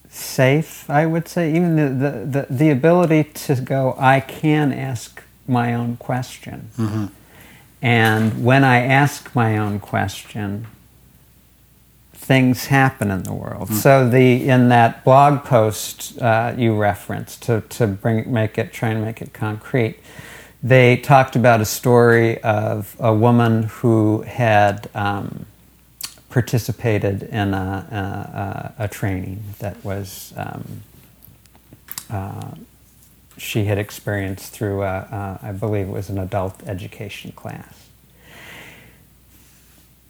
safe. 0.08 0.88
I 0.88 1.06
would 1.06 1.28
say 1.28 1.50
even 1.50 1.76
the, 1.76 2.10
the, 2.24 2.46
the, 2.48 2.70
ability 2.70 3.24
to 3.24 3.56
go, 3.56 3.96
I 3.98 4.20
can 4.20 4.72
ask 4.72 5.22
my 5.48 5.74
own 5.74 5.96
question. 5.96 6.70
Mm-hmm. 6.76 7.06
And 7.82 8.44
when 8.44 8.64
I 8.64 8.78
ask 8.78 9.34
my 9.34 9.58
own 9.58 9.80
question, 9.80 10.66
things 12.24 12.66
happen 12.66 13.10
in 13.10 13.22
the 13.22 13.32
world. 13.32 13.68
Mm-hmm. 13.68 13.74
So 13.74 14.08
the 14.08 14.48
in 14.48 14.68
that 14.70 15.04
blog 15.04 15.44
post 15.44 16.20
uh, 16.20 16.54
you 16.56 16.74
referenced 16.74 17.42
to, 17.44 17.60
to 17.60 17.86
bring 17.86 18.32
make 18.32 18.58
it 18.58 18.72
try 18.72 18.90
and 18.90 19.04
make 19.04 19.20
it 19.20 19.32
concrete, 19.32 19.98
they 20.62 20.96
talked 20.96 21.36
about 21.36 21.60
a 21.60 21.66
story 21.66 22.40
of 22.42 22.96
a 22.98 23.14
woman 23.14 23.64
who 23.64 24.22
had 24.22 24.88
um, 24.94 25.44
participated 26.30 27.22
in 27.24 27.52
a, 27.54 28.74
a, 28.78 28.84
a, 28.84 28.88
training 28.88 29.44
that 29.58 29.84
was 29.84 30.32
um, 30.36 30.82
uh, 32.10 32.50
she 33.36 33.64
had 33.64 33.78
experienced 33.78 34.52
through, 34.52 34.82
a, 34.82 34.86
a, 34.86 35.40
I 35.42 35.52
believe 35.52 35.88
it 35.88 35.92
was 35.92 36.08
an 36.08 36.18
adult 36.18 36.62
education 36.66 37.32
class. 37.32 37.88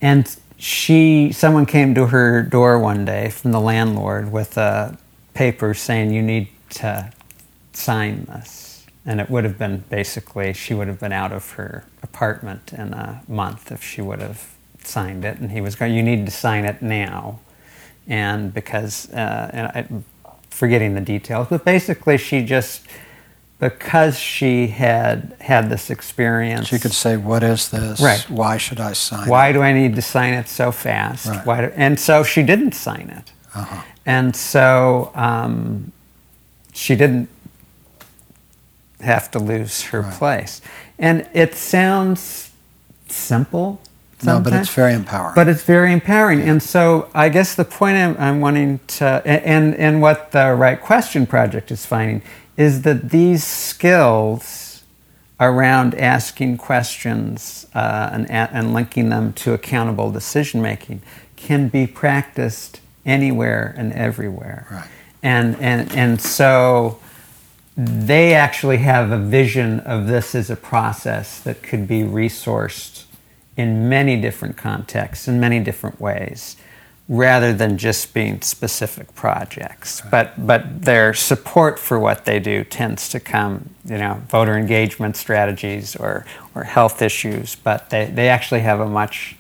And 0.01 0.37
she, 0.65 1.31
someone 1.31 1.67
came 1.67 1.95
to 1.95 2.07
her 2.07 2.43
door 2.43 2.79
one 2.79 3.05
day 3.05 3.29
from 3.29 3.53
the 3.53 3.61
landlord 3.61 4.33
with 4.33 4.57
a 4.57 4.97
paper 5.35 5.75
saying, 5.75 6.11
You 6.11 6.23
need 6.23 6.49
to 6.71 7.12
sign 7.75 8.25
this. 8.25 8.87
And 9.05 9.21
it 9.21 9.29
would 9.29 9.45
have 9.45 9.59
been 9.59 9.85
basically, 9.91 10.55
she 10.55 10.73
would 10.73 10.89
have 10.89 10.99
been 10.99 11.12
out 11.12 11.33
of 11.33 11.51
her 11.53 11.85
apartment 12.03 12.73
in 12.73 12.95
a 12.95 13.23
month 13.29 13.71
if 13.71 13.85
she 13.85 14.01
would 14.01 14.21
have 14.21 14.55
signed 14.83 15.27
it. 15.27 15.39
And 15.39 15.51
he 15.51 15.61
was 15.61 15.77
going, 15.77 15.93
You 15.93 16.03
need 16.03 16.25
to 16.25 16.33
sign 16.33 16.65
it 16.65 16.81
now. 16.81 17.41
And 18.07 18.53
because, 18.55 19.12
uh, 19.12 19.51
and 19.53 19.67
I, 19.67 20.31
forgetting 20.49 20.95
the 20.95 21.03
details, 21.03 21.49
but 21.51 21.62
basically 21.67 22.17
she 22.17 22.43
just, 22.43 22.87
because 23.71 24.19
she 24.19 24.67
had 24.67 25.35
had 25.41 25.71
this 25.71 25.89
experience. 25.89 26.69
She 26.69 26.79
could 26.79 26.93
say, 26.93 27.17
"What 27.17 27.43
is 27.43 27.71
this? 27.71 27.99
Right. 28.01 28.29
Why 28.29 28.59
should 28.59 28.79
I 28.81 28.93
sign? 28.93 29.27
It? 29.27 29.31
Why 29.31 29.49
it? 29.49 29.53
do 29.55 29.62
I 29.62 29.73
need 29.73 29.95
to 29.97 30.03
sign 30.03 30.35
it 30.35 30.49
so 30.49 30.71
fast? 30.71 31.27
Right. 31.27 31.47
Why 31.47 31.61
do, 31.62 31.73
and 31.75 31.99
so 31.99 32.23
she 32.23 32.43
didn't 32.43 32.73
sign 32.75 33.09
it, 33.11 33.33
Uh-huh. 33.55 33.83
and 34.05 34.37
so 34.37 35.11
um, 35.15 35.93
she 36.73 36.95
didn't 36.95 37.29
have 39.01 39.31
to 39.31 39.39
lose 39.39 39.83
her 39.91 40.01
Right. 40.03 40.12
place. 40.15 40.61
And 40.99 41.27
it 41.33 41.55
sounds 41.55 42.51
simple. 43.09 43.81
No, 44.23 44.41
but 44.41 44.53
it's 44.55 44.71
very 44.75 44.95
empowering. 44.95 45.35
But 45.35 45.49
it's 45.49 45.65
very 45.65 45.93
empowering. 45.93 46.41
And 46.49 46.62
so 46.62 47.09
I 47.15 47.29
guess 47.29 47.55
the 47.55 47.65
point 47.65 47.97
I'm, 47.99 48.17
I'm 48.19 48.41
wanting 48.41 48.81
to, 48.99 49.05
and, 49.27 49.75
and 49.77 50.01
what 50.01 50.33
the 50.33 50.55
Right 50.55 50.81
Question 50.81 51.27
Project 51.27 51.71
is 51.71 51.85
finding, 51.85 52.23
is 52.57 52.83
that 52.83 53.11
these 53.11 53.45
skills 53.45 54.83
around 55.41 55.95
asking 55.95 56.57
questions 56.57 57.67
uh, 57.75 58.11
and, 58.13 58.31
and 58.31 58.73
linking 58.73 59.09
them 59.09 59.33
to 59.33 59.53
accountable 59.53 60.11
decision 60.11 60.63
making 60.63 61.03
can 61.37 61.69
be 61.69 61.87
practiced 61.87 62.81
anywhere 63.05 63.75
and 63.77 63.93
everywhere. 63.93 64.67
Right. 64.71 64.89
And, 65.23 65.57
and, 65.61 65.93
and 65.93 66.21
so 66.21 67.01
they 67.77 68.35
actually 68.35 68.79
have 68.79 69.11
a 69.11 69.19
vision 69.19 69.81
of 69.81 70.07
this 70.07 70.35
as 70.35 70.51
a 70.51 70.57
process 70.57 71.41
that 71.41 71.63
could 71.63 71.89
be 71.89 72.03
resourced 72.03 73.05
in 73.57 73.89
many 73.89 74.21
different 74.21 74.57
contexts, 74.57 75.27
in 75.27 75.41
many 75.41 75.61
different 75.61 76.01
ways, 76.01 76.57
rather 77.09 77.53
than 77.53 77.77
just 77.77 78.15
being 78.15 78.41
specific 78.41 79.15
projects. 79.15 80.01
But, 80.11 80.47
but 80.47 80.83
their 80.83 81.13
support 81.13 81.79
for 81.79 81.99
what 81.99 82.25
they 82.25 82.41
do 82.41 82.65
tends 82.65 83.11
to 83.11 83.21
come, 83.21 83.71
you 83.85 83.99
know, 83.99 84.23
voter 84.29 84.57
engagement 84.57 85.17
strategies 85.17 85.95
or, 85.97 86.25
or 86.55 86.65
health 86.65 87.03
issues, 87.03 87.57
but 87.57 87.91
they, 87.91 88.07
they 88.07 88.29
actually 88.29 88.61
have 88.61 88.81
a 88.81 88.89
much 88.89 89.37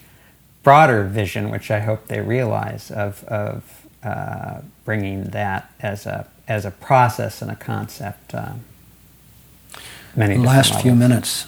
broader 0.62 1.04
vision, 1.04 1.50
which 1.50 1.70
I 1.70 1.80
hope 1.80 2.06
they 2.06 2.20
realize, 2.20 2.90
of, 2.90 3.24
of 3.24 3.86
uh, 4.02 4.60
bringing 4.84 5.24
that 5.30 5.72
as 5.80 6.04
a, 6.04 6.28
as 6.46 6.66
a 6.66 6.70
process 6.70 7.40
and 7.40 7.50
a 7.50 7.56
concept. 7.56 8.34
Um, 8.34 8.60
many 10.14 10.36
Last 10.36 10.82
few 10.82 10.94
minutes. 10.94 11.46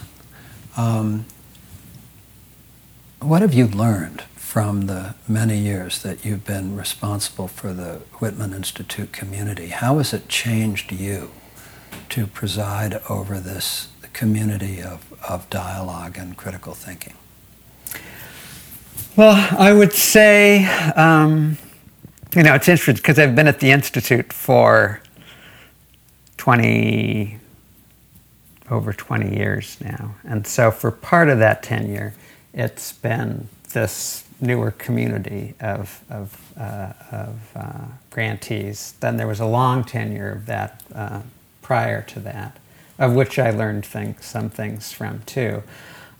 Um, 0.78 1.26
what 3.20 3.42
have 3.42 3.52
you 3.52 3.66
learned 3.66 4.24
from 4.56 4.86
the 4.86 5.14
many 5.28 5.58
years 5.58 6.00
that 6.00 6.24
you've 6.24 6.46
been 6.46 6.74
responsible 6.74 7.46
for 7.46 7.74
the 7.74 8.00
Whitman 8.20 8.54
Institute 8.54 9.12
community? 9.12 9.66
How 9.66 9.98
has 9.98 10.14
it 10.14 10.30
changed 10.30 10.90
you 10.90 11.30
to 12.08 12.26
preside 12.26 12.94
over 13.10 13.38
this 13.38 13.88
community 14.14 14.80
of, 14.80 15.12
of 15.28 15.50
dialogue 15.50 16.16
and 16.16 16.38
critical 16.38 16.72
thinking? 16.72 17.12
Well, 19.14 19.36
I 19.58 19.74
would 19.74 19.92
say, 19.92 20.64
um, 20.96 21.58
you 22.34 22.42
know, 22.42 22.54
it's 22.54 22.66
interesting 22.66 22.94
because 22.94 23.18
I've 23.18 23.36
been 23.36 23.48
at 23.48 23.60
the 23.60 23.72
Institute 23.72 24.32
for 24.32 25.02
20, 26.38 27.36
over 28.70 28.94
20 28.94 29.36
years 29.36 29.76
now. 29.82 30.14
And 30.24 30.46
so 30.46 30.70
for 30.70 30.90
part 30.90 31.28
of 31.28 31.40
that 31.40 31.62
tenure, 31.62 32.14
it's 32.54 32.92
been 32.94 33.50
this 33.74 34.25
newer 34.40 34.70
community 34.70 35.54
of, 35.60 36.02
of, 36.10 36.52
uh, 36.58 36.92
of 37.10 37.50
uh, 37.54 37.84
grantees. 38.10 38.94
Then 39.00 39.16
there 39.16 39.26
was 39.26 39.40
a 39.40 39.46
long 39.46 39.84
tenure 39.84 40.30
of 40.30 40.46
that 40.46 40.82
uh, 40.94 41.22
prior 41.62 42.02
to 42.02 42.20
that, 42.20 42.58
of 42.98 43.14
which 43.14 43.38
I 43.38 43.50
learned 43.50 43.84
things, 43.86 44.24
some 44.24 44.50
things 44.50 44.92
from 44.92 45.22
too 45.26 45.62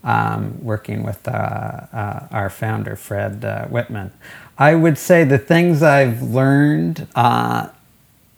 um, 0.03 0.63
working 0.63 1.03
with 1.03 1.27
uh, 1.27 1.31
uh, 1.31 2.27
our 2.31 2.49
founder, 2.49 2.95
Fred 2.95 3.43
uh, 3.43 3.67
Whitman. 3.67 4.11
I 4.57 4.73
would 4.73 4.97
say 4.97 5.23
the 5.23 5.37
things 5.37 5.83
I've 5.83 6.21
learned 6.21 7.07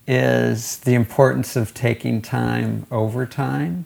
is 0.07 0.79
the 0.79 0.95
importance 0.95 1.55
of 1.55 1.73
taking 1.75 2.21
time 2.21 2.87
over 2.89 3.25
time, 3.25 3.85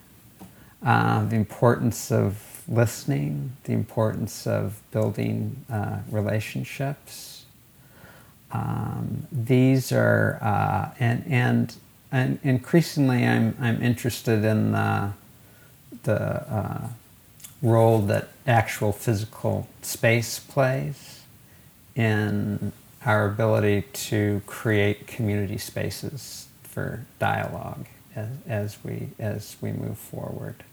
the 0.82 1.36
importance 1.36 2.12
of 2.12 2.53
listening, 2.68 3.55
the 3.64 3.74
importance 3.74 4.47
of 4.47 4.82
building 4.91 5.66
uh, 5.72 5.99
relationships. 6.09 7.45
Um, 8.51 9.28
these 9.32 9.91
are, 9.91 10.39
uh, 10.41 10.89
and, 10.99 11.24
and, 11.28 11.76
and 12.11 12.39
increasingly 12.43 13.26
I'm, 13.26 13.57
I'm 13.59 13.82
interested 13.82 14.43
in 14.43 14.72
the, 14.72 15.14
the 16.03 16.22
uh, 16.22 16.88
role 17.61 17.99
that 17.99 18.30
actual 18.45 18.91
physical 18.91 19.68
space 19.82 20.39
plays 20.39 21.22
in 21.95 22.72
our 23.05 23.26
ability 23.26 23.84
to 23.93 24.41
create 24.45 25.07
community 25.07 25.57
spaces 25.57 26.47
for 26.64 27.05
dialogue 27.20 27.86
as, 28.16 28.30
as, 28.47 28.78
we, 28.84 29.09
as 29.20 29.55
we 29.61 29.72
move 29.72 29.97
forward. 29.97 30.64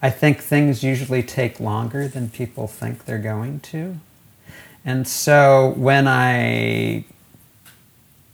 I 0.00 0.10
think 0.10 0.38
things 0.40 0.82
usually 0.82 1.22
take 1.22 1.60
longer 1.60 2.08
than 2.08 2.28
people 2.28 2.66
think 2.66 3.04
they're 3.04 3.18
going 3.18 3.60
to. 3.60 3.98
And 4.84 5.06
so 5.06 5.74
when 5.76 6.08
I 6.08 7.04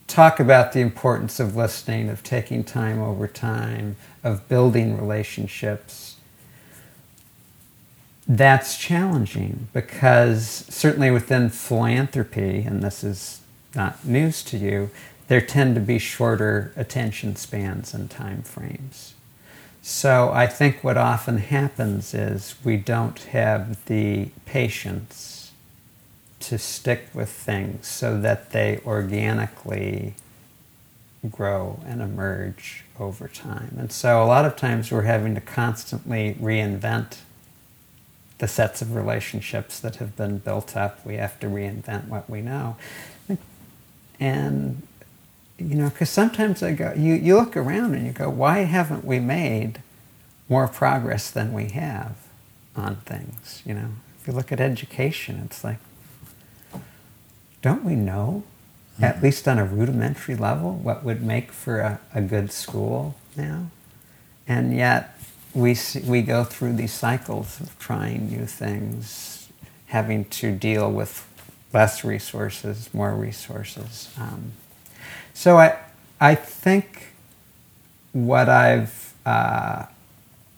talk 0.06 0.40
about 0.40 0.72
the 0.72 0.80
importance 0.80 1.38
of 1.38 1.54
listening, 1.54 2.08
of 2.08 2.22
taking 2.22 2.64
time 2.64 2.98
over 2.98 3.28
time, 3.28 3.96
of 4.24 4.48
building 4.48 4.96
relationships, 4.96 6.16
that's 8.26 8.76
challenging 8.76 9.68
because 9.72 10.64
certainly 10.68 11.10
within 11.10 11.48
philanthropy, 11.50 12.62
and 12.62 12.82
this 12.82 13.04
is 13.04 13.40
not 13.74 14.04
news 14.04 14.42
to 14.44 14.58
you, 14.58 14.90
there 15.28 15.40
tend 15.40 15.74
to 15.74 15.80
be 15.80 15.98
shorter 15.98 16.72
attention 16.76 17.36
spans 17.36 17.92
and 17.92 18.10
time 18.10 18.42
frames. 18.42 19.14
So 19.82 20.30
I 20.32 20.46
think 20.46 20.84
what 20.84 20.96
often 20.96 21.38
happens 21.38 22.12
is 22.12 22.54
we 22.64 22.76
don't 22.76 23.18
have 23.24 23.84
the 23.86 24.30
patience 24.44 25.52
to 26.40 26.58
stick 26.58 27.08
with 27.14 27.30
things 27.30 27.86
so 27.86 28.20
that 28.20 28.50
they 28.50 28.80
organically 28.84 30.14
grow 31.30 31.80
and 31.86 32.00
emerge 32.00 32.84
over 32.98 33.28
time. 33.28 33.76
And 33.78 33.90
so 33.90 34.22
a 34.22 34.26
lot 34.26 34.44
of 34.44 34.56
times 34.56 34.92
we're 34.92 35.02
having 35.02 35.34
to 35.34 35.40
constantly 35.40 36.36
reinvent 36.40 37.18
the 38.38 38.46
sets 38.48 38.80
of 38.80 38.94
relationships 38.94 39.80
that 39.80 39.96
have 39.96 40.16
been 40.16 40.38
built 40.38 40.76
up. 40.76 41.04
We 41.04 41.16
have 41.16 41.40
to 41.40 41.46
reinvent 41.48 42.06
what 42.06 42.30
we 42.30 42.40
know. 42.40 42.76
And, 44.20 44.82
you 45.58 45.74
know, 45.74 45.90
because 45.90 46.08
sometimes 46.08 46.62
I 46.62 46.72
go, 46.72 46.92
you, 46.96 47.14
you 47.14 47.36
look 47.36 47.56
around 47.56 47.94
and 47.94 48.06
you 48.06 48.12
go, 48.12 48.30
why 48.30 48.60
haven't 48.60 49.04
we 49.04 49.18
made 49.18 49.82
more 50.48 50.68
progress 50.68 51.30
than 51.30 51.52
we 51.52 51.70
have 51.70 52.16
on 52.76 52.96
things? 52.96 53.62
You 53.66 53.74
know, 53.74 53.88
if 54.20 54.26
you 54.26 54.32
look 54.32 54.52
at 54.52 54.60
education, 54.60 55.42
it's 55.44 55.64
like, 55.64 55.78
don't 57.60 57.84
we 57.84 57.96
know, 57.96 58.44
at 59.00 59.20
least 59.22 59.48
on 59.48 59.58
a 59.58 59.64
rudimentary 59.64 60.36
level, 60.36 60.74
what 60.74 61.04
would 61.04 61.22
make 61.22 61.50
for 61.50 61.80
a, 61.80 62.00
a 62.14 62.20
good 62.20 62.52
school 62.52 63.16
now? 63.36 63.70
And 64.46 64.74
yet, 64.74 65.18
we, 65.54 65.74
see, 65.74 66.00
we 66.00 66.22
go 66.22 66.44
through 66.44 66.74
these 66.74 66.92
cycles 66.92 67.60
of 67.60 67.76
trying 67.78 68.28
new 68.30 68.46
things, 68.46 69.48
having 69.86 70.24
to 70.26 70.52
deal 70.52 70.90
with 70.90 71.26
less 71.72 72.04
resources, 72.04 72.88
more 72.94 73.14
resources. 73.14 74.08
Um, 74.18 74.52
so 75.38 75.56
I, 75.56 75.78
I 76.20 76.34
think 76.34 77.12
what 78.10 78.48
I've 78.48 79.14
uh, 79.24 79.84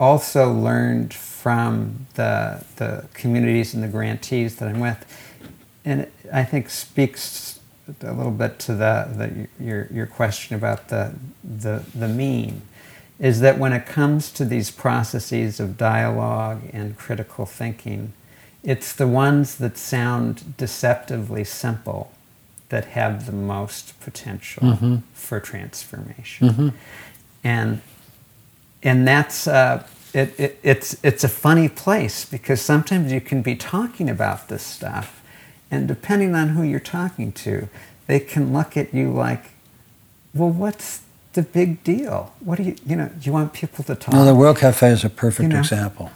also 0.00 0.50
learned 0.50 1.12
from 1.12 2.06
the, 2.14 2.64
the 2.76 3.06
communities 3.12 3.74
and 3.74 3.82
the 3.82 3.88
grantees 3.88 4.56
that 4.56 4.70
I'm 4.70 4.80
with, 4.80 5.04
and 5.84 6.06
I 6.32 6.44
think 6.44 6.70
speaks 6.70 7.60
a 8.00 8.14
little 8.14 8.32
bit 8.32 8.58
to 8.60 8.74
the, 8.74 9.48
the, 9.58 9.62
your, 9.62 9.86
your 9.90 10.06
question 10.06 10.56
about 10.56 10.88
the, 10.88 11.12
the, 11.44 11.84
the 11.94 12.08
meme, 12.08 12.62
is 13.18 13.40
that 13.40 13.58
when 13.58 13.74
it 13.74 13.84
comes 13.84 14.32
to 14.32 14.46
these 14.46 14.70
processes 14.70 15.60
of 15.60 15.76
dialogue 15.76 16.62
and 16.72 16.96
critical 16.96 17.44
thinking, 17.44 18.14
it's 18.62 18.94
the 18.94 19.06
ones 19.06 19.56
that 19.56 19.76
sound 19.76 20.56
deceptively 20.56 21.44
simple 21.44 22.12
that 22.70 22.84
have 22.86 23.26
the 23.26 23.32
most 23.32 23.98
potential 24.00 24.62
Mm-hmm. 24.62 24.96
for 25.14 25.38
transformation. 25.40 26.72
And 27.44 27.80
and 28.82 29.06
that's 29.06 29.46
uh, 29.46 29.82
it, 30.14 30.38
it, 30.40 30.58
it's 30.62 30.96
it's 31.02 31.24
a 31.24 31.28
funny 31.28 31.68
place 31.68 32.24
because 32.24 32.60
sometimes 32.62 33.12
you 33.12 33.20
can 33.20 33.42
be 33.42 33.54
talking 33.56 34.08
about 34.10 34.48
this 34.48 34.62
stuff, 34.62 35.22
and 35.70 35.86
depending 35.88 36.34
on 36.34 36.50
who 36.50 36.62
you're 36.62 36.80
talking 36.80 37.32
to, 37.32 37.68
they 38.06 38.20
can 38.20 38.52
look 38.52 38.76
at 38.76 38.92
you 38.94 39.12
like, 39.12 39.50
well, 40.34 40.50
what's 40.50 41.02
the 41.32 41.42
big 41.42 41.82
deal? 41.84 42.32
What 42.40 42.56
do 42.56 42.62
you 42.64 42.76
you 42.86 42.96
know? 42.96 43.08
Do 43.08 43.26
you 43.26 43.32
want 43.32 43.52
people 43.52 43.84
to 43.84 43.94
talk? 43.94 44.14
No, 44.14 44.24
the 44.24 44.34
World 44.34 44.58
Cafe 44.58 44.88
is 44.90 45.04
a 45.04 45.10
perfect 45.10 45.42
You 45.42 45.48
know? 45.48 45.58
example. 45.60 46.10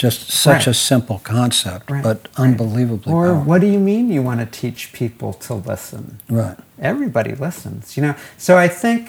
Just 0.00 0.30
such 0.30 0.66
a 0.66 0.72
simple 0.72 1.18
concept, 1.24 1.90
Right, 1.90 2.02
but 2.02 2.28
right. 2.38 2.46
unbelievably 2.46 3.12
or 3.12 3.26
powerful. 3.26 3.44
what 3.44 3.60
do 3.60 3.66
you 3.66 3.78
mean 3.78 4.10
you 4.10 4.22
want 4.22 4.40
to 4.40 4.46
teach 4.46 4.92
people 4.94 5.32
to 5.46 5.54
listen? 5.54 6.18
Right. 6.28 6.56
everybody 6.78 7.34
listens 7.34 7.96
you 7.96 8.02
know 8.02 8.14
so 8.38 8.56
i 8.56 8.66
think 8.66 9.02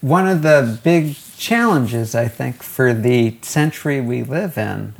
one 0.00 0.26
of 0.26 0.42
the 0.42 0.58
big 0.82 1.14
challenges 1.36 2.14
i 2.16 2.26
think 2.26 2.54
for 2.62 2.92
the 2.92 3.36
century 3.42 4.00
we 4.00 4.24
live 4.24 4.58
in 4.58 4.94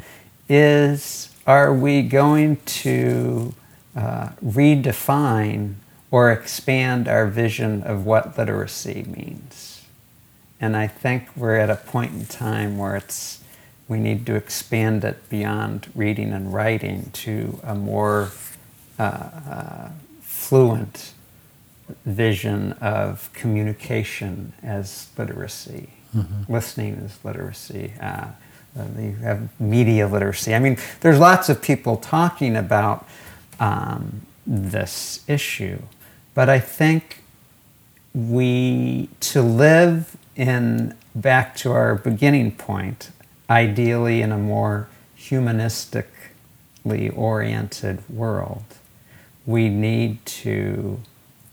is 0.48 1.28
are 1.46 1.72
we 1.74 2.02
going 2.02 2.56
to 2.84 3.52
uh, 3.96 4.28
redefine 4.44 5.74
or 6.12 6.30
expand 6.30 7.08
our 7.08 7.26
vision 7.26 7.82
of 7.82 8.06
what 8.06 8.38
literacy 8.38 9.04
means 9.08 9.82
and 10.60 10.76
i 10.76 10.86
think 10.86 11.26
we're 11.36 11.56
at 11.56 11.70
a 11.70 11.76
point 11.76 12.12
in 12.12 12.24
time 12.26 12.78
where 12.78 12.94
it's 12.94 13.41
we 13.92 14.00
need 14.00 14.24
to 14.26 14.34
expand 14.34 15.04
it 15.04 15.28
beyond 15.28 15.90
reading 15.94 16.32
and 16.32 16.54
writing 16.54 17.10
to 17.12 17.60
a 17.62 17.74
more 17.74 18.32
uh, 18.98 19.02
uh, 19.02 19.90
fluent 20.22 21.12
vision 22.06 22.72
of 22.74 23.30
communication 23.34 24.54
as 24.62 25.10
literacy, 25.18 25.90
listening 26.48 27.02
as 27.04 27.22
literacy. 27.22 27.92
Uh, 28.00 28.28
uh, 28.78 28.84
you 28.98 29.16
have 29.16 29.48
media 29.60 30.08
literacy. 30.08 30.54
I 30.54 30.58
mean, 30.58 30.78
there's 31.02 31.18
lots 31.18 31.50
of 31.50 31.60
people 31.60 31.98
talking 31.98 32.56
about 32.56 33.06
um, 33.60 34.22
this 34.46 35.22
issue, 35.28 35.80
but 36.34 36.48
I 36.48 36.60
think 36.60 37.22
we 38.14 39.10
to 39.20 39.42
live 39.42 40.16
in 40.34 40.96
back 41.14 41.54
to 41.56 41.72
our 41.72 41.96
beginning 41.96 42.52
point, 42.52 43.10
ideally 43.52 44.22
in 44.22 44.32
a 44.32 44.38
more 44.38 44.88
humanistically 45.18 47.14
oriented 47.14 48.02
world, 48.08 48.64
we 49.44 49.68
need 49.68 50.24
to 50.24 50.98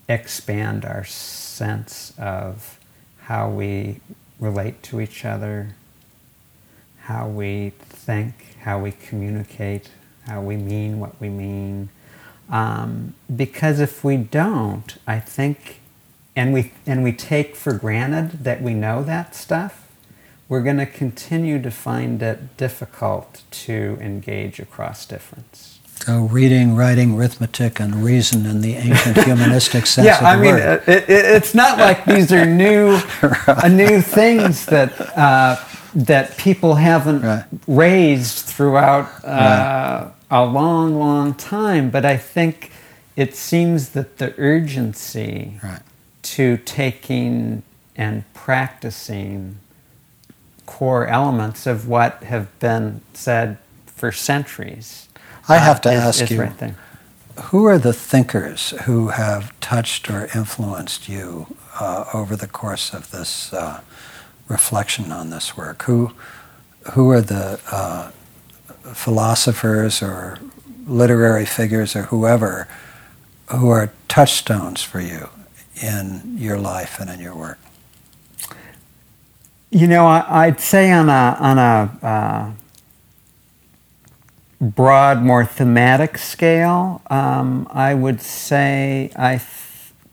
expand 0.08 0.86
our 0.86 1.04
sense 1.04 2.14
of 2.18 2.80
how 3.24 3.50
we 3.50 4.00
relate 4.40 4.82
to 4.82 5.02
each 5.02 5.26
other, 5.26 5.76
how 7.02 7.28
we 7.28 7.74
think, 7.80 8.56
how 8.62 8.80
we 8.80 8.92
communicate, 8.92 9.90
how 10.26 10.42
we 10.42 10.56
mean 10.56 11.00
what 11.00 11.20
we 11.20 11.28
mean. 11.28 11.90
Um, 12.50 13.14
because 13.36 13.82
if 13.82 14.06
we 14.06 14.16
don't, 14.16 14.98
I 15.06 15.20
think, 15.20 15.82
and 16.34 16.54
we 16.54 16.72
and 16.86 17.04
we 17.04 17.12
take 17.12 17.58
for 17.58 17.74
granted 17.74 18.46
that 18.46 18.62
we 18.62 18.74
know 18.74 19.04
that 19.04 19.36
stuff, 19.36 19.89
we're 20.50 20.64
going 20.64 20.78
to 20.78 20.86
continue 20.88 21.62
to 21.62 21.72
find 21.72 22.22
it 22.24 22.58
difficult 22.58 23.44
to 23.52 23.98
engage 24.02 24.60
across 24.60 25.06
difference. 25.06 25.80
So 26.06 26.22
reading, 26.24 26.76
writing, 26.76 27.16
arithmetic, 27.18 27.80
and 27.80 28.04
reason 28.04 28.46
in 28.46 28.62
the 28.62 28.76
ancient 28.76 29.18
humanistic 29.26 29.86
sense 29.86 30.06
yeah, 30.08 30.16
of 30.16 30.22
the 30.22 30.28
I 30.28 30.36
mean, 30.38 30.56
word. 30.56 30.84
it, 30.88 31.10
it, 31.10 31.10
it's 31.10 31.54
not 31.56 31.78
like 31.78 32.06
these 32.06 32.32
are 32.34 32.46
new, 32.46 33.00
uh, 33.48 33.68
new 33.70 34.02
things 34.02 34.66
that 34.68 35.00
uh, 35.18 35.58
that 35.96 36.38
people 36.38 36.76
haven't 36.76 37.22
Right. 37.24 37.46
raised 37.68 38.46
throughout 38.46 39.24
uh, 39.26 40.10
a 40.32 40.46
long, 40.46 40.98
long 41.00 41.34
time. 41.36 41.90
But 41.90 42.06
I 42.06 42.18
think 42.18 42.72
it 43.16 43.36
seems 43.36 43.90
that 43.90 44.20
the 44.20 44.34
urgency 44.40 45.60
Right. 45.64 45.82
to 46.24 46.58
taking 46.58 47.64
and 47.96 48.24
practicing 48.34 49.58
core 50.70 51.08
elements 51.08 51.66
of 51.66 51.88
what 51.88 52.12
have 52.24 52.48
been 52.60 53.02
said 53.14 53.58
for 53.86 54.12
centuries. 54.12 55.10
I 55.48 55.58
have 55.58 55.82
to 55.82 55.90
uh, 55.90 55.94
is- 55.94 56.00
ask 56.00 56.22
is 56.24 56.32
you, 56.32 56.42
right 56.42 56.74
who 57.40 57.66
are 57.66 57.78
the 57.78 57.94
thinkers 57.94 58.72
who 58.86 59.10
have 59.10 59.58
touched 59.60 60.10
or 60.10 60.30
influenced 60.36 61.08
you 61.08 61.56
uh, 61.80 62.06
over 62.14 62.36
the 62.36 62.48
course 62.48 62.94
of 62.94 63.12
this 63.12 63.54
uh, 63.54 63.82
reflection 64.48 65.12
on 65.12 65.30
this 65.30 65.56
work? 65.56 65.84
Who, 65.84 66.12
who 66.94 67.10
are 67.10 67.22
the 67.22 67.60
uh, 67.72 68.12
philosophers 68.94 70.02
or 70.02 70.38
literary 70.86 71.46
figures 71.46 71.96
or 71.96 72.04
whoever 72.04 72.68
who 73.48 73.70
are 73.70 73.92
touchstones 74.08 74.84
for 74.84 75.00
you 75.00 75.30
in 75.82 76.36
your 76.38 76.58
life 76.58 77.00
and 77.00 77.10
in 77.10 77.20
your 77.20 77.36
work? 77.36 77.60
You 79.72 79.88
know, 79.88 80.06
I, 80.08 80.46
I'd 80.48 80.60
say 80.60 80.92
on 80.92 81.10
a 81.10 81.38
on 81.40 81.58
a 81.60 82.06
uh, 82.06 82.52
broad, 84.62 85.22
more 85.22 85.46
thematic 85.46 86.18
scale, 86.18 87.02
um, 87.10 87.68
I 87.72 87.94
would 87.94 88.20
say 88.22 89.12
I 89.16 89.42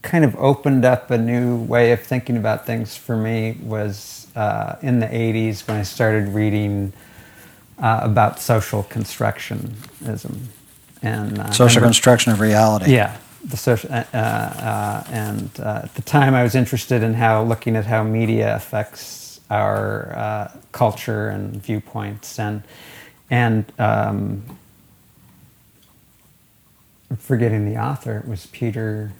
kind 0.03 0.25
of 0.25 0.37
opened 0.37 0.85
up 0.85 1.11
a 1.11 1.19
new 1.19 1.57
way 1.57 1.93
of 1.93 2.01
thinking 2.03 2.37
about 2.37 2.67
things 2.67 2.97
for 2.97 3.17
me 3.17 3.57
was 3.63 4.27
uh, 4.37 4.77
in 4.83 5.01
the 5.01 5.07
'80s 5.07 5.67
when 5.67 5.79
I 5.79 5.83
started 5.85 6.29
reading 6.29 6.93
uh, 7.79 8.01
about 8.03 8.39
social 8.41 8.85
constructionism 8.85 10.37
and 11.03 11.39
uh, 11.39 11.51
Social 11.51 11.77
remember- 11.77 11.87
construction 11.87 12.33
of 12.33 12.41
reality. 12.41 12.93
yeah, 12.93 13.17
the 13.43 13.57
social, 13.57 13.91
uh, 13.91 14.05
uh, 14.13 15.03
and 15.11 15.51
uh, 15.61 15.81
at 15.85 15.95
the 15.95 16.03
time 16.03 16.35
I 16.35 16.43
was 16.43 16.55
interested 16.55 17.03
in 17.03 17.15
how 17.15 17.43
looking 17.43 17.75
at 17.75 17.87
how 17.87 18.03
media 18.05 18.55
affects 18.55 19.23
our 19.51 20.13
uh, 20.17 20.53
culture 20.73 21.29
and 21.29 21.63
viewpoints, 21.63 22.39
and 22.39 22.63
and 23.31 23.65
um, 23.79 24.43
I'm 27.11 27.17
forgetting 27.17 27.65
the 27.73 27.81
author. 27.81 28.19
It 28.19 28.29
was 28.29 28.47
Peter 28.47 29.13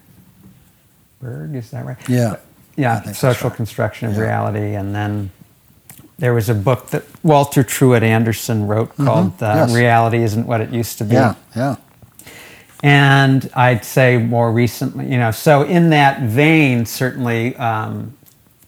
Berger. 1.21 1.57
Is 1.59 1.71
that 1.71 1.85
right? 1.87 1.97
Yeah. 2.09 2.37
Yeah, 2.77 3.01
social 3.13 3.49
right. 3.49 3.57
construction 3.57 4.09
of 4.09 4.17
Yeah. 4.17 4.23
reality, 4.23 4.75
and 4.75 4.95
then 4.95 5.31
there 6.19 6.35
was 6.35 6.49
a 6.51 6.55
book 6.55 6.89
that 6.91 7.05
Walter 7.23 7.63
Truett 7.63 8.03
Anderson 8.03 8.67
wrote 8.67 8.95
called 8.97 9.43
uh, 9.43 9.47
Mm-hmm. 9.55 9.69
yes. 9.69 9.75
"Reality 9.75 10.23
Isn't 10.23 10.47
What 10.47 10.61
It 10.61 10.71
Used 10.71 10.99
to 10.99 11.05
Be." 11.05 11.15
Yeah, 11.15 11.35
yeah. 11.55 11.77
And 12.83 13.51
I'd 13.55 13.83
say 13.85 14.19
more 14.19 14.53
recently, 14.53 15.11
you 15.11 15.17
know, 15.17 15.31
so 15.31 15.63
in 15.63 15.89
that 15.91 16.21
vein, 16.23 16.85
certainly 16.85 17.57
um, 17.57 18.15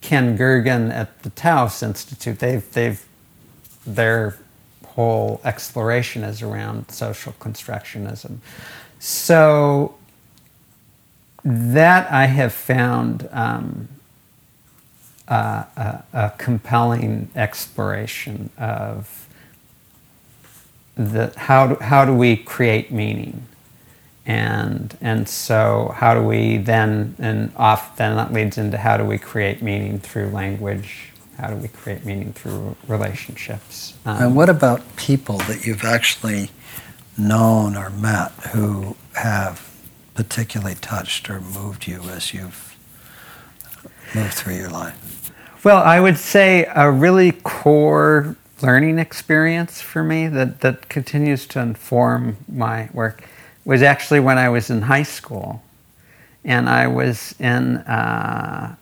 Ken 0.01 0.39
Gergen 0.39 0.93
at 0.93 1.23
the 1.23 1.31
Taos 1.31 1.83
Institute, 1.83 2.39
they've, 2.39 2.73
they've, 2.73 3.05
their 3.87 4.37
whole 4.87 5.41
exploration 5.45 6.25
is 6.25 6.43
around 6.43 6.91
social 6.91 7.33
constructionism. 7.35 8.39
So 8.99 9.95
that 11.45 12.11
I 12.11 12.27
have 12.27 12.53
found 12.53 13.29
um, 13.33 13.89
uh, 15.29 15.65
a, 15.77 16.03
a 16.13 16.33
compelling 16.39 17.31
exploration 17.37 18.51
of 18.59 19.29
the 20.97 21.33
how 21.37 21.69
do, 21.69 21.75
how 21.77 22.05
do 22.05 22.13
we 22.13 22.37
create 22.37 22.91
meaning 22.91 23.47
and 24.29 24.97
and 25.01 25.27
so 25.29 25.93
how 25.97 26.13
do 26.15 26.23
we 26.23 26.59
then 26.59 27.17
and 27.19 27.51
off 27.57 27.97
then 27.97 28.15
that 28.17 28.33
leads 28.33 28.59
into 28.59 28.77
how 28.77 28.97
do 28.97 29.05
we 29.05 29.19
create 29.19 29.63
meaning 29.63 29.99
through 29.99 30.29
language 30.29 31.11
how 31.39 31.49
do 31.49 31.57
we 31.57 31.69
create 31.69 32.05
meaning 32.05 32.33
through 32.35 32.77
relationships 32.87 33.95
Um, 34.05 34.23
And 34.23 34.37
what 34.37 34.49
about 34.51 34.83
people 34.97 35.39
that 35.49 35.67
you've 35.67 35.85
actually 35.85 36.51
known 37.17 37.75
or 37.77 37.91
met 37.91 38.31
who 38.53 38.97
have 39.15 39.67
particularly 40.15 40.75
touched 40.77 41.31
or 41.31 41.41
moved 41.41 41.87
you 41.87 42.03
as 42.11 42.35
you've 42.35 42.77
moved 44.15 44.35
through 44.35 44.55
your 44.57 44.69
life? 44.71 45.33
Well, 45.65 45.83
I 45.83 46.01
would 46.01 46.19
say 46.19 46.67
a 46.75 46.91
really 46.91 47.33
core 47.33 48.37
learning 48.63 48.99
experience 48.99 49.81
for 49.81 50.03
me 50.03 50.29
that, 50.29 50.61
that 50.61 50.89
continues 50.89 51.47
to 51.49 51.61
inform 51.61 52.37
my 52.49 52.89
work 52.93 53.23
was 53.69 53.83
actually 53.83 54.19
when 54.19 54.39
I 54.39 54.49
was 54.49 54.71
in 54.71 54.81
high 54.81 55.03
school. 55.03 55.63
And 56.43 56.71
I 56.71 56.87
was 56.87 57.35
in 57.39 57.77
uh, 57.77 58.77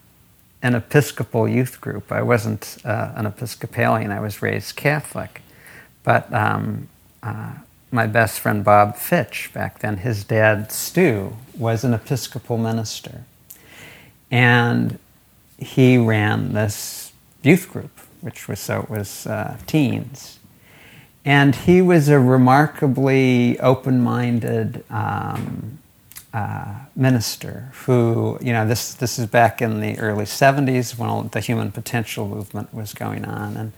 an 0.61 0.75
Episcopal 0.75 1.45
youth 1.45 1.81
group. 1.81 2.09
I 2.09 2.21
wasn't 2.21 2.77
uh, 2.85 3.11
an 3.15 3.25
Episcopalian, 3.25 4.11
I 4.11 4.21
was 4.21 4.41
raised 4.41 4.77
Catholic. 4.77 5.41
But 6.03 6.33
um, 6.33 6.87
uh, 7.21 7.55
my 7.91 8.07
best 8.07 8.39
friend 8.39 8.63
Bob 8.63 8.95
Fitch, 8.95 9.51
back 9.53 9.79
then, 9.79 9.97
his 9.97 10.23
dad 10.23 10.71
Stu, 10.71 11.35
was 11.57 11.83
an 11.83 11.93
Episcopal 11.93 12.57
minister. 12.57 13.25
And 14.31 14.99
he 15.57 15.97
ran 15.97 16.53
this 16.53 17.11
youth 17.43 17.69
group, 17.69 17.91
which 18.21 18.47
was 18.47 18.61
so 18.61 18.83
it 18.83 18.89
was 18.89 19.27
uh, 19.27 19.57
teens. 19.67 20.36
And 21.27 21.53
he 21.53 21.81
was 21.81 22.07
a 22.07 22.17
remarkably 22.17 23.59
open 23.59 24.01
minded 24.01 24.85
um, 24.89 25.77
uh, 26.33 26.73
minister 26.95 27.69
who, 27.83 28.39
you 28.41 28.53
know, 28.53 28.65
this, 28.65 28.93
this 28.93 29.19
is 29.19 29.25
back 29.25 29.61
in 29.61 29.81
the 29.81 29.99
early 29.99 30.23
70s 30.23 30.97
when 30.97 31.27
the 31.27 31.41
human 31.41 31.73
potential 31.73 32.29
movement 32.29 32.73
was 32.73 32.93
going 32.93 33.25
on. 33.25 33.57
And, 33.57 33.73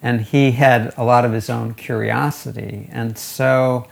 and 0.00 0.22
he 0.22 0.52
had 0.52 0.94
a 0.96 1.04
lot 1.04 1.26
of 1.26 1.32
his 1.32 1.50
own 1.50 1.74
curiosity. 1.74 2.88
And 2.90 3.18
so 3.18 3.86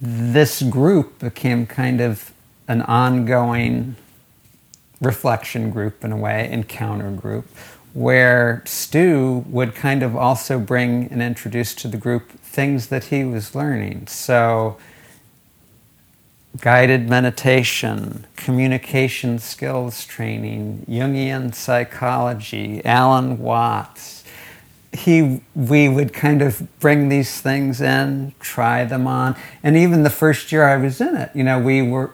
this 0.00 0.62
group 0.62 1.18
became 1.18 1.66
kind 1.66 2.00
of 2.00 2.32
an 2.68 2.82
ongoing 2.82 3.96
reflection 5.00 5.70
group 5.70 6.04
in 6.04 6.12
a 6.12 6.16
way, 6.16 6.48
encounter 6.48 7.10
group, 7.10 7.48
where 7.98 8.62
Stu 8.64 9.44
would 9.48 9.74
kind 9.74 10.04
of 10.04 10.14
also 10.14 10.60
bring 10.60 11.08
and 11.10 11.20
introduce 11.20 11.74
to 11.74 11.88
the 11.88 11.96
group 11.96 12.30
things 12.30 12.86
that 12.88 13.04
he 13.04 13.24
was 13.24 13.56
learning. 13.56 14.06
So, 14.06 14.78
guided 16.60 17.08
meditation, 17.08 18.24
communication 18.36 19.40
skills 19.40 20.04
training, 20.04 20.86
Jungian 20.88 21.52
psychology, 21.52 22.84
Alan 22.84 23.36
Watts. 23.40 24.22
He, 24.92 25.42
we 25.56 25.88
would 25.88 26.12
kind 26.12 26.40
of 26.40 26.68
bring 26.78 27.08
these 27.08 27.40
things 27.40 27.80
in, 27.80 28.32
try 28.38 28.84
them 28.84 29.08
on, 29.08 29.34
and 29.64 29.76
even 29.76 30.04
the 30.04 30.10
first 30.10 30.52
year 30.52 30.64
I 30.64 30.76
was 30.76 31.00
in 31.00 31.16
it, 31.16 31.32
you 31.34 31.42
know, 31.42 31.58
we 31.58 31.82
were 31.82 32.12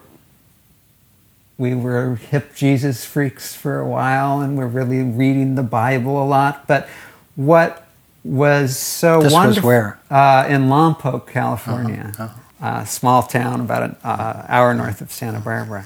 we 1.57 1.73
were 1.73 2.15
hip 2.15 2.55
Jesus 2.55 3.05
freaks 3.05 3.55
for 3.55 3.79
a 3.79 3.87
while, 3.87 4.41
and 4.41 4.57
we're 4.57 4.67
really 4.67 5.01
reading 5.01 5.55
the 5.55 5.63
Bible 5.63 6.21
a 6.21 6.25
lot. 6.25 6.67
But 6.67 6.87
what 7.35 7.87
was 8.23 8.77
so 8.77 9.21
this 9.21 9.31
wonderful 9.31 9.61
was 9.61 9.65
where 9.65 9.99
uh, 10.09 10.45
in 10.49 10.67
Lompoc, 10.67 11.27
California, 11.27 12.11
Uh-huh, 12.13 12.23
uh-huh. 12.23 12.41
A 12.81 12.85
small 12.85 13.21
town 13.21 13.59
about 13.59 13.83
an 13.83 13.95
uh, 14.03 14.45
hour 14.47 14.73
north 14.73 15.01
of 15.01 15.11
Santa 15.11 15.39
Barbara. 15.39 15.85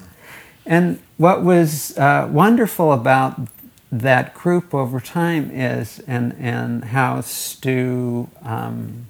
And 0.68 1.00
what 1.18 1.44
was 1.44 1.98
uh, 1.98 2.30
wonderful 2.32 2.94
about 2.94 3.40
that 3.92 4.36
group 4.36 4.74
over 4.74 5.00
time 5.00 5.50
is, 5.52 6.00
and 6.08 6.36
and 6.40 6.86
how 6.86 7.22
Stu. 7.22 8.30
Um, 8.44 9.08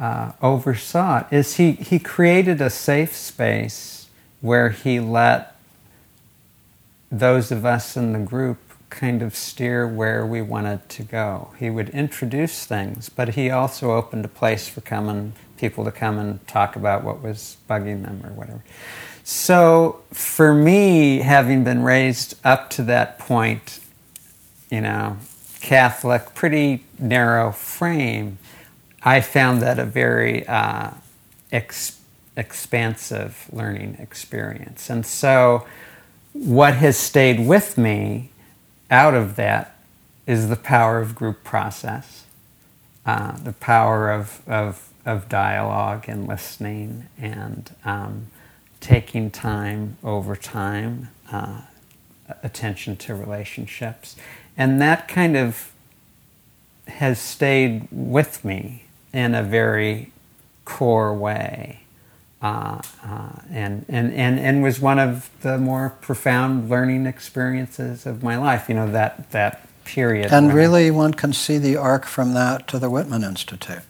uh, 0.00 0.32
oversaw 0.40 1.18
it 1.18 1.26
is 1.30 1.56
he, 1.56 1.72
he 1.72 1.98
created 1.98 2.60
a 2.62 2.70
safe 2.70 3.14
space 3.14 3.99
where 4.40 4.70
he 4.70 5.00
let 5.00 5.56
those 7.10 7.50
of 7.50 7.66
us 7.66 7.96
in 7.96 8.12
the 8.12 8.18
group 8.18 8.58
kind 8.88 9.22
of 9.22 9.34
steer 9.34 9.86
where 9.86 10.26
we 10.26 10.42
wanted 10.42 10.88
to 10.88 11.02
go. 11.02 11.52
He 11.58 11.70
would 11.70 11.88
introduce 11.90 12.66
things, 12.66 13.08
but 13.08 13.30
he 13.30 13.50
also 13.50 13.92
opened 13.92 14.24
a 14.24 14.28
place 14.28 14.68
for 14.68 14.80
coming 14.80 15.32
people 15.56 15.84
to 15.84 15.92
come 15.92 16.18
and 16.18 16.46
talk 16.48 16.74
about 16.74 17.04
what 17.04 17.22
was 17.22 17.56
bugging 17.68 18.02
them 18.04 18.22
or 18.24 18.32
whatever. 18.32 18.62
So 19.22 20.02
for 20.12 20.52
me, 20.52 21.18
having 21.18 21.62
been 21.62 21.82
raised 21.82 22.34
up 22.44 22.70
to 22.70 22.82
that 22.84 23.18
point, 23.18 23.80
you 24.70 24.80
know, 24.80 25.18
Catholic, 25.60 26.34
pretty 26.34 26.84
narrow 26.98 27.52
frame, 27.52 28.38
I 29.02 29.20
found 29.20 29.62
that 29.62 29.78
a 29.78 29.84
very 29.84 30.46
uh, 30.48 30.90
expansive 32.36 33.48
learning 33.52 33.96
experience. 33.98 34.90
And 34.90 35.04
so, 35.04 35.66
what 36.32 36.74
has 36.74 36.96
stayed 36.96 37.46
with 37.46 37.76
me 37.76 38.30
out 38.90 39.14
of 39.14 39.36
that 39.36 39.76
is 40.26 40.48
the 40.48 40.56
power 40.56 41.00
of 41.00 41.14
group 41.14 41.42
process, 41.42 42.24
uh, 43.04 43.36
the 43.38 43.52
power 43.52 44.10
of, 44.10 44.42
of, 44.48 44.92
of, 45.04 45.28
dialogue 45.28 46.04
and 46.06 46.28
listening 46.28 47.08
and 47.18 47.74
um, 47.84 48.26
taking 48.80 49.30
time 49.30 49.96
over 50.04 50.36
time, 50.36 51.08
uh, 51.32 51.62
attention 52.44 52.96
to 52.96 53.14
relationships. 53.14 54.14
And 54.56 54.80
that 54.80 55.08
kind 55.08 55.36
of 55.36 55.72
has 56.86 57.20
stayed 57.20 57.88
with 57.90 58.44
me 58.44 58.84
in 59.12 59.34
a 59.34 59.42
very 59.42 60.12
core 60.64 61.14
way. 61.14 61.80
Uh, 62.42 62.80
uh, 63.04 63.28
and, 63.50 63.84
and, 63.88 64.14
and, 64.14 64.40
and 64.40 64.62
was 64.62 64.80
one 64.80 64.98
of 64.98 65.28
the 65.42 65.58
more 65.58 65.90
profound 66.00 66.70
learning 66.70 67.04
experiences 67.04 68.06
of 68.06 68.22
my 68.22 68.34
life, 68.38 68.66
you 68.66 68.74
know, 68.74 68.90
that, 68.90 69.30
that 69.32 69.68
period. 69.84 70.32
And 70.32 70.54
really, 70.54 70.90
one 70.90 71.12
can 71.12 71.34
see 71.34 71.58
the 71.58 71.76
arc 71.76 72.06
from 72.06 72.32
that 72.32 72.66
to 72.68 72.78
the 72.78 72.88
Whitman 72.88 73.24
Institute. 73.24 73.82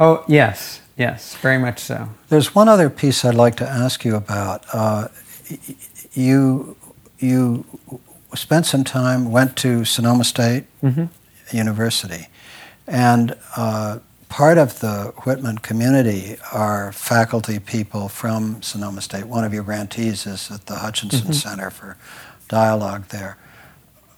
Oh, 0.00 0.24
yes, 0.26 0.80
yes, 0.96 1.36
very 1.36 1.58
much 1.58 1.78
so. 1.78 2.08
There's 2.30 2.52
one 2.52 2.68
other 2.68 2.90
piece 2.90 3.24
I'd 3.24 3.36
like 3.36 3.54
to 3.56 3.68
ask 3.68 4.04
you 4.04 4.16
about. 4.16 4.64
Uh, 4.72 5.06
you, 6.14 6.76
you 7.20 7.64
spent 8.34 8.66
some 8.66 8.82
time, 8.82 9.30
went 9.30 9.56
to 9.58 9.84
Sonoma 9.84 10.24
State 10.24 10.64
mm-hmm. 10.82 11.04
University, 11.56 12.26
and 12.88 13.36
uh, 13.56 14.00
part 14.34 14.58
of 14.58 14.80
the 14.80 15.14
Whitman 15.24 15.58
community 15.58 16.36
are 16.52 16.90
faculty 16.90 17.60
people 17.60 18.08
from 18.08 18.60
Sonoma 18.62 19.00
State. 19.00 19.26
One 19.28 19.44
of 19.44 19.54
your 19.54 19.62
grantees 19.62 20.26
is 20.26 20.50
at 20.50 20.66
the 20.66 20.74
Hutchinson 20.74 21.20
Mm-hmm. 21.20 21.32
Center 21.34 21.70
for 21.70 21.96
Dialogue 22.48 23.04
there. 23.10 23.36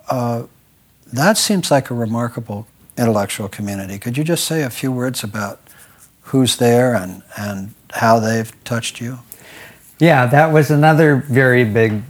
Uh, 0.09 0.45
that 1.13 1.37
seems 1.37 1.71
like 1.71 1.91
a 1.91 1.95
remarkable 1.95 2.67
intellectual 2.97 3.47
community. 3.49 3.99
Could 3.99 4.17
you 4.17 4.25
just 4.25 4.47
say 4.47 4.63
a 4.63 4.71
few 4.71 4.91
words 4.91 5.23
about 5.23 5.61
who's 6.23 6.57
there 6.57 6.95
and, 6.95 7.23
and 7.37 7.75
how 7.91 8.19
they've 8.19 8.51
touched 8.65 9.03
you? 9.03 9.19
Yeah, 9.99 10.25
that 10.25 10.51
was 10.51 10.71
another 10.71 11.17
very 11.17 11.65
big 11.65 12.01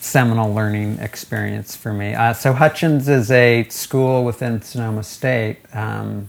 seminal 0.00 0.52
learning 0.52 0.98
experience 0.98 1.76
for 1.76 1.92
me. 1.92 2.14
Uh, 2.14 2.32
so 2.32 2.52
Hutchins 2.52 3.08
is 3.08 3.30
a 3.30 3.68
school 3.68 4.24
within 4.24 4.60
Sonoma 4.60 5.04
State 5.04 5.58
um, 5.72 6.28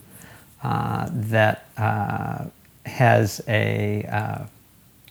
uh, 0.64 1.08
that 1.12 1.66
uh, 1.78 2.46
has 2.86 3.42
a 3.48 4.04
uh, 4.04 4.46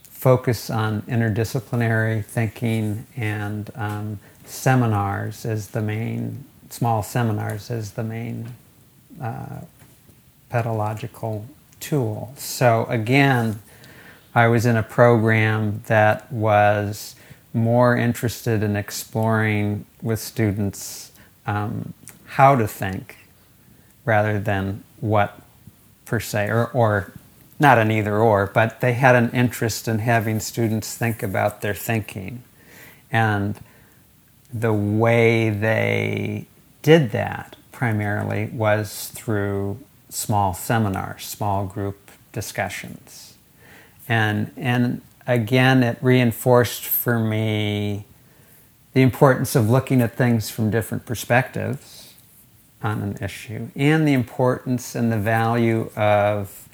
focus 0.05 0.71
on 0.71 1.03
interdisciplinary 1.03 2.25
thinking 2.25 3.07
and 3.17 3.71
um, 3.75 4.19
seminars 4.45 5.45
as 5.45 5.69
the 5.69 5.81
main 5.81 6.45
small 6.69 7.03
seminars 7.03 7.71
as 7.71 7.93
the 7.93 8.03
main 8.05 8.55
uh, 9.21 9.61
pedagogical 10.49 11.47
tool. 11.81 12.33
So 12.37 12.85
again, 12.89 13.61
I 14.35 14.47
was 14.47 14.67
in 14.67 14.77
a 14.77 14.83
program 14.83 15.83
that 15.87 16.31
was 16.33 17.17
more 17.53 17.97
interested 17.97 18.63
in 18.63 18.77
exploring 18.77 19.87
with 20.03 20.21
students 20.21 21.11
um, 21.47 21.95
how 22.27 22.55
to 22.55 22.69
think 22.69 23.17
rather 24.05 24.39
than 24.39 24.85
what 25.01 25.41
per 26.05 26.21
se, 26.21 26.49
or, 26.49 26.67
or 26.69 27.13
not 27.59 27.79
an 27.79 27.91
either 27.91 28.17
or, 28.17 28.47
but 28.47 28.81
they 28.81 28.95
had 28.95 29.15
an 29.15 29.31
interest 29.31 29.87
in 29.87 30.01
having 30.01 30.41
students 30.41 30.97
think 30.97 31.23
about 31.23 31.61
their 31.61 31.75
thinking. 31.75 32.43
And 33.13 33.59
the 34.53 34.73
way 34.73 35.51
they 35.51 36.47
did 36.83 37.13
that 37.13 37.57
primarily 37.71 38.47
was 38.47 39.09
through 39.15 39.79
small 40.09 40.55
seminars, 40.55 41.25
small 41.27 41.67
group 41.67 42.11
discussions. 42.33 43.35
And, 44.09 44.53
and 44.57 45.03
again, 45.27 45.83
it 45.83 45.99
reinforced 46.01 46.85
for 46.85 47.19
me 47.19 48.07
the 48.93 49.03
importance 49.03 49.55
of 49.55 49.71
looking 49.71 50.03
at 50.03 50.17
things 50.17 50.51
from 50.51 50.71
different 50.71 51.07
perspectives 51.07 52.00
on 52.83 53.03
an 53.03 53.19
issue 53.23 53.69
and 53.77 54.07
the 54.09 54.13
importance 54.15 54.95
and 54.95 55.13
the 55.13 55.19
value 55.19 55.91
of 55.97 56.69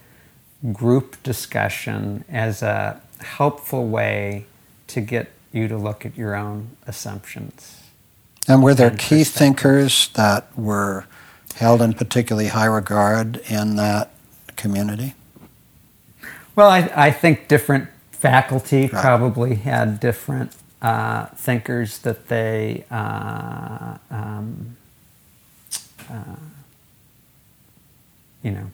group 0.72 1.22
discussion 1.22 2.24
as 2.28 2.62
a 2.62 3.00
helpful 3.20 3.86
way 3.88 4.46
to 4.88 5.00
get 5.00 5.30
you 5.52 5.68
to 5.68 5.76
look 5.76 6.06
at 6.06 6.16
your 6.16 6.34
own 6.36 6.68
assumptions. 6.86 7.82
And 8.48 8.62
were 8.62 8.74
there 8.74 8.90
key 8.90 9.24
thinkers 9.24 10.08
that 10.14 10.56
were 10.58 11.06
held 11.56 11.82
in 11.82 11.94
particularly 11.94 12.48
high 12.48 12.66
regard 12.66 13.38
in 13.48 13.76
that 13.76 14.10
community? 14.56 15.14
Well, 16.56 16.68
I, 16.70 16.90
I 16.94 17.10
think 17.10 17.48
different 17.48 17.88
faculty 18.12 18.82
Right. 18.88 19.02
probably 19.02 19.56
had 19.56 20.00
different 20.00 20.52
uh, 20.82 21.26
thinkers 21.36 21.98
that 22.00 22.28
they 22.28 22.84
uh, 22.90 23.98
um, 24.10 24.75
uh, 26.10 26.36
you 28.42 28.50
know 28.50 28.70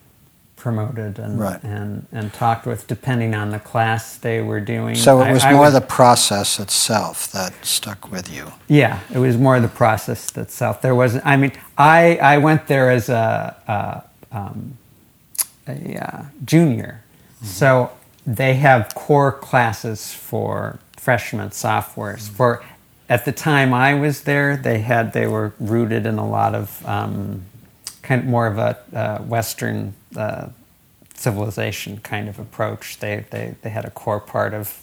promoted 0.56 1.18
and, 1.18 1.40
Right. 1.40 1.60
and 1.64 2.06
and 2.12 2.32
talked 2.32 2.66
with 2.66 2.86
depending 2.86 3.34
on 3.34 3.50
the 3.50 3.58
class 3.58 4.16
they 4.16 4.40
were 4.40 4.60
doing. 4.60 4.94
So 4.94 5.20
it 5.22 5.32
was 5.32 5.42
I 5.44 5.52
more 5.52 5.64
would- 5.64 5.72
the 5.74 5.80
process 5.80 6.60
itself 6.60 7.26
that 7.32 7.52
stuck 7.62 8.10
with 8.12 8.30
you. 8.32 8.52
yeah, 8.68 9.00
it 9.12 9.18
was 9.18 9.36
more 9.36 9.58
the 9.58 9.66
process 9.68 10.36
itself. 10.36 10.80
There 10.80 10.94
wasn't. 10.94 11.26
I 11.26 11.36
mean, 11.36 11.52
I 11.76 12.16
I 12.22 12.38
went 12.38 12.68
there 12.68 12.90
as 12.90 13.08
a 13.08 13.56
a, 14.32 14.36
um, 14.36 14.78
a 15.66 15.96
uh, 15.96 16.22
junior, 16.44 17.00
so 17.42 17.90
they 18.24 18.54
have 18.54 18.94
core 18.94 19.32
classes 19.32 20.12
for 20.12 20.78
freshmen, 20.96 21.50
sophomores. 21.50 22.28
For 22.28 22.62
at 23.12 23.26
the 23.26 23.32
time 23.32 23.74
I 23.74 23.92
was 23.92 24.22
there, 24.22 24.56
they 24.56 24.78
had 24.78 25.12
they 25.12 25.26
were 25.26 25.52
rooted 25.60 26.06
in 26.06 26.16
a 26.16 26.26
lot 26.26 26.54
of 26.54 26.82
um, 26.86 27.42
kind 28.00 28.22
of 28.22 28.26
more 28.26 28.46
of 28.46 28.56
a 28.56 28.78
uh, 28.94 29.18
Western 29.18 29.92
uh, 30.16 30.48
civilization 31.12 31.98
kind 31.98 32.26
of 32.26 32.38
approach. 32.38 33.00
They, 33.00 33.26
they 33.30 33.54
they 33.60 33.68
had 33.68 33.84
a 33.84 33.90
core 33.90 34.18
part 34.18 34.54
of 34.54 34.74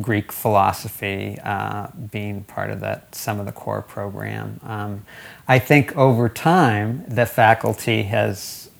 Greek 0.00 0.30
philosophy 0.30 1.40
uh, 1.42 1.88
being 2.12 2.44
part 2.44 2.70
of 2.70 2.78
that 2.82 3.12
some 3.16 3.40
of 3.40 3.46
the 3.46 3.52
core 3.52 3.82
program. 3.82 4.60
Um, 4.62 5.04
I 5.48 5.58
think 5.58 5.96
over 5.96 6.28
time 6.28 7.04
the 7.08 7.26
faculty 7.26 8.04
has 8.04 8.70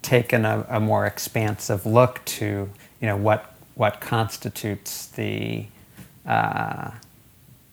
taken 0.00 0.46
a, 0.46 0.64
a 0.70 0.80
more 0.80 1.04
expansive 1.04 1.84
look 1.84 2.24
to 2.24 2.70
you 2.98 3.06
know 3.06 3.16
what 3.16 3.52
what 3.74 4.00
constitutes 4.00 5.08
the 5.08 5.66
uh, 6.24 6.92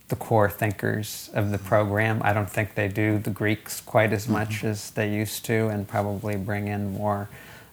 the 0.10 0.16
core 0.16 0.50
thinkers 0.50 1.30
of 1.34 1.52
the 1.52 1.58
program. 1.58 2.22
I 2.24 2.34
don't 2.34 2.50
think 2.50 2.76
they 2.76 2.88
do 2.88 3.20
the 3.20 3.30
Greeks 3.30 3.80
quite 3.80 4.12
as 4.12 4.28
much 4.28 4.64
as 4.64 4.92
they 4.92 5.10
used 5.12 5.46
to, 5.46 5.68
and 5.68 5.88
probably 5.88 6.36
bring 6.36 6.68
in 6.68 6.94
more 6.94 7.30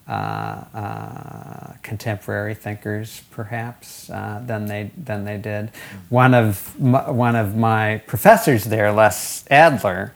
uh, 0.08 0.64
uh, 0.72 1.72
contemporary 1.82 2.54
thinkers, 2.54 3.22
perhaps, 3.30 4.08
uh, 4.10 4.40
than 4.46 4.66
they 4.66 4.90
than 4.96 5.24
they 5.24 5.38
did. 5.38 5.70
One 6.10 6.32
of 6.34 6.78
my, 6.78 7.10
one 7.10 7.34
of 7.34 7.56
my 7.56 8.02
professors 8.06 8.64
there, 8.64 8.92
Les 8.92 9.44
Adler, 9.50 10.12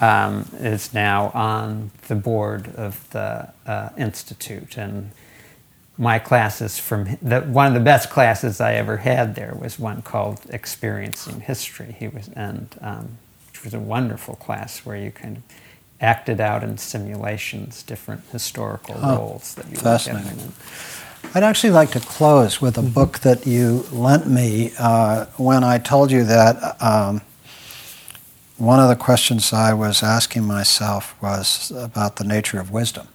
um, 0.00 0.48
is 0.60 0.94
now 0.94 1.30
on 1.34 1.90
the 2.08 2.14
board 2.14 2.74
of 2.76 3.08
the 3.10 3.48
uh, 3.66 3.90
institute 3.98 4.78
and 4.78 5.10
my 5.96 6.18
classes 6.18 6.78
from 6.78 7.16
the, 7.22 7.40
one 7.42 7.66
of 7.66 7.74
the 7.74 7.80
best 7.80 8.10
classes 8.10 8.60
I 8.60 8.74
ever 8.74 8.98
had 8.98 9.34
there 9.34 9.54
was 9.58 9.78
one 9.78 10.02
called 10.02 10.40
Experiencing 10.50 11.40
History. 11.40 11.94
He 11.98 12.08
was 12.08 12.28
and 12.34 12.68
um, 12.80 13.18
which 13.48 13.62
was 13.62 13.74
a 13.74 13.78
wonderful 13.78 14.34
class 14.36 14.80
where 14.84 14.96
you 14.96 15.10
kind 15.12 15.36
of 15.36 15.42
acted 16.00 16.40
out 16.40 16.64
in 16.64 16.76
simulations 16.76 17.82
different 17.82 18.22
historical 18.32 18.96
roles 18.96 19.54
that 19.54 19.66
you 19.66 19.76
were 19.76 19.82
fascinating. 19.82 20.52
I'd 21.34 21.42
actually 21.42 21.70
like 21.70 21.90
to 21.92 22.00
close 22.00 22.60
with 22.60 22.76
a 22.76 22.82
book 22.82 23.20
that 23.20 23.46
you 23.46 23.86
lent 23.90 24.26
me 24.26 24.72
uh, 24.78 25.26
when 25.36 25.64
I 25.64 25.78
told 25.78 26.10
you 26.10 26.24
that 26.24 26.82
um, 26.82 27.22
one 28.56 28.78
of 28.78 28.88
the 28.88 28.96
questions 28.96 29.52
I 29.52 29.72
was 29.72 30.02
asking 30.02 30.44
myself 30.44 31.20
was 31.22 31.70
about 31.70 32.16
the 32.16 32.24
nature 32.24 32.60
of 32.60 32.70
wisdom. 32.70 33.08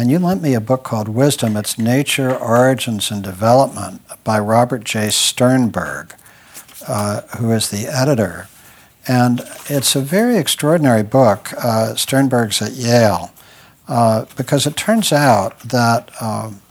And 0.00 0.10
you 0.10 0.18
lent 0.18 0.40
me 0.40 0.54
a 0.54 0.62
book 0.62 0.82
called 0.82 1.08
Wisdom 1.08 1.58
Its 1.58 1.76
Nature, 1.76 2.34
Origins, 2.34 3.10
and 3.10 3.22
Development 3.22 4.00
by 4.24 4.38
Robert 4.38 4.82
J. 4.82 5.10
Sternberg, 5.10 6.14
uh, 6.88 7.20
who 7.36 7.52
is 7.52 7.68
the 7.68 7.86
editor. 7.86 8.48
And 9.06 9.42
it's 9.66 9.94
a 9.94 10.00
very 10.00 10.38
extraordinary 10.38 11.02
book. 11.02 11.52
Uh, 11.62 11.94
Sternberg's 11.96 12.62
at 12.62 12.72
Yale, 12.72 13.30
uh, 13.88 14.24
because 14.38 14.66
it 14.66 14.74
turns 14.74 15.12
out 15.12 15.60
that. 15.60 16.10
Um, 16.22 16.62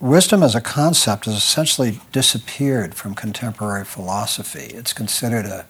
wisdom 0.00 0.42
as 0.42 0.54
a 0.54 0.60
concept 0.60 1.26
has 1.26 1.34
essentially 1.34 2.00
disappeared 2.12 2.94
from 2.94 3.14
contemporary 3.14 3.84
philosophy. 3.84 4.74
It's 4.74 4.92
considered 4.92 5.44
a, 5.44 5.66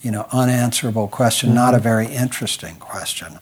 you 0.00 0.10
know, 0.10 0.26
unanswerable 0.32 1.08
question, 1.08 1.52
not 1.54 1.74
a 1.74 1.78
very 1.78 2.06
interesting 2.06 2.76
question. 2.76 3.40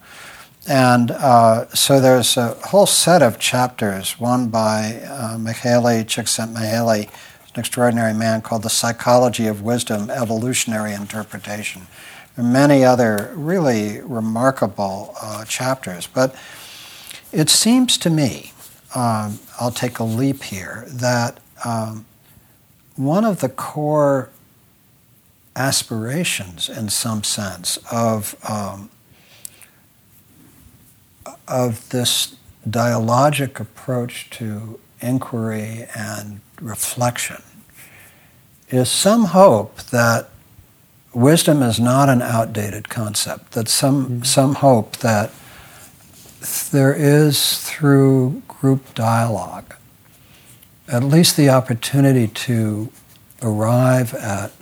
And 0.69 1.11
uh, 1.11 1.69
so 1.69 2.01
there's 2.01 2.37
a 2.37 2.55
whole 2.67 2.87
set 2.87 3.23
of 3.23 3.39
chapters, 3.39 4.21
one 4.21 4.49
by 4.49 5.01
uh, 5.09 5.39
Mihaly 5.39 6.05
Csikszentmihalyi, 6.05 7.09
an 7.55 7.61
extraordinary 7.61 8.15
man 8.15 8.43
called 8.43 8.63
The 8.63 8.71
Psychology 8.71 9.47
of 9.47 9.63
Wisdom, 9.63 10.11
Evolutionary 10.11 10.93
Interpretation. 10.93 11.87
Are 12.37 12.45
many 12.45 12.85
other 12.85 13.33
really 13.35 14.01
remarkable 14.03 15.15
uh, 15.21 15.45
chapters. 15.47 16.07
But 16.07 16.35
it 17.33 17.49
seems 17.49 17.99
to 17.99 18.11
me, 18.11 18.53
um, 18.95 19.41
I'll 19.59 19.73
take 19.73 19.99
a 19.99 20.05
leap 20.05 20.43
here, 20.45 20.85
that 20.89 21.41
um, 21.65 22.07
one 22.97 23.25
of 23.25 23.41
the 23.41 23.49
core 23.49 24.31
aspirations, 25.57 26.69
in 26.69 26.89
some 26.89 27.25
sense, 27.25 27.79
of 27.91 28.37
um, 28.49 28.91
of 31.49 31.89
this 31.91 32.37
dialogic 32.69 33.61
approach 33.61 34.29
to 34.31 34.79
inquiry 35.01 35.87
and 35.95 36.41
reflection 36.61 37.43
is 38.69 38.89
some 38.89 39.27
hope 39.27 39.79
that 39.85 40.29
wisdom 41.13 41.63
is 41.63 41.81
not 41.81 42.09
an 42.09 42.23
outdated 42.23 42.89
concept, 42.89 43.53
that 43.53 43.69
some, 43.69 44.05
mm-hmm. 44.05 44.23
some 44.23 44.55
hope 44.57 44.99
that 44.99 45.31
there 46.71 46.95
is 46.95 47.59
through 47.59 48.43
group 48.47 48.95
dialogue 48.95 49.75
at 50.91 51.05
least 51.05 51.37
the 51.37 51.49
opportunity 51.49 52.27
to 52.27 52.91
arrive 53.43 54.13
at 54.15 54.53